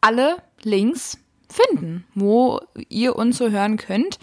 alle 0.00 0.36
Links 0.62 1.18
finden, 1.50 2.06
wo 2.14 2.60
ihr 2.88 3.16
uns 3.16 3.38
so 3.38 3.50
hören 3.50 3.78
könnt. 3.78 4.20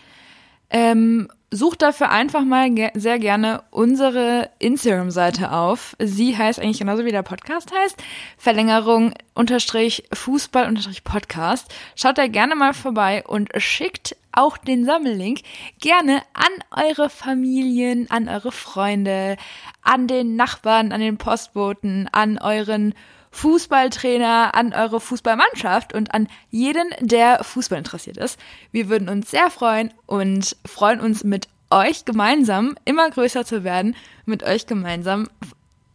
Ähm, 0.70 1.28
sucht 1.56 1.82
dafür 1.82 2.10
einfach 2.10 2.44
mal 2.44 2.70
ge 2.70 2.90
sehr 2.94 3.18
gerne 3.18 3.64
unsere 3.72 4.50
Instagram-Seite 4.60 5.52
auf. 5.52 5.96
Sie 6.00 6.38
heißt 6.38 6.60
eigentlich 6.60 6.80
genauso 6.80 7.06
wie 7.06 7.12
der 7.12 7.24
Podcast 7.24 7.72
heißt. 7.74 7.98
Verlängerung 8.38 9.14
unterstrich 9.34 10.04
Fußball 10.12 10.68
unterstrich 10.68 11.04
Podcast. 11.04 11.74
Schaut 11.96 12.18
da 12.18 12.28
gerne 12.28 12.56
mal 12.56 12.74
vorbei 12.74 13.24
und 13.26 13.50
schickt 13.58 14.16
auch 14.34 14.58
den 14.58 14.86
Sammellink 14.86 15.42
gerne 15.80 16.22
an 16.34 16.84
eure 16.86 17.10
Familien, 17.10 18.12
an 18.12 18.28
eure 18.28 18.52
Freunde, 18.52 19.38
an 19.82 20.08
den 20.08 20.36
Nachbarn, 20.36 20.92
an 20.92 21.00
den 21.00 21.18
Postboten, 21.18 22.10
an 22.12 22.38
euren 22.38 22.94
Fußballtrainer, 23.36 24.56
an 24.56 24.72
eure 24.72 25.02
Fußballmannschaft 25.02 25.94
und 25.94 26.14
an 26.14 26.30
jeden, 26.52 26.88
der 27.02 27.44
Fußball 27.44 27.78
interessiert 27.78 28.16
ist. 28.16 28.40
Wir 28.72 28.88
würden 28.88 29.10
uns 29.10 29.30
sehr 29.30 29.50
freuen 29.50 29.94
und 30.06 30.56
freuen 30.66 31.02
uns 31.02 31.26
mit 31.26 31.50
euch 31.70 32.06
gemeinsam 32.06 32.78
immer 32.86 33.10
größer 33.10 33.44
zu 33.44 33.66
werden, 33.66 33.98
mit 34.26 34.44
euch 34.44 34.68
gemeinsam 34.68 35.28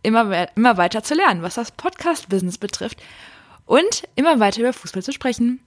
immer, 0.03 0.49
immer 0.55 0.77
weiter 0.77 1.03
zu 1.03 1.15
lernen, 1.15 1.41
was 1.41 1.55
das 1.55 1.73
Podcast-Business 1.73 2.59
betrifft 2.59 2.99
und 3.65 4.03
immer 4.17 4.39
weiter 4.39 4.61
über 4.61 4.75
Fußball 4.75 5.03
zu 5.03 5.13
sprechen. 5.13 5.61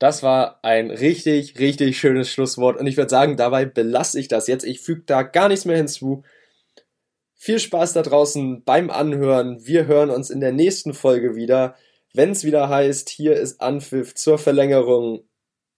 Das 0.00 0.24
war 0.24 0.58
ein 0.62 0.90
richtig, 0.90 1.60
richtig 1.60 2.00
schönes 2.00 2.28
Schlusswort 2.28 2.76
und 2.76 2.88
ich 2.88 2.96
würde 2.96 3.10
sagen, 3.10 3.36
dabei 3.36 3.66
belasse 3.66 4.18
ich 4.18 4.26
das 4.26 4.48
jetzt. 4.48 4.64
Ich 4.64 4.80
füge 4.80 5.02
da 5.06 5.22
gar 5.22 5.46
nichts 5.46 5.64
mehr 5.64 5.76
hinzu. 5.76 6.24
Viel 7.42 7.58
Spaß 7.58 7.94
da 7.94 8.02
draußen 8.02 8.64
beim 8.64 8.90
Anhören. 8.90 9.66
Wir 9.66 9.86
hören 9.86 10.10
uns 10.10 10.28
in 10.28 10.40
der 10.40 10.52
nächsten 10.52 10.92
Folge 10.92 11.36
wieder, 11.36 11.74
wenn 12.12 12.32
es 12.32 12.44
wieder 12.44 12.68
heißt, 12.68 13.08
hier 13.08 13.32
ist 13.32 13.62
Anpfiff 13.62 14.14
zur 14.14 14.36
Verlängerung 14.36 15.24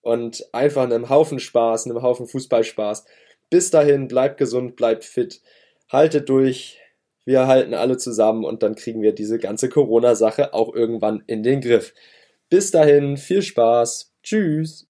und 0.01 0.45
einfach 0.51 0.83
einem 0.83 1.09
Haufen 1.09 1.39
Spaß, 1.39 1.87
einem 1.87 2.03
Haufen 2.03 2.27
Fußballspaß. 2.27 3.05
Bis 3.49 3.71
dahin, 3.71 4.09
bleibt 4.09 4.39
gesund, 4.39 4.75
bleibt 4.75 5.05
fit, 5.05 5.41
haltet 5.89 6.29
durch. 6.29 6.81
Wir 7.25 7.47
halten 7.47 7.75
alle 7.75 7.97
zusammen 7.97 8.45
und 8.45 8.65
dann 8.65 8.75
kriegen 8.75 9.01
wir 9.01 9.13
diese 9.13 9.39
ganze 9.39 9.69
Corona-Sache 9.69 10.55
auch 10.55 10.75
irgendwann 10.75 11.23
in 11.29 11.45
den 11.45 11.61
Griff. 11.61 11.95
Bis 12.51 12.73
dahin, 12.73 13.17
viel 13.17 13.43
Spaß. 13.43 14.13
Tschüss. 14.25 14.81